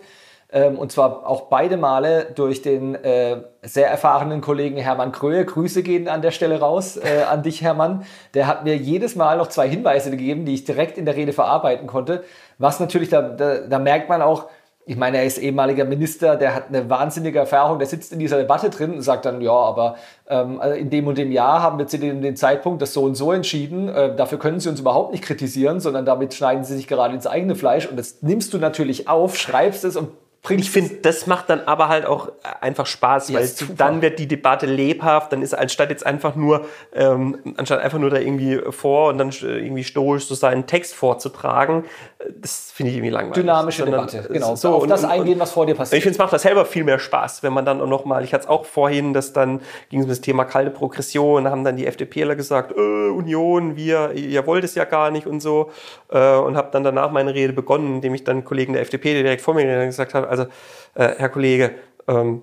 ähm, 0.51 0.77
und 0.77 0.91
zwar 0.91 1.27
auch 1.27 1.49
beide 1.49 1.75
Male 1.75 2.31
durch 2.35 2.61
den 2.61 2.95
äh, 2.95 3.41
sehr 3.63 3.89
erfahrenen 3.89 4.41
Kollegen 4.41 4.77
Hermann 4.77 5.11
Kröhe. 5.11 5.43
Grüße 5.43 5.81
gehen 5.81 6.07
an 6.07 6.21
der 6.21 6.31
Stelle 6.31 6.59
raus 6.59 6.97
äh, 6.97 7.23
an 7.29 7.41
dich, 7.41 7.61
Hermann. 7.61 8.05
Der 8.35 8.45
hat 8.47 8.63
mir 8.63 8.77
jedes 8.77 9.15
Mal 9.15 9.37
noch 9.37 9.47
zwei 9.47 9.67
Hinweise 9.67 10.11
gegeben, 10.11 10.45
die 10.45 10.53
ich 10.53 10.63
direkt 10.63 10.97
in 10.97 11.05
der 11.05 11.15
Rede 11.15 11.33
verarbeiten 11.33 11.87
konnte. 11.87 12.23
Was 12.59 12.79
natürlich, 12.79 13.09
da, 13.09 13.21
da, 13.21 13.57
da 13.67 13.79
merkt 13.79 14.07
man 14.07 14.21
auch, 14.21 14.47
ich 14.87 14.97
meine, 14.97 15.17
er 15.17 15.25
ist 15.25 15.39
ehemaliger 15.39 15.83
Minister, 15.83 16.35
der 16.35 16.53
hat 16.53 16.67
eine 16.69 16.87
wahnsinnige 16.89 17.39
Erfahrung, 17.39 17.79
der 17.79 17.87
sitzt 17.87 18.13
in 18.13 18.19
dieser 18.19 18.37
Debatte 18.37 18.69
drin 18.69 18.93
und 18.93 19.01
sagt 19.01 19.25
dann, 19.25 19.41
ja, 19.41 19.51
aber 19.51 19.95
ähm, 20.29 20.61
also 20.61 20.75
in 20.75 20.91
dem 20.91 21.07
und 21.07 21.17
dem 21.17 21.31
Jahr 21.31 21.63
haben 21.63 21.79
wir 21.79 21.87
zu 21.87 21.97
dem, 21.97 22.21
dem 22.21 22.35
Zeitpunkt 22.35 22.83
das 22.83 22.93
so 22.93 23.03
und 23.03 23.15
so 23.15 23.31
entschieden. 23.31 23.89
Äh, 23.89 24.15
dafür 24.15 24.37
können 24.37 24.59
Sie 24.59 24.69
uns 24.69 24.79
überhaupt 24.79 25.11
nicht 25.11 25.23
kritisieren, 25.23 25.79
sondern 25.79 26.05
damit 26.05 26.35
schneiden 26.35 26.63
Sie 26.63 26.75
sich 26.75 26.87
gerade 26.87 27.15
ins 27.15 27.25
eigene 27.25 27.55
Fleisch. 27.55 27.89
Und 27.89 27.97
das 27.97 28.21
nimmst 28.21 28.53
du 28.53 28.59
natürlich 28.59 29.09
auf, 29.09 29.37
schreibst 29.37 29.85
es 29.85 29.95
und 29.95 30.09
ich 30.49 30.71
finde, 30.71 30.95
das 30.95 31.27
macht 31.27 31.49
dann 31.49 31.61
aber 31.61 31.87
halt 31.87 32.05
auch 32.05 32.31
einfach 32.61 32.85
Spaß, 32.85 33.29
ja, 33.29 33.39
weil 33.39 33.49
dann 33.77 34.01
wird 34.01 34.19
die 34.19 34.27
Debatte 34.27 34.65
lebhaft, 34.65 35.31
dann 35.31 35.41
ist 35.41 35.53
anstatt 35.53 35.89
jetzt 35.89 36.05
einfach 36.05 36.35
nur, 36.35 36.65
ähm, 36.93 37.55
anstatt 37.57 37.79
einfach 37.79 37.99
nur 37.99 38.09
da 38.09 38.17
irgendwie 38.17 38.61
vor 38.69 39.09
und 39.09 39.17
dann 39.17 39.31
irgendwie 39.41 39.83
stoisch 39.83 40.27
so 40.27 40.35
seinen 40.35 40.67
Text 40.67 40.93
vorzutragen, 40.93 41.85
äh, 42.19 42.25
das 42.39 42.71
finde 42.73 42.91
ich 42.91 42.97
irgendwie 42.97 43.11
langweilig. 43.11 43.35
Dynamische 43.35 43.83
Sondern, 43.83 44.07
Debatte, 44.07 44.33
genau. 44.33 44.55
So, 44.55 44.75
auf 44.75 44.83
und, 44.83 44.89
das 44.89 45.03
eingehen, 45.03 45.39
was 45.39 45.51
vor 45.51 45.65
dir 45.65 45.75
passiert. 45.75 45.97
Ich 45.97 46.03
finde, 46.03 46.15
es 46.15 46.19
macht 46.19 46.33
das 46.33 46.41
selber 46.41 46.65
viel 46.65 46.83
mehr 46.83 46.99
Spaß, 46.99 47.43
wenn 47.43 47.53
man 47.53 47.65
dann 47.65 47.81
auch 47.81 47.87
nochmal, 47.87 48.23
ich 48.23 48.33
hatte 48.33 48.43
es 48.43 48.49
auch 48.49 48.65
vorhin, 48.65 49.13
dass 49.13 49.33
dann 49.33 49.61
ging 49.89 49.99
es 49.99 50.05
um 50.05 50.09
das 50.09 50.21
Thema 50.21 50.45
kalte 50.45 50.71
Progression, 50.71 51.45
da 51.45 51.51
haben 51.51 51.63
dann 51.63 51.77
die 51.77 51.87
FDPler 51.87 52.35
gesagt, 52.35 52.71
äh, 52.71 53.09
Union, 53.09 53.75
wir, 53.75 54.11
ihr 54.13 54.45
wollt 54.45 54.63
es 54.63 54.75
ja 54.75 54.85
gar 54.85 55.11
nicht 55.11 55.27
und 55.27 55.39
so, 55.39 55.71
äh, 56.09 56.35
und 56.35 56.55
habe 56.55 56.69
dann 56.71 56.83
danach 56.83 57.11
meine 57.11 57.33
Rede 57.33 57.53
begonnen, 57.53 57.95
indem 57.95 58.13
ich 58.13 58.23
dann 58.23 58.43
Kollegen 58.43 58.73
der 58.73 58.81
FDP 58.81 59.13
direkt 59.13 59.41
vor 59.41 59.53
mir 59.53 59.85
gesagt 59.85 60.13
habe, 60.13 60.27
also 60.39 60.51
äh, 60.95 61.15
Herr 61.17 61.29
Kollege, 61.29 61.75
ähm, 62.07 62.41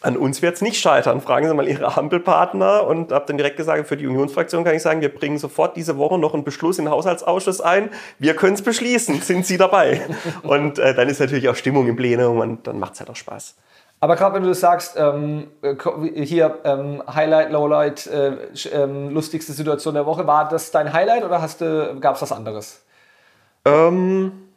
an 0.00 0.16
uns 0.16 0.42
wird 0.42 0.54
es 0.54 0.62
nicht 0.62 0.80
scheitern. 0.80 1.20
Fragen 1.20 1.48
Sie 1.48 1.54
mal 1.54 1.66
Ihre 1.66 1.96
Ampelpartner 1.96 2.86
und 2.86 3.10
habe 3.10 3.24
dann 3.26 3.36
direkt 3.36 3.56
gesagt, 3.56 3.88
für 3.88 3.96
die 3.96 4.06
Unionsfraktion 4.06 4.62
kann 4.62 4.74
ich 4.74 4.82
sagen, 4.82 5.00
wir 5.00 5.12
bringen 5.12 5.38
sofort 5.38 5.76
diese 5.76 5.98
Woche 5.98 6.18
noch 6.18 6.34
einen 6.34 6.44
Beschluss 6.44 6.78
in 6.78 6.84
den 6.84 6.92
Haushaltsausschuss 6.92 7.60
ein. 7.60 7.90
Wir 8.18 8.34
können 8.34 8.54
es 8.54 8.62
beschließen. 8.62 9.20
Sind 9.22 9.44
Sie 9.44 9.56
dabei? 9.56 10.02
und 10.44 10.78
äh, 10.78 10.94
dann 10.94 11.08
ist 11.08 11.18
natürlich 11.18 11.48
auch 11.48 11.56
Stimmung 11.56 11.88
im 11.88 11.96
Plenum 11.96 12.38
und 12.38 12.66
dann 12.66 12.78
macht 12.78 12.94
es 12.94 13.00
halt 13.00 13.10
auch 13.10 13.16
Spaß. 13.16 13.56
Aber 14.00 14.14
gerade 14.14 14.36
wenn 14.36 14.42
du 14.42 14.50
das 14.50 14.60
sagst, 14.60 14.96
ähm, 14.96 15.48
hier 16.14 16.58
ähm, 16.62 17.02
Highlight, 17.12 17.50
Lowlight, 17.50 18.06
äh, 18.06 18.36
ähm, 18.72 19.10
lustigste 19.10 19.52
Situation 19.52 19.94
der 19.94 20.06
Woche, 20.06 20.24
war 20.28 20.48
das 20.48 20.70
dein 20.70 20.92
Highlight 20.92 21.24
oder 21.24 21.40
gab 21.98 22.14
es 22.14 22.22
was 22.22 22.30
anderes? 22.30 22.84
Ähm 23.64 24.47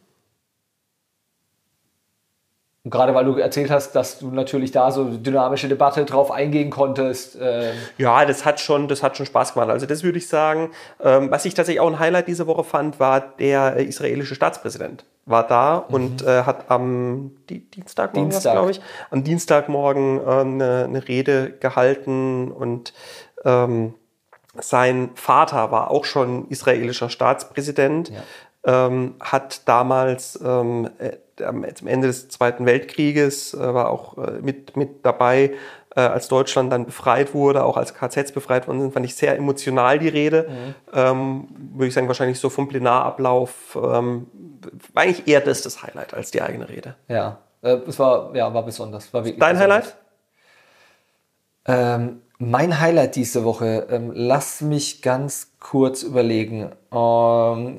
und 2.83 2.89
gerade 2.89 3.13
weil 3.13 3.25
du 3.25 3.37
erzählt 3.37 3.69
hast, 3.69 3.93
dass 3.93 4.17
du 4.19 4.31
natürlich 4.31 4.71
da 4.71 4.91
so 4.91 5.03
dynamische 5.05 5.67
Debatte 5.67 6.03
drauf 6.03 6.31
eingehen 6.31 6.71
konntest. 6.71 7.37
Ähm 7.39 7.75
ja, 7.99 8.25
das 8.25 8.43
hat 8.43 8.59
schon, 8.59 8.87
das 8.87 9.03
hat 9.03 9.15
schon 9.17 9.27
Spaß 9.27 9.53
gemacht. 9.53 9.69
Also 9.69 9.85
das 9.85 10.03
würde 10.03 10.17
ich 10.17 10.27
sagen. 10.27 10.71
Ähm, 10.99 11.29
was 11.29 11.45
ich 11.45 11.53
tatsächlich 11.53 11.79
auch 11.79 11.91
ein 11.91 11.99
Highlight 11.99 12.27
diese 12.27 12.47
Woche 12.47 12.63
fand, 12.63 12.99
war 12.99 13.19
der 13.19 13.77
äh, 13.77 13.83
israelische 13.83 14.33
Staatspräsident 14.33 15.05
war 15.25 15.45
da 15.45 15.85
mhm. 15.87 15.95
und 15.95 16.23
äh, 16.23 16.43
hat 16.43 16.71
am 16.71 17.31
die, 17.49 17.69
Dienstagmorgen, 17.69 18.31
Dienstag. 18.31 18.53
glaube 18.53 18.71
ich, 18.71 18.81
am 19.11 19.23
Dienstagmorgen 19.23 20.19
äh, 20.19 20.23
eine, 20.23 20.85
eine 20.85 21.07
Rede 21.07 21.51
gehalten 21.51 22.51
und 22.51 22.93
ähm, 23.45 23.93
sein 24.59 25.11
Vater 25.13 25.71
war 25.71 25.91
auch 25.91 26.05
schon 26.05 26.47
israelischer 26.49 27.09
Staatspräsident. 27.09 28.09
Ja. 28.09 28.23
Ähm, 28.63 29.15
hat 29.19 29.67
damals 29.67 30.39
ähm, 30.43 30.89
äh, 30.99 31.17
am 31.43 31.63
Ende 31.63 32.07
des 32.07 32.29
Zweiten 32.29 32.65
Weltkrieges, 32.65 33.53
äh, 33.53 33.73
war 33.73 33.89
auch 33.89 34.17
äh, 34.17 34.39
mit, 34.41 34.77
mit 34.77 35.05
dabei, 35.05 35.53
äh, 35.95 35.99
als 35.99 36.27
Deutschland 36.27 36.71
dann 36.71 36.85
befreit 36.85 37.33
wurde, 37.33 37.63
auch 37.63 37.75
als 37.75 37.93
KZs 37.93 38.31
befreit 38.31 38.67
worden 38.67 38.81
sind, 38.81 38.93
fand 38.93 39.05
ich 39.05 39.15
sehr 39.15 39.35
emotional 39.35 39.99
die 39.99 40.07
Rede. 40.07 40.47
Mhm. 40.49 40.75
Ähm, 40.93 41.47
Würde 41.73 41.87
ich 41.87 41.93
sagen, 41.93 42.07
wahrscheinlich 42.07 42.39
so 42.39 42.49
vom 42.49 42.67
Plenarablauf, 42.67 43.75
ähm, 43.75 44.27
war 44.93 45.03
eigentlich 45.03 45.27
eher 45.27 45.41
das 45.41 45.61
das 45.61 45.83
Highlight 45.83 46.13
als 46.13 46.31
die 46.31 46.41
eigene 46.41 46.69
Rede. 46.69 46.95
Ja, 47.07 47.39
äh, 47.61 47.77
es 47.87 47.99
war, 47.99 48.33
ja, 48.35 48.53
war 48.53 48.63
besonders. 48.63 49.13
War 49.13 49.21
Dein 49.21 49.33
besonders. 49.35 49.59
Highlight? 49.59 49.95
Ähm, 51.65 52.21
mein 52.37 52.79
Highlight 52.79 53.15
diese 53.15 53.43
Woche, 53.43 53.87
ähm, 53.89 54.11
lass 54.13 54.61
mich 54.61 55.01
ganz 55.01 55.51
kurz 55.59 56.03
überlegen. 56.03 56.71
Ähm, 56.91 57.77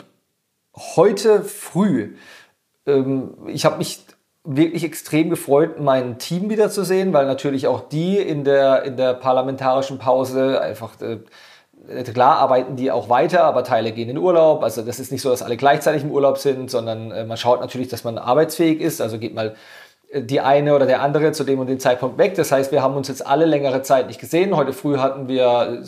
heute 0.77 1.43
früh 1.43 2.15
ähm, 2.87 3.35
ich 3.47 3.65
habe 3.65 3.79
mich 3.79 4.05
wirklich 4.45 4.85
extrem 4.85 5.31
gefreut, 5.31 5.81
mein 5.81 6.19
Team 6.19 6.51
wiederzusehen, 6.51 7.13
weil 7.13 7.27
natürlich 7.27 7.67
auch 7.67 7.89
die 7.89 8.19
in 8.19 8.45
der, 8.45 8.83
in 8.83 8.97
der 8.97 9.15
parlamentarischen 9.15 9.99
Pause 9.99 10.61
einfach, 10.61 10.93
äh, 11.01 11.19
klar 12.05 12.39
arbeiten 12.39 12.77
die 12.77 12.91
auch 12.91 13.09
weiter, 13.09 13.45
aber 13.45 13.65
Teile 13.65 13.93
gehen 13.93 14.09
in 14.09 14.19
Urlaub. 14.19 14.63
Also 14.63 14.83
das 14.83 14.99
ist 14.99 15.13
nicht 15.13 15.23
so, 15.23 15.31
dass 15.31 15.43
alle 15.43 15.57
gleichzeitig 15.57 16.03
im 16.03 16.11
Urlaub 16.11 16.39
sind, 16.39 16.71
sondern 16.71 17.13
äh, 17.13 17.25
man 17.25 17.37
schaut 17.37 17.61
natürlich, 17.61 17.89
dass 17.89 18.05
man 18.05 18.19
arbeitsfähig 18.19 18.81
ist. 18.81 19.01
Also 19.01 19.19
geht 19.19 19.35
mal 19.35 19.55
die 20.15 20.41
eine 20.41 20.75
oder 20.75 20.87
der 20.87 21.01
andere 21.01 21.33
zu 21.33 21.45
dem 21.45 21.59
und 21.59 21.69
dem 21.69 21.79
Zeitpunkt 21.79 22.19
weg. 22.19 22.35
Das 22.35 22.53
heißt, 22.53 22.71
wir 22.71 22.83
haben 22.83 22.97
uns 22.97 23.09
jetzt 23.09 23.27
alle 23.27 23.47
längere 23.47 23.83
Zeit 23.83 24.09
nicht 24.09 24.21
gesehen. 24.21 24.55
Heute 24.57 24.73
früh 24.73 24.99
hatten 24.99 25.27
wir, 25.29 25.83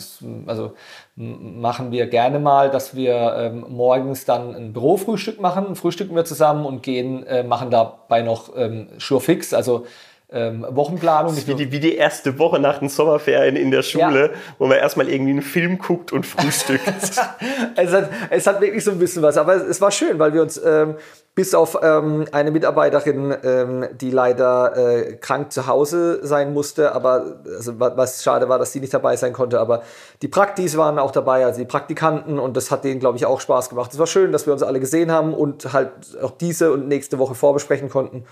also 0.47 0.73
machen 1.15 1.91
wir 1.91 2.07
gerne 2.07 2.39
mal, 2.39 2.69
dass 2.69 2.95
wir 2.95 3.35
ähm, 3.37 3.65
morgens 3.69 4.25
dann 4.25 4.53
ein 4.53 4.73
Bürofrühstück 4.73 5.39
machen, 5.39 5.75
frühstücken 5.75 6.15
wir 6.15 6.25
zusammen 6.25 6.65
und 6.65 6.83
gehen, 6.83 7.25
äh, 7.25 7.43
machen 7.43 7.71
dabei 7.71 8.21
noch 8.21 8.55
ähm, 8.57 8.89
Surefix, 8.99 9.53
also 9.53 9.85
ähm, 10.29 10.65
Wochenplanung. 10.69 11.35
wie, 11.35 11.53
die, 11.53 11.71
wie 11.71 11.79
die 11.79 11.95
erste 11.95 12.39
Woche 12.39 12.59
nach 12.59 12.79
den 12.79 12.89
Sommerferien 12.89 13.55
in 13.55 13.71
der 13.71 13.83
Schule, 13.83 14.31
ja. 14.31 14.37
wo 14.57 14.65
man 14.65 14.77
erstmal 14.77 15.07
irgendwie 15.07 15.31
einen 15.31 15.41
Film 15.41 15.77
guckt 15.77 16.11
und 16.11 16.25
frühstückt. 16.25 16.81
es, 17.75 17.93
hat, 17.93 18.09
es 18.31 18.47
hat 18.47 18.59
wirklich 18.59 18.83
so 18.83 18.91
ein 18.91 18.99
bisschen 18.99 19.21
was, 19.21 19.37
aber 19.37 19.55
es, 19.55 19.63
es 19.63 19.81
war 19.81 19.91
schön, 19.91 20.17
weil 20.17 20.33
wir 20.33 20.41
uns 20.41 20.59
ähm, 20.63 20.95
bis 21.35 21.53
auf 21.53 21.77
ähm, 21.81 22.25
eine 22.31 22.49
Mitarbeiterin, 22.49 23.35
ähm, 23.43 23.85
die 23.93 24.09
leider 24.09 24.75
äh, 24.75 25.15
krank 25.17 25.51
zu 25.51 25.67
Hause 25.67 26.25
sein 26.25 26.53
musste, 26.53 26.95
aber 26.95 27.41
also, 27.57 27.73
was 27.77 28.23
schade 28.23 28.49
war, 28.49 28.57
dass 28.57 28.71
sie 28.71 28.79
nicht 28.79 28.93
dabei 28.93 29.17
sein 29.17 29.33
konnte, 29.33 29.59
aber 29.59 29.83
die 30.21 30.27
Praktis 30.27 30.75
waren 30.75 30.97
auch 30.97 31.11
dabei, 31.11 31.45
also 31.45 31.59
die 31.59 31.67
Praktikanten 31.67 32.39
und 32.39 32.57
das 32.57 32.71
hat 32.71 32.83
denen, 32.83 32.99
glaube 32.99 33.17
ich, 33.17 33.25
auch 33.25 33.41
Spaß 33.41 33.69
gemacht. 33.69 33.91
Es 33.93 33.99
war 33.99 34.07
schön, 34.07 34.31
dass 34.31 34.47
wir 34.47 34.53
uns 34.53 34.63
alle 34.63 34.79
gesehen 34.79 35.11
haben 35.11 35.33
und 35.33 35.71
halt 35.73 35.91
auch 36.23 36.31
diese 36.31 36.71
und 36.71 36.87
nächste 36.87 37.19
Woche 37.19 37.35
vorbesprechen 37.35 37.89
konnten 37.89 38.25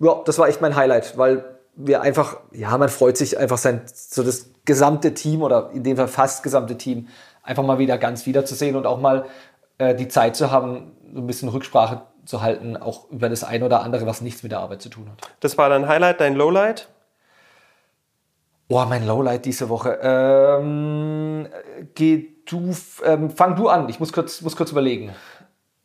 ja, 0.00 0.22
das 0.24 0.38
war 0.38 0.48
echt 0.48 0.60
mein 0.60 0.76
Highlight, 0.76 1.16
weil 1.16 1.44
wir 1.76 2.00
einfach, 2.00 2.38
ja, 2.52 2.76
man 2.76 2.88
freut 2.88 3.16
sich 3.16 3.38
einfach 3.38 3.58
sein, 3.58 3.82
so 3.86 4.22
das 4.22 4.50
gesamte 4.64 5.14
Team 5.14 5.42
oder 5.42 5.70
in 5.72 5.84
dem 5.84 5.96
Fall 5.96 6.08
fast 6.08 6.42
gesamte 6.42 6.76
Team 6.76 7.08
einfach 7.42 7.62
mal 7.62 7.78
wieder 7.78 7.98
ganz 7.98 8.26
wiederzusehen 8.26 8.76
und 8.76 8.86
auch 8.86 9.00
mal 9.00 9.26
äh, 9.78 9.94
die 9.94 10.08
Zeit 10.08 10.36
zu 10.36 10.50
haben, 10.50 10.92
so 11.12 11.20
ein 11.20 11.26
bisschen 11.26 11.48
Rücksprache 11.48 12.02
zu 12.24 12.42
halten, 12.42 12.76
auch 12.76 13.10
über 13.10 13.28
das 13.28 13.44
eine 13.44 13.64
oder 13.64 13.82
andere, 13.82 14.06
was 14.06 14.20
nichts 14.20 14.42
mit 14.42 14.52
der 14.52 14.60
Arbeit 14.60 14.82
zu 14.82 14.88
tun 14.88 15.08
hat. 15.10 15.30
Das 15.40 15.56
war 15.58 15.68
dein 15.68 15.88
Highlight, 15.88 16.20
dein 16.20 16.34
Lowlight? 16.34 16.88
Boah, 18.68 18.86
mein 18.86 19.06
Lowlight 19.06 19.44
diese 19.46 19.68
Woche. 19.68 19.98
Ähm, 20.02 21.48
geh 21.94 22.28
du, 22.46 22.74
ähm, 23.04 23.30
fang 23.30 23.56
du 23.56 23.68
an. 23.68 23.88
Ich 23.88 23.98
muss 23.98 24.12
kurz, 24.12 24.42
muss 24.42 24.54
kurz 24.54 24.70
überlegen 24.70 25.12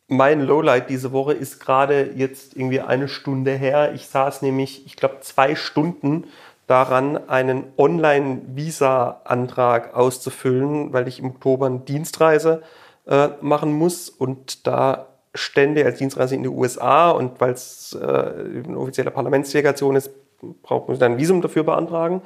mein 0.08 0.40
Lowlight 0.40 0.88
diese 0.88 1.12
Woche 1.12 1.32
ist 1.32 1.60
gerade 1.60 2.12
jetzt 2.14 2.56
irgendwie 2.56 2.80
eine 2.80 3.08
Stunde 3.08 3.50
her. 3.52 3.92
Ich 3.94 4.06
saß 4.06 4.40
nämlich, 4.42 4.86
ich 4.86 4.94
glaube, 4.96 5.16
zwei 5.20 5.56
Stunden 5.56 6.24
daran, 6.66 7.28
einen 7.28 7.64
Online-Visa-Antrag 7.76 9.94
auszufüllen, 9.94 10.92
weil 10.92 11.06
ich 11.08 11.18
im 11.20 11.30
Oktober 11.30 11.66
eine 11.66 11.80
Dienstreise 11.80 12.62
äh, 13.06 13.28
machen 13.40 13.72
muss 13.72 14.08
und 14.08 14.66
da 14.66 15.08
Stände 15.34 15.84
als 15.84 15.98
Dienstreise 15.98 16.34
in 16.34 16.42
die 16.42 16.48
USA 16.48 17.10
und 17.10 17.38
weil 17.40 17.52
es 17.52 17.96
äh, 18.00 18.04
eine 18.04 18.78
offizielle 18.78 19.10
Parlamentsdelegation 19.10 19.96
ist, 19.96 20.10
braucht 20.62 20.88
man 20.88 20.98
dann 20.98 21.12
ein 21.12 21.18
Visum 21.18 21.42
dafür 21.42 21.64
beantragen. 21.64 22.22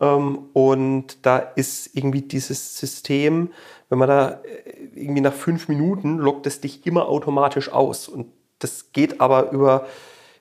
Ähm, 0.00 0.48
und 0.52 1.24
da 1.24 1.38
ist 1.38 1.96
irgendwie 1.96 2.22
dieses 2.22 2.78
System, 2.78 3.52
wenn 3.88 3.98
man 3.98 4.08
da 4.08 4.30
äh, 4.30 4.77
irgendwie 5.00 5.20
nach 5.20 5.32
fünf 5.32 5.68
Minuten 5.68 6.18
lockt 6.18 6.46
es 6.46 6.60
dich 6.60 6.86
immer 6.86 7.08
automatisch 7.08 7.72
aus. 7.72 8.08
Und 8.08 8.26
das 8.58 8.92
geht 8.92 9.20
aber 9.20 9.50
über 9.50 9.86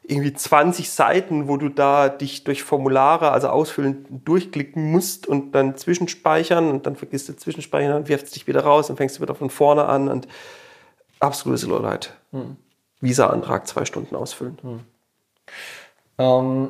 irgendwie 0.04 0.34
20 0.34 0.90
Seiten, 0.90 1.48
wo 1.48 1.58
du 1.58 1.68
da 1.70 2.08
dich 2.08 2.46
durch 2.46 2.64
Formulare, 2.64 3.32
also 3.32 3.50
ausfüllen, 3.50 4.06
durchklicken 4.24 4.92
musst 4.92 5.28
und 5.28 5.52
dann 5.52 5.76
zwischenspeichern 5.76 6.70
und 6.70 6.86
dann 6.86 6.96
vergisst 6.96 7.28
du 7.28 7.36
zwischenspeichern, 7.36 7.92
dann 7.92 8.08
wirfst 8.08 8.34
dich 8.36 8.48
wieder 8.48 8.64
raus 8.64 8.90
und 8.90 8.96
fängst 8.96 9.18
du 9.18 9.22
wieder 9.22 9.36
von 9.36 9.50
vorne 9.50 9.86
an 9.86 10.08
und 10.08 10.28
absolutes 11.20 11.68
Lowlight. 11.68 12.14
Hm. 12.32 12.56
Visa-Antrag 13.02 13.68
zwei 13.68 13.84
Stunden 13.84 14.16
ausfüllen. 14.16 14.58
Hm. 14.62 14.80
Ähm, 16.18 16.70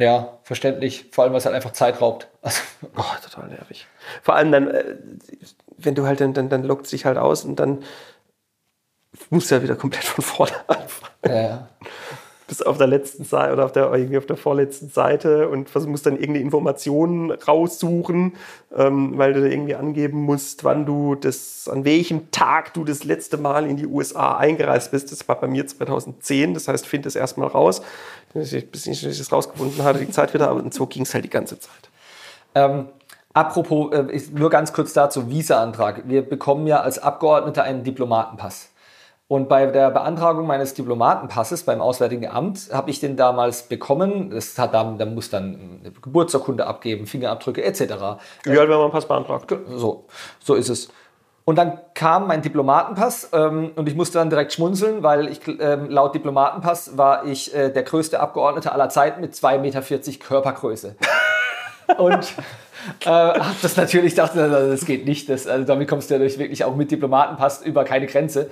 ja, 0.00 0.38
verständlich. 0.42 1.06
Vor 1.12 1.24
allem, 1.24 1.32
weil 1.32 1.38
es 1.38 1.46
halt 1.46 1.54
einfach 1.54 1.72
Zeit 1.72 2.00
raubt. 2.00 2.28
Also, 2.42 2.62
oh, 2.96 3.02
total 3.24 3.48
nervig. 3.48 3.88
Vor 4.22 4.36
allem 4.36 4.52
dann, 4.52 4.68
äh, 4.68 4.96
wenn 5.78 5.96
du 5.96 6.06
halt 6.06 6.20
dann, 6.20 6.32
dann, 6.32 6.48
dann 6.48 6.62
lockt 6.62 6.86
sich 6.86 7.04
halt 7.04 7.18
aus 7.18 7.44
und 7.44 7.56
dann 7.56 7.82
musst 9.30 9.50
du 9.50 9.56
ja 9.56 9.62
wieder 9.62 9.74
komplett 9.74 10.04
von 10.04 10.22
vorne 10.22 10.52
anfangen. 10.68 11.12
Ja. 11.26 11.68
Bis 12.48 12.62
auf 12.62 12.78
der 12.78 12.86
letzten 12.86 13.24
Seite 13.24 13.52
oder 13.52 13.64
auf 13.64 13.72
der, 13.72 13.92
irgendwie 13.92 14.18
auf 14.18 14.26
der 14.26 14.36
vorletzten 14.36 14.88
Seite 14.88 15.48
und 15.48 15.74
musst 15.86 16.06
dann 16.06 16.14
irgendeine 16.14 16.40
Informationen 16.40 17.32
raussuchen, 17.32 18.34
ähm, 18.76 19.18
weil 19.18 19.32
du 19.32 19.40
da 19.40 19.46
irgendwie 19.46 19.74
angeben 19.74 20.22
musst, 20.22 20.62
wann 20.62 20.86
du 20.86 21.16
das, 21.16 21.68
an 21.68 21.84
welchem 21.84 22.30
Tag 22.30 22.72
du 22.74 22.84
das 22.84 23.02
letzte 23.02 23.36
Mal 23.36 23.66
in 23.66 23.76
die 23.76 23.86
USA 23.86 24.36
eingereist 24.36 24.92
bist. 24.92 25.10
Das 25.10 25.26
war 25.28 25.40
bei 25.40 25.48
mir 25.48 25.66
2010, 25.66 26.54
das 26.54 26.68
heißt, 26.68 26.86
find 26.86 27.04
es 27.06 27.16
erstmal 27.16 27.48
raus. 27.48 27.82
Bis 28.32 28.52
ich, 28.52 28.70
das 28.70 29.32
rausgefunden 29.32 29.82
hatte, 29.82 29.98
die 29.98 30.10
Zeit 30.10 30.32
wieder, 30.34 30.54
und 30.54 30.72
so 30.72 30.86
ging 30.86 31.02
es 31.02 31.14
halt 31.14 31.24
die 31.24 31.30
ganze 31.30 31.58
Zeit. 31.58 31.90
Ähm, 32.54 32.86
Apropos, 33.36 33.92
äh, 33.92 34.18
nur 34.32 34.48
ganz 34.48 34.72
kurz 34.72 34.94
dazu, 34.94 35.28
Visa-Antrag. 35.28 36.04
Wir 36.08 36.26
bekommen 36.26 36.66
ja 36.66 36.80
als 36.80 36.98
Abgeordnete 36.98 37.62
einen 37.62 37.84
Diplomatenpass. 37.84 38.70
Und 39.28 39.48
bei 39.48 39.66
der 39.66 39.90
Beantragung 39.90 40.46
meines 40.46 40.74
Diplomatenpasses 40.74 41.64
beim 41.64 41.80
Auswärtigen 41.80 42.28
Amt 42.28 42.68
habe 42.72 42.90
ich 42.90 43.00
den 43.00 43.16
damals 43.16 43.64
bekommen. 43.64 44.30
Das 44.30 44.56
hat 44.56 44.72
dann, 44.72 44.98
da 44.98 45.06
muss 45.06 45.30
dann 45.30 45.80
eine 45.82 45.92
Geburtsurkunde 45.92 46.64
abgeben, 46.64 47.06
Fingerabdrücke 47.06 47.64
etc. 47.64 47.80
Wie 48.44 48.50
alt, 48.50 48.68
wenn 48.68 48.76
man 48.76 48.82
einen 48.82 48.92
Pass 48.92 49.08
beantragt? 49.08 49.52
So, 49.68 50.06
so 50.38 50.54
ist 50.54 50.68
es. 50.68 50.90
Und 51.44 51.58
dann 51.58 51.78
kam 51.94 52.26
mein 52.26 52.42
Diplomatenpass 52.42 53.30
ähm, 53.32 53.70
und 53.76 53.88
ich 53.88 53.94
musste 53.94 54.18
dann 54.18 54.30
direkt 54.30 54.52
schmunzeln, 54.52 55.04
weil 55.04 55.28
ich 55.28 55.40
ähm, 55.46 55.88
laut 55.90 56.12
Diplomatenpass 56.12 56.96
war 56.96 57.24
ich 57.24 57.54
äh, 57.54 57.70
der 57.70 57.84
größte 57.84 58.18
Abgeordnete 58.18 58.72
aller 58.72 58.88
Zeiten 58.88 59.20
mit 59.20 59.34
2,40 59.34 59.58
Meter 59.58 60.18
Körpergröße. 60.24 60.96
Und 61.98 62.34
äh, 63.04 63.08
hab 63.08 63.60
das 63.62 63.76
natürlich 63.76 64.14
dachte, 64.14 64.48
das 64.70 64.84
geht 64.84 65.06
nicht. 65.06 65.28
Das, 65.28 65.46
also 65.46 65.64
damit 65.64 65.88
kommst 65.88 66.10
du 66.10 66.14
ja 66.14 66.18
durch 66.18 66.38
wirklich 66.38 66.64
auch 66.64 66.76
mit 66.76 66.90
Diplomatenpass 66.90 67.62
über 67.62 67.84
keine 67.84 68.06
Grenze. 68.06 68.50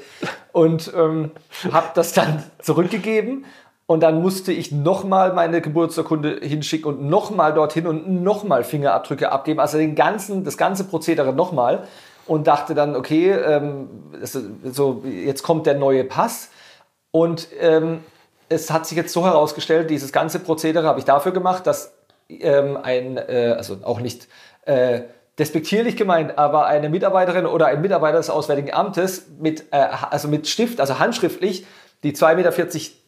Und 0.52 0.92
ähm, 0.96 1.32
habe 1.70 1.88
das 1.94 2.12
dann 2.12 2.42
zurückgegeben. 2.60 3.44
Und 3.86 4.02
dann 4.02 4.22
musste 4.22 4.50
ich 4.50 4.72
nochmal 4.72 5.34
meine 5.34 5.60
Geburtsurkunde 5.60 6.40
hinschicken 6.40 6.86
und 6.86 7.08
nochmal 7.08 7.52
dorthin 7.52 7.86
und 7.86 8.22
nochmal 8.22 8.64
Fingerabdrücke 8.64 9.30
abgeben. 9.30 9.60
Also 9.60 9.76
den 9.76 9.94
ganzen, 9.94 10.42
das 10.42 10.56
ganze 10.56 10.84
Prozedere 10.84 11.32
nochmal. 11.32 11.86
Und 12.26 12.46
dachte 12.46 12.74
dann, 12.74 12.96
okay, 12.96 13.32
ähm, 13.32 13.88
so, 14.22 15.02
jetzt 15.04 15.42
kommt 15.42 15.66
der 15.66 15.74
neue 15.74 16.04
Pass. 16.04 16.48
Und 17.10 17.48
ähm, 17.60 18.00
es 18.48 18.70
hat 18.70 18.86
sich 18.86 18.96
jetzt 18.96 19.12
so 19.12 19.26
herausgestellt, 19.26 19.90
dieses 19.90 20.10
ganze 20.10 20.38
Prozedere 20.38 20.86
habe 20.86 20.98
ich 20.98 21.04
dafür 21.04 21.32
gemacht, 21.32 21.66
dass 21.66 21.92
ähm, 22.28 22.76
ein, 22.76 23.16
äh, 23.16 23.54
also 23.56 23.78
auch 23.82 24.00
nicht 24.00 24.28
äh, 24.66 25.02
despektierlich 25.38 25.96
gemeint, 25.96 26.38
aber 26.38 26.66
eine 26.66 26.88
Mitarbeiterin 26.88 27.46
oder 27.46 27.66
ein 27.66 27.80
Mitarbeiter 27.80 28.18
des 28.18 28.30
Auswärtigen 28.30 28.72
Amtes 28.72 29.26
mit, 29.38 29.64
äh, 29.72 29.87
also 30.10 30.28
mit 30.28 30.46
Stift, 30.46 30.80
also 30.80 30.98
handschriftlich, 30.98 31.66
die 32.02 32.12
2,40 32.12 32.34
Meter 32.37 32.52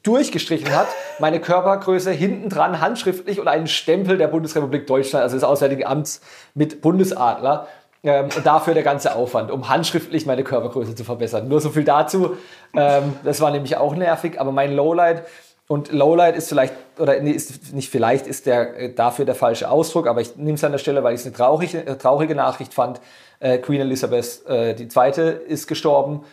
durchgestrichen 0.03 0.75
hat, 0.75 0.87
meine 1.19 1.39
Körpergröße 1.39 2.11
hinten 2.11 2.49
dran 2.49 2.81
handschriftlich 2.81 3.39
und 3.39 3.47
einen 3.47 3.67
Stempel 3.67 4.17
der 4.17 4.29
Bundesrepublik 4.29 4.87
Deutschland, 4.87 5.23
also 5.23 5.37
des 5.37 5.45
Auswärtigen 5.45 5.87
Amts 5.87 6.23
mit 6.55 6.81
Bundesadler. 6.81 7.69
Ähm, 8.03 8.29
dafür 8.45 8.75
der 8.75 8.85
ganze 8.85 9.17
Aufwand, 9.17 9.51
um 9.51 9.69
handschriftlich 9.69 10.27
meine 10.27 10.45
Körpergröße 10.45 10.95
zu 10.95 11.03
verbessern. 11.03 11.49
Nur 11.49 11.61
so 11.61 11.71
viel 11.71 11.83
dazu. 11.83 12.37
Ähm, 12.73 13.15
das 13.25 13.41
war 13.41 13.51
nämlich 13.51 13.79
auch 13.79 13.97
nervig, 13.97 14.41
aber 14.41 14.53
mein 14.53 14.77
Lowlight 14.77 15.25
und 15.69 15.91
Lowlight 15.91 16.37
ist 16.37 16.49
vielleicht, 16.49 16.75
oder 16.99 17.21
nee, 17.21 17.33
ist 17.33 17.75
nicht 17.75 17.91
vielleicht, 17.91 18.27
ist 18.27 18.47
der, 18.47 18.79
äh, 18.79 18.93
dafür 18.93 19.25
der 19.25 19.35
falsche 19.35 19.69
Ausdruck, 19.71 20.07
aber 20.07 20.21
ich 20.21 20.37
nehme 20.37 20.55
es 20.55 20.65
an 20.65 20.73
der 20.73 20.79
Stelle, 20.79 21.03
weil 21.03 21.15
ich 21.15 21.21
es 21.21 21.27
eine 21.27 21.35
traurige, 21.35 21.85
äh, 21.85 21.97
traurige 21.97 22.35
Nachricht 22.35 22.73
fand. 22.73 23.01
Äh, 23.41 23.59
Queen 23.59 23.81
Elizabeth 23.81 24.43
äh, 24.49 24.81
II. 24.81 25.37
ist 25.49 25.67
gestorben 25.67 26.25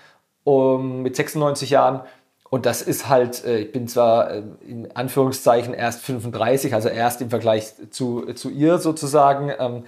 um, 0.43 1.02
mit 1.02 1.15
96 1.15 1.71
Jahren. 1.71 2.02
Und 2.50 2.67
das 2.67 2.84
ist 2.84 3.10
halt, 3.10 3.44
äh, 3.46 3.60
ich 3.60 3.71
bin 3.71 3.88
zwar 3.88 4.31
in 4.31 4.92
Anführungszeichen 4.94 5.73
erst 5.73 6.02
35, 6.02 6.75
also 6.75 6.90
erst 6.90 7.21
im 7.21 7.31
Vergleich 7.31 7.73
zu, 7.90 8.34
zu 8.34 8.52
ihr 8.52 8.77
sozusagen, 8.77 9.52
ähm, 9.58 9.86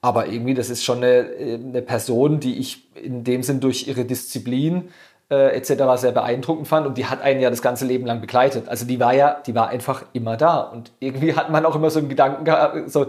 aber 0.00 0.28
irgendwie, 0.28 0.54
das 0.54 0.70
ist 0.70 0.84
schon 0.84 0.98
eine, 0.98 1.28
eine 1.38 1.82
Person, 1.82 2.40
die 2.40 2.58
ich 2.58 2.86
in 2.94 3.24
dem 3.24 3.42
Sinn 3.42 3.60
durch 3.60 3.88
ihre 3.88 4.04
Disziplin 4.04 4.90
äh, 5.30 5.56
etc. 5.56 5.84
sehr 5.96 6.12
beeindruckend 6.12 6.66
fand 6.68 6.86
und 6.86 6.96
die 6.96 7.06
hat 7.06 7.20
einen 7.20 7.40
ja 7.40 7.50
das 7.50 7.62
ganze 7.62 7.84
Leben 7.84 8.06
lang 8.06 8.20
begleitet. 8.20 8.68
Also 8.68 8.86
die 8.86 8.98
war 8.98 9.12
ja, 9.12 9.40
die 9.46 9.54
war 9.54 9.68
einfach 9.68 10.04
immer 10.12 10.36
da 10.36 10.60
und 10.60 10.92
irgendwie 11.00 11.34
hat 11.34 11.50
man 11.50 11.66
auch 11.66 11.74
immer 11.74 11.90
so 11.90 11.98
einen 11.98 12.08
Gedanken 12.08 12.44
gehabt, 12.44 12.90
so, 12.90 13.06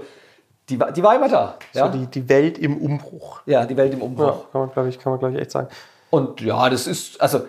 die 0.69 0.79
war, 0.79 0.91
die 0.91 1.01
war 1.01 1.15
immer 1.15 1.29
da. 1.29 1.55
Ja? 1.73 1.91
So 1.91 1.97
die, 1.97 2.05
die 2.07 2.29
Welt 2.29 2.57
im 2.57 2.77
Umbruch. 2.77 3.41
Ja, 3.45 3.65
die 3.65 3.75
Welt 3.77 3.93
im 3.93 4.01
Umbruch. 4.01 4.25
Ja, 4.25 4.43
kann 4.51 4.61
man, 4.61 4.71
glaube 4.71 4.89
ich, 4.89 4.99
kann 4.99 5.11
man, 5.11 5.19
glaube 5.19 5.35
ich, 5.35 5.41
echt 5.41 5.51
sagen. 5.51 5.67
Und 6.09 6.41
ja, 6.41 6.69
das 6.69 6.87
ist, 6.87 7.19
also 7.21 7.41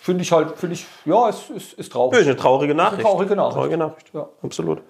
finde 0.00 0.22
ich 0.22 0.32
halt, 0.32 0.56
finde 0.56 0.74
ich, 0.74 0.86
ja, 1.04 1.28
es 1.28 1.50
ist, 1.50 1.72
ist 1.74 1.92
traurig. 1.92 2.14
Ja, 2.14 2.20
ist 2.20 2.26
eine 2.26 2.36
traurige 2.36 2.74
Nachricht. 2.74 3.04
Eine 3.04 3.10
traurige 3.10 3.36
Nachricht. 3.36 3.54
Traurige 3.54 3.76
Nachricht, 3.76 4.10
ja, 4.14 4.28
absolut. 4.42 4.82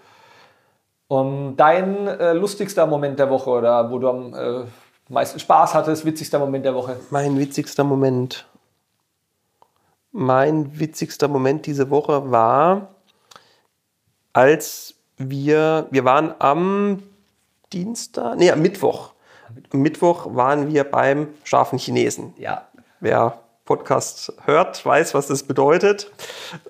Und 1.09 1.57
dein 1.57 2.09
äh, 2.09 2.33
lustigster 2.33 2.87
Moment 2.87 3.19
der 3.19 3.31
Woche 3.31 3.51
oder 3.51 3.91
wo 3.91 3.99
du 3.99 4.09
am 4.09 4.35
äh, 4.35 4.65
meisten 5.09 5.39
Spaß 5.39 5.75
hattest, 5.75 6.05
witzigster 6.05 6.39
Moment 6.39 6.65
der 6.65 6.75
Woche? 6.75 6.97
Mein 7.11 7.39
witzigster 7.39 7.85
Moment 7.85 8.47
mein 10.17 10.81
witzigster 10.81 11.29
Moment 11.29 11.67
diese 11.67 11.91
Woche 11.91 12.31
war, 12.31 12.95
als 14.33 14.95
wir, 15.19 15.89
wir 15.91 16.05
waren 16.07 16.35
am 16.39 17.03
Dienstag, 17.73 18.39
nee, 18.39 18.51
am 18.51 18.63
Mittwoch. 18.63 19.13
Am 19.73 19.81
Mittwoch 19.81 20.35
waren 20.35 20.73
wir 20.73 20.85
beim 20.85 21.29
scharfen 21.45 21.79
Chinesen. 21.79 22.33
Ja. 22.39 22.67
Wer 23.01 23.41
Podcast 23.67 24.33
hört, 24.45 24.87
weiß, 24.87 25.13
was 25.13 25.27
das 25.27 25.43
bedeutet. 25.43 26.11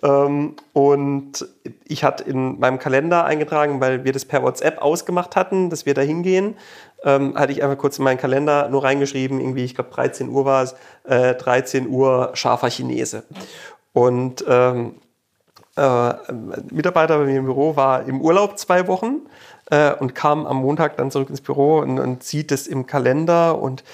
Ähm, 0.03 0.57
und 0.73 1.47
ich 1.85 2.03
hatte 2.03 2.25
in 2.25 2.59
meinem 2.59 2.81
Kalender 2.81 3.27
eingetragen, 3.27 3.81
weil 3.81 4.05
wir 4.05 4.13
das 4.13 4.25
per 4.25 4.43
WhatsApp 4.43 4.83
ausgemacht 4.83 5.37
hatten, 5.37 5.71
dass 5.71 5.87
wir 5.87 5.95
da 5.95 6.01
hingehen, 6.01 6.57
ähm, 7.07 7.35
hatte 7.39 7.53
ich 7.53 7.63
einfach 7.63 7.79
kurz 7.79 7.99
in 7.99 8.05
meinen 8.05 8.19
Kalender 8.19 8.69
nur 8.69 8.85
reingeschrieben, 8.85 9.41
irgendwie, 9.41 9.65
ich 9.65 9.75
glaube 9.75 9.91
13 9.95 10.29
Uhr 10.29 10.45
war 10.45 10.65
es, 10.65 10.75
äh, 11.05 11.35
13 11.35 11.89
Uhr 11.89 12.33
scharfer 12.35 12.69
Chinese. 12.69 13.23
Und 13.95 14.45
ähm, 14.47 14.97
äh, 15.77 16.15
Mitarbeiter 16.71 17.19
bei 17.19 17.25
mir 17.25 17.39
im 17.39 17.45
Büro 17.45 17.77
war 17.77 18.07
im 18.07 18.21
Urlaub 18.21 18.59
zwei 18.59 18.89
Wochen 18.89 19.21
äh, 19.71 19.95
und 19.95 20.15
kam 20.15 20.47
am 20.47 20.59
Montag 20.59 20.97
dann 20.97 21.11
zurück 21.11 21.31
ins 21.31 21.41
Büro 21.41 21.79
und, 21.79 21.99
und 21.99 22.25
sieht 22.25 22.51
es 22.51 22.67
im 22.67 22.87
Kalender 22.87 23.59
und 23.59 23.85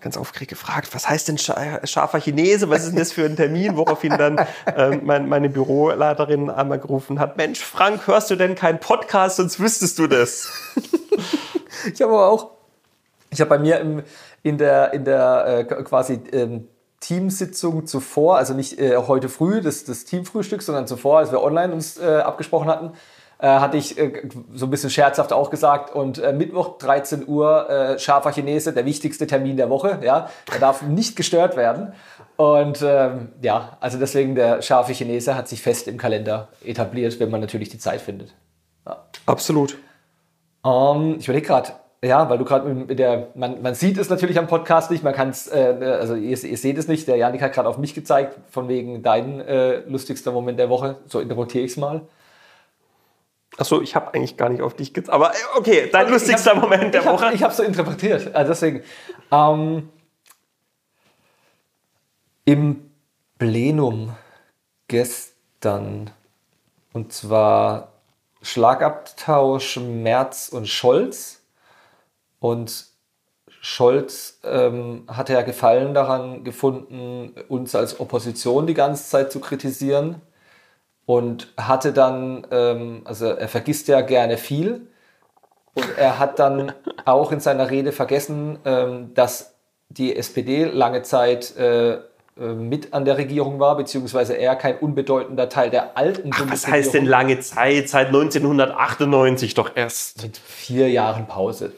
ganz 0.00 0.16
aufgeregt 0.16 0.50
gefragt, 0.50 0.88
was 0.94 1.08
heißt 1.08 1.28
denn 1.28 1.38
scharfer 1.38 2.18
Chinese? 2.18 2.70
Was 2.70 2.84
ist 2.84 2.90
denn 2.90 2.98
das 2.98 3.12
für 3.12 3.24
ein 3.24 3.36
Termin? 3.36 3.76
Woraufhin 3.76 4.16
dann 4.16 4.38
äh, 4.66 4.96
mein, 4.96 5.28
meine 5.28 5.50
Büroleiterin 5.50 6.48
einmal 6.48 6.78
gerufen 6.78 7.20
hat, 7.20 7.36
Mensch, 7.36 7.60
Frank, 7.60 8.06
hörst 8.06 8.30
du 8.30 8.36
denn 8.36 8.54
keinen 8.54 8.80
Podcast, 8.80 9.36
sonst 9.36 9.60
wüsstest 9.60 9.98
du 9.98 10.06
das. 10.06 10.50
ich 11.92 12.00
habe 12.00 12.12
aber 12.12 12.28
auch, 12.28 12.61
ich 13.32 13.40
habe 13.40 13.48
bei 13.48 13.58
mir 13.58 13.80
im, 13.80 14.02
in 14.42 14.58
der, 14.58 14.92
in 14.92 15.04
der 15.04 15.66
äh, 15.70 15.82
quasi 15.82 16.20
ähm, 16.32 16.68
Teamsitzung 17.00 17.86
zuvor, 17.86 18.36
also 18.36 18.54
nicht 18.54 18.78
äh, 18.78 18.96
heute 18.96 19.28
früh, 19.28 19.60
das, 19.60 19.84
das 19.84 20.04
Teamfrühstück, 20.04 20.62
sondern 20.62 20.86
zuvor, 20.86 21.18
als 21.18 21.32
wir 21.32 21.42
online 21.42 21.72
uns 21.72 21.98
äh, 21.98 22.18
abgesprochen 22.18 22.68
hatten, 22.68 22.92
äh, 23.38 23.48
hatte 23.48 23.76
ich 23.76 23.98
äh, 23.98 24.28
so 24.54 24.66
ein 24.66 24.70
bisschen 24.70 24.90
scherzhaft 24.90 25.32
auch 25.32 25.50
gesagt. 25.50 25.92
Und 25.94 26.18
äh, 26.18 26.32
Mittwoch 26.32 26.78
13 26.78 27.26
Uhr, 27.26 27.68
äh, 27.68 27.98
scharfer 27.98 28.32
Chinese, 28.32 28.72
der 28.72 28.84
wichtigste 28.84 29.26
Termin 29.26 29.56
der 29.56 29.68
Woche. 29.68 29.98
Ja, 30.02 30.30
der 30.52 30.60
darf 30.60 30.82
nicht 30.82 31.16
gestört 31.16 31.56
werden. 31.56 31.92
Und 32.36 32.82
ähm, 32.82 33.30
ja, 33.40 33.76
also 33.80 33.98
deswegen 33.98 34.34
der 34.34 34.62
scharfe 34.62 34.92
Chinese 34.92 35.34
hat 35.34 35.48
sich 35.48 35.60
fest 35.62 35.88
im 35.88 35.98
Kalender 35.98 36.48
etabliert, 36.64 37.18
wenn 37.18 37.30
man 37.30 37.40
natürlich 37.40 37.68
die 37.68 37.78
Zeit 37.78 38.00
findet. 38.00 38.34
Ja. 38.86 39.04
Absolut. 39.26 39.76
Um, 40.62 40.70
ähm, 40.70 41.16
ich 41.18 41.26
überlege 41.26 41.48
gerade, 41.48 41.72
ja, 42.04 42.28
weil 42.28 42.38
du 42.38 42.44
gerade 42.44 42.68
mit 42.68 42.98
der, 42.98 43.28
man, 43.34 43.62
man 43.62 43.74
sieht 43.74 43.96
es 43.96 44.10
natürlich 44.10 44.38
am 44.38 44.48
Podcast 44.48 44.90
nicht, 44.90 45.04
man 45.04 45.14
kann 45.14 45.28
es, 45.28 45.46
äh, 45.46 45.96
also 46.00 46.16
ihr, 46.16 46.42
ihr, 46.42 46.58
seht 46.58 46.76
es 46.76 46.88
nicht, 46.88 47.06
der 47.06 47.16
Janik 47.16 47.42
hat 47.42 47.52
gerade 47.52 47.68
auf 47.68 47.78
mich 47.78 47.94
gezeigt, 47.94 48.36
von 48.50 48.68
wegen 48.68 49.02
dein 49.02 49.40
äh, 49.40 49.80
lustigster 49.86 50.32
Moment 50.32 50.58
der 50.58 50.68
Woche, 50.68 50.96
so 51.06 51.20
interpretiere 51.20 51.64
ich 51.64 51.72
es 51.72 51.76
mal. 51.76 52.02
Achso, 53.58 53.80
ich 53.82 53.94
habe 53.94 54.14
eigentlich 54.14 54.36
gar 54.36 54.48
nicht 54.48 54.62
auf 54.62 54.74
dich 54.74 54.94
gezeigt. 54.94 55.14
Aber 55.14 55.30
äh, 55.30 55.36
okay, 55.56 55.88
dein 55.92 56.04
okay, 56.04 56.12
lustigster 56.12 56.52
hab, 56.52 56.62
Moment 56.62 56.94
der 56.94 57.02
ich 57.02 57.06
Woche. 57.06 57.26
Hab, 57.26 57.34
ich 57.34 57.42
habe 57.42 57.54
so 57.54 57.62
interpretiert. 57.62 58.34
Also 58.34 58.50
deswegen. 58.50 58.82
Ähm, 59.30 59.90
Im 62.44 62.90
Plenum 63.38 64.16
gestern, 64.88 66.10
und 66.92 67.12
zwar 67.12 67.92
Schlagabtausch 68.40 69.76
Merz 69.76 70.48
und 70.48 70.66
Scholz. 70.66 71.41
Und 72.42 72.86
Scholz 73.60 74.40
ähm, 74.42 75.04
hatte 75.06 75.34
ja 75.34 75.42
Gefallen 75.42 75.94
daran 75.94 76.42
gefunden, 76.42 77.36
uns 77.48 77.76
als 77.76 78.00
Opposition 78.00 78.66
die 78.66 78.74
ganze 78.74 79.08
Zeit 79.08 79.30
zu 79.30 79.38
kritisieren. 79.38 80.20
Und 81.06 81.52
hatte 81.56 81.92
dann, 81.92 82.44
ähm, 82.50 83.02
also 83.04 83.26
er 83.26 83.46
vergisst 83.46 83.86
ja 83.86 84.00
gerne 84.00 84.38
viel. 84.38 84.88
Und 85.74 85.86
er 85.96 86.18
hat 86.18 86.40
dann 86.40 86.72
auch 87.04 87.30
in 87.30 87.38
seiner 87.38 87.70
Rede 87.70 87.92
vergessen, 87.92 88.58
ähm, 88.64 89.14
dass 89.14 89.54
die 89.88 90.16
SPD 90.16 90.64
lange 90.64 91.02
Zeit 91.02 91.56
äh, 91.56 92.00
mit 92.36 92.94
an 92.94 93.04
der 93.04 93.18
Regierung 93.18 93.60
war, 93.60 93.76
beziehungsweise 93.76 94.32
er 94.32 94.56
kein 94.56 94.78
unbedeutender 94.78 95.50
Teil 95.50 95.68
der 95.68 95.98
alten 95.98 96.30
Ach, 96.32 96.44
Was 96.48 96.66
heißt 96.66 96.94
denn 96.94 97.04
lange 97.04 97.40
Zeit? 97.40 97.90
Seit 97.90 98.06
1998 98.06 99.52
doch 99.52 99.72
erst. 99.74 100.22
Mit 100.22 100.38
vier 100.38 100.88
Jahren 100.88 101.26
Pause. 101.26 101.72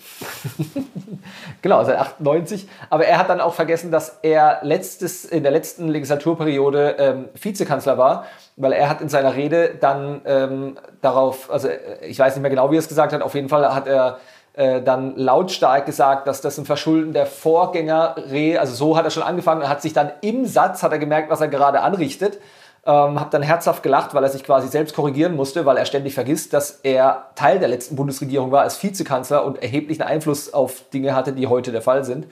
genau, 1.62 1.82
seit 1.82 1.98
98. 1.98 2.68
Aber 2.88 3.04
er 3.04 3.18
hat 3.18 3.30
dann 3.30 3.40
auch 3.40 3.54
vergessen, 3.54 3.90
dass 3.90 4.20
er 4.22 4.60
letztes, 4.62 5.24
in 5.24 5.42
der 5.42 5.50
letzten 5.50 5.88
Legislaturperiode 5.88 6.96
ähm, 7.00 7.28
Vizekanzler 7.34 7.98
war, 7.98 8.26
weil 8.56 8.72
er 8.72 8.88
hat 8.88 9.00
in 9.00 9.08
seiner 9.08 9.34
Rede 9.34 9.74
dann 9.80 10.20
ähm, 10.24 10.78
darauf, 11.02 11.50
also 11.50 11.66
äh, 11.66 12.06
ich 12.06 12.18
weiß 12.20 12.36
nicht 12.36 12.42
mehr 12.42 12.50
genau, 12.50 12.70
wie 12.70 12.76
er 12.76 12.80
es 12.80 12.88
gesagt 12.88 13.12
hat, 13.12 13.22
auf 13.22 13.34
jeden 13.34 13.48
Fall 13.48 13.74
hat 13.74 13.88
er 13.88 14.20
äh, 14.54 14.82
dann 14.82 15.16
lautstark 15.16 15.84
gesagt, 15.84 16.28
dass 16.28 16.40
das 16.40 16.58
ein 16.58 16.64
Verschulden 16.64 17.12
der 17.12 17.26
Vorgänger, 17.26 18.16
also 18.58 18.74
so 18.74 18.96
hat 18.96 19.04
er 19.04 19.10
schon 19.10 19.24
angefangen, 19.24 19.68
hat 19.68 19.82
sich 19.82 19.92
dann 19.92 20.12
im 20.20 20.46
Satz, 20.46 20.82
hat 20.82 20.92
er 20.92 20.98
gemerkt, 20.98 21.28
was 21.28 21.40
er 21.40 21.48
gerade 21.48 21.80
anrichtet, 21.80 22.38
ähm, 22.86 23.18
habe 23.18 23.30
dann 23.30 23.42
herzhaft 23.42 23.82
gelacht, 23.82 24.14
weil 24.14 24.22
er 24.22 24.28
sich 24.28 24.44
quasi 24.44 24.68
selbst 24.68 24.94
korrigieren 24.94 25.34
musste, 25.34 25.66
weil 25.66 25.76
er 25.76 25.86
ständig 25.86 26.14
vergisst, 26.14 26.52
dass 26.52 26.80
er 26.82 27.30
Teil 27.34 27.58
der 27.58 27.68
letzten 27.68 27.96
Bundesregierung 27.96 28.52
war 28.52 28.62
als 28.62 28.80
Vizekanzler 28.82 29.44
und 29.44 29.60
erheblichen 29.62 30.02
Einfluss 30.02 30.52
auf 30.52 30.88
Dinge 30.92 31.16
hatte, 31.16 31.32
die 31.32 31.46
heute 31.46 31.72
der 31.72 31.82
Fall 31.82 32.04
sind. 32.04 32.26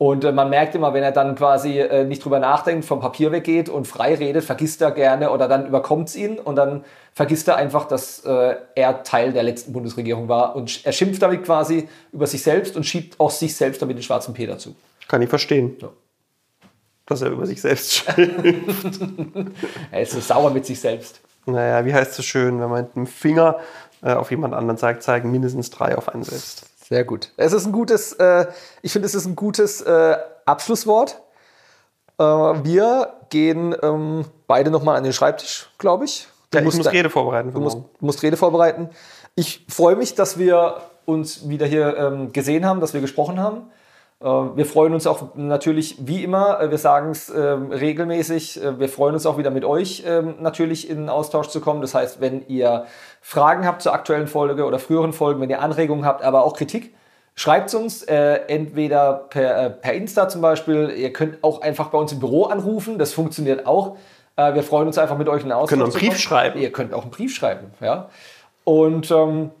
Und 0.00 0.24
äh, 0.24 0.32
man 0.32 0.48
merkt 0.48 0.74
immer, 0.74 0.94
wenn 0.94 1.02
er 1.02 1.12
dann 1.12 1.34
quasi 1.34 1.78
äh, 1.78 2.04
nicht 2.04 2.24
drüber 2.24 2.38
nachdenkt, 2.38 2.86
vom 2.86 3.00
Papier 3.00 3.32
weggeht 3.32 3.68
und 3.68 3.86
frei 3.86 4.14
redet, 4.14 4.42
vergisst 4.42 4.80
er 4.80 4.92
gerne 4.92 5.30
oder 5.30 5.46
dann 5.46 5.66
überkommt 5.66 6.08
es 6.08 6.16
ihn 6.16 6.38
und 6.38 6.56
dann 6.56 6.86
vergisst 7.12 7.48
er 7.48 7.56
einfach, 7.56 7.86
dass 7.86 8.24
äh, 8.24 8.54
er 8.74 9.02
Teil 9.02 9.34
der 9.34 9.42
letzten 9.42 9.74
Bundesregierung 9.74 10.26
war 10.26 10.56
und 10.56 10.86
er 10.86 10.92
schimpft 10.92 11.20
damit 11.20 11.44
quasi 11.44 11.86
über 12.12 12.26
sich 12.26 12.42
selbst 12.42 12.76
und 12.76 12.84
schiebt 12.84 13.20
auch 13.20 13.30
sich 13.30 13.54
selbst 13.54 13.82
damit 13.82 13.98
den 13.98 14.02
schwarzen 14.02 14.32
Peter 14.32 14.56
zu. 14.56 14.74
Kann 15.06 15.20
ich 15.20 15.28
verstehen. 15.28 15.76
Ja. 15.82 15.90
Dass 17.04 17.20
er 17.20 17.32
über 17.32 17.44
sich 17.44 17.60
selbst 17.60 17.92
schimpft. 17.92 19.00
er 19.90 20.00
ist 20.00 20.12
so 20.12 20.20
sauer 20.20 20.48
mit 20.48 20.64
sich 20.64 20.80
selbst. 20.80 21.20
Naja, 21.44 21.84
wie 21.84 21.92
heißt 21.92 22.12
es 22.12 22.16
so 22.16 22.22
schön, 22.22 22.58
wenn 22.58 22.70
man 22.70 22.84
mit 22.84 22.96
dem 22.96 23.06
Finger 23.06 23.58
auf 24.00 24.30
jemand 24.30 24.54
anderen 24.54 24.78
zeigt, 24.78 25.02
zeigen 25.02 25.30
mindestens 25.30 25.68
drei 25.68 25.98
auf 25.98 26.08
einen 26.08 26.22
selbst. 26.22 26.69
Sehr 26.90 27.04
gut. 27.04 27.32
Es 27.36 27.52
ist 27.52 27.66
ein 27.66 27.72
gutes, 27.72 28.14
äh, 28.14 28.46
ich 28.82 28.92
finde, 28.92 29.06
es 29.06 29.14
ist 29.14 29.24
ein 29.24 29.36
gutes 29.36 29.80
äh, 29.80 30.16
Abschlusswort. 30.44 31.22
Äh, 32.18 32.24
wir 32.24 33.14
gehen 33.30 33.76
ähm, 33.80 34.24
beide 34.48 34.72
nochmal 34.72 34.96
an 34.96 35.04
den 35.04 35.12
Schreibtisch, 35.12 35.70
glaube 35.78 36.04
ich. 36.04 36.26
Du 36.50 36.58
ja, 36.58 36.64
musst 36.64 36.78
ich 36.78 36.84
muss 36.84 36.92
Rede 36.92 37.08
vorbereiten. 37.08 37.52
Du 37.52 37.60
musst, 37.60 37.78
musst, 38.00 38.22
Rede 38.24 38.36
vorbereiten. 38.36 38.90
Ich 39.36 39.64
freue 39.68 39.94
mich, 39.94 40.16
dass 40.16 40.36
wir 40.36 40.80
uns 41.04 41.48
wieder 41.48 41.64
hier 41.64 41.96
ähm, 41.96 42.32
gesehen 42.32 42.66
haben, 42.66 42.80
dass 42.80 42.92
wir 42.92 43.00
gesprochen 43.00 43.38
haben. 43.38 43.70
Äh, 44.22 44.26
wir 44.26 44.66
freuen 44.66 44.92
uns 44.92 45.06
auch 45.06 45.34
natürlich 45.34 45.96
wie 46.00 46.22
immer, 46.22 46.60
äh, 46.60 46.70
wir 46.70 46.78
sagen 46.78 47.10
es 47.10 47.30
ähm, 47.30 47.72
regelmäßig, 47.72 48.62
äh, 48.62 48.78
wir 48.78 48.88
freuen 48.88 49.14
uns 49.14 49.24
auch 49.24 49.38
wieder 49.38 49.50
mit 49.50 49.64
euch 49.64 50.04
ähm, 50.06 50.34
natürlich 50.40 50.90
in 50.90 51.08
Austausch 51.08 51.48
zu 51.48 51.60
kommen. 51.60 51.80
Das 51.80 51.94
heißt, 51.94 52.20
wenn 52.20 52.46
ihr 52.46 52.84
Fragen 53.22 53.66
habt 53.66 53.82
zur 53.82 53.94
aktuellen 53.94 54.26
Folge 54.26 54.64
oder 54.64 54.78
früheren 54.78 55.12
Folgen, 55.12 55.40
wenn 55.40 55.50
ihr 55.50 55.62
Anregungen 55.62 56.04
habt, 56.04 56.22
aber 56.22 56.44
auch 56.44 56.54
Kritik, 56.54 56.94
schreibt 57.34 57.68
es 57.68 57.74
uns 57.74 58.02
entweder 58.02 59.26
per, 59.30 59.70
per 59.70 59.94
Insta 59.94 60.28
zum 60.28 60.42
Beispiel. 60.42 60.90
Ihr 60.90 61.12
könnt 61.12 61.42
auch 61.42 61.62
einfach 61.62 61.88
bei 61.88 61.96
uns 61.96 62.12
im 62.12 62.18
Büro 62.18 62.44
anrufen, 62.44 62.98
das 62.98 63.12
funktioniert 63.12 63.66
auch. 63.66 63.96
wir 64.36 64.62
freuen 64.62 64.88
uns 64.88 64.98
einfach 64.98 65.16
mit 65.16 65.28
euch 65.28 65.44
in 65.44 65.52
Austausch. 65.52 65.78
Könnt 65.78 65.82
einen 65.82 65.92
Brief 65.92 66.18
schreiben. 66.18 66.58
Ihr 66.58 66.72
könnt 66.72 66.92
auch 66.92 67.02
einen 67.02 67.10
Brief 67.10 67.34
schreiben, 67.34 67.72
ja. 67.80 68.08
Und 68.64 69.10
ähm, 69.10 69.52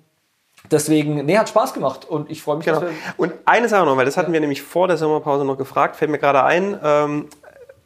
Deswegen, 0.70 1.26
nee, 1.26 1.36
hat 1.36 1.48
Spaß 1.48 1.74
gemacht 1.74 2.04
und 2.08 2.30
ich 2.30 2.42
freue 2.42 2.56
mich. 2.56 2.66
Genau. 2.66 2.82
Und 3.16 3.32
eine 3.44 3.68
Sache 3.68 3.84
noch, 3.84 3.96
weil 3.96 4.04
das 4.04 4.16
hatten 4.16 4.30
ja. 4.30 4.34
wir 4.34 4.40
nämlich 4.40 4.62
vor 4.62 4.86
der 4.86 4.96
Sommerpause 4.96 5.44
noch 5.44 5.58
gefragt, 5.58 5.96
fällt 5.96 6.10
mir 6.10 6.18
gerade 6.18 6.44
ein, 6.44 6.78
ähm, 6.84 7.26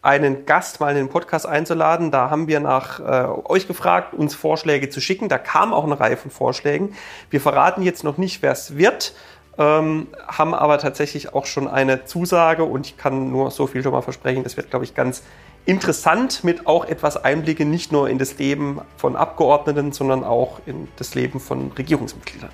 einen 0.02 0.44
Gast 0.44 0.80
mal 0.80 0.90
in 0.90 0.96
den 0.96 1.08
Podcast 1.08 1.46
einzuladen. 1.46 2.10
Da 2.10 2.28
haben 2.28 2.46
wir 2.46 2.60
nach 2.60 3.00
äh, 3.00 3.26
euch 3.44 3.66
gefragt, 3.66 4.12
uns 4.12 4.34
Vorschläge 4.34 4.90
zu 4.90 5.00
schicken. 5.00 5.30
Da 5.30 5.38
kam 5.38 5.72
auch 5.72 5.84
eine 5.84 5.98
Reihe 5.98 6.18
von 6.18 6.30
Vorschlägen. 6.30 6.94
Wir 7.30 7.40
verraten 7.40 7.80
jetzt 7.82 8.04
noch 8.04 8.18
nicht, 8.18 8.42
wer 8.42 8.52
es 8.52 8.76
wird, 8.76 9.14
ähm, 9.56 10.08
haben 10.26 10.52
aber 10.52 10.76
tatsächlich 10.76 11.32
auch 11.32 11.46
schon 11.46 11.68
eine 11.68 12.04
Zusage 12.04 12.64
und 12.64 12.86
ich 12.86 12.98
kann 12.98 13.30
nur 13.30 13.50
so 13.50 13.66
viel 13.66 13.82
schon 13.82 13.92
mal 13.92 14.02
versprechen. 14.02 14.42
Das 14.42 14.58
wird, 14.58 14.68
glaube 14.68 14.84
ich, 14.84 14.94
ganz 14.94 15.22
interessant 15.64 16.44
mit 16.44 16.66
auch 16.66 16.84
etwas 16.84 17.16
Einblicke 17.16 17.64
nicht 17.64 17.92
nur 17.92 18.10
in 18.10 18.18
das 18.18 18.36
Leben 18.36 18.82
von 18.98 19.16
Abgeordneten, 19.16 19.92
sondern 19.92 20.22
auch 20.22 20.60
in 20.66 20.88
das 20.96 21.14
Leben 21.14 21.40
von 21.40 21.72
Regierungsmitgliedern 21.78 22.50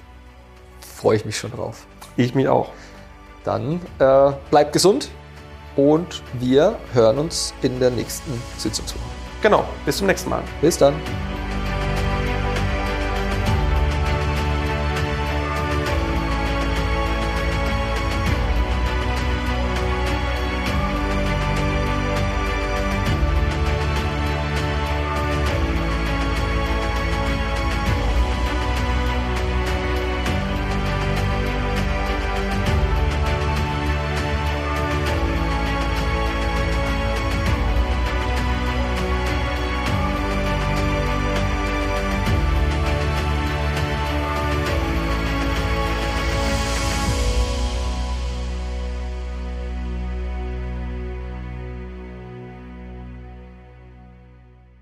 freue 1.00 1.16
ich 1.16 1.24
mich 1.24 1.38
schon 1.38 1.50
drauf. 1.52 1.86
Ich 2.16 2.34
mich 2.34 2.48
auch. 2.48 2.68
Dann 3.44 3.80
äh, 3.98 4.32
bleibt 4.50 4.74
gesund 4.74 5.08
und 5.76 6.22
wir 6.34 6.76
hören 6.92 7.18
uns 7.18 7.54
in 7.62 7.80
der 7.80 7.90
nächsten 7.90 8.30
Sitzungswoche. 8.58 9.00
Genau, 9.40 9.64
bis 9.86 9.96
zum 9.96 10.08
nächsten 10.08 10.28
Mal. 10.28 10.42
Bis 10.60 10.76
dann. 10.76 10.94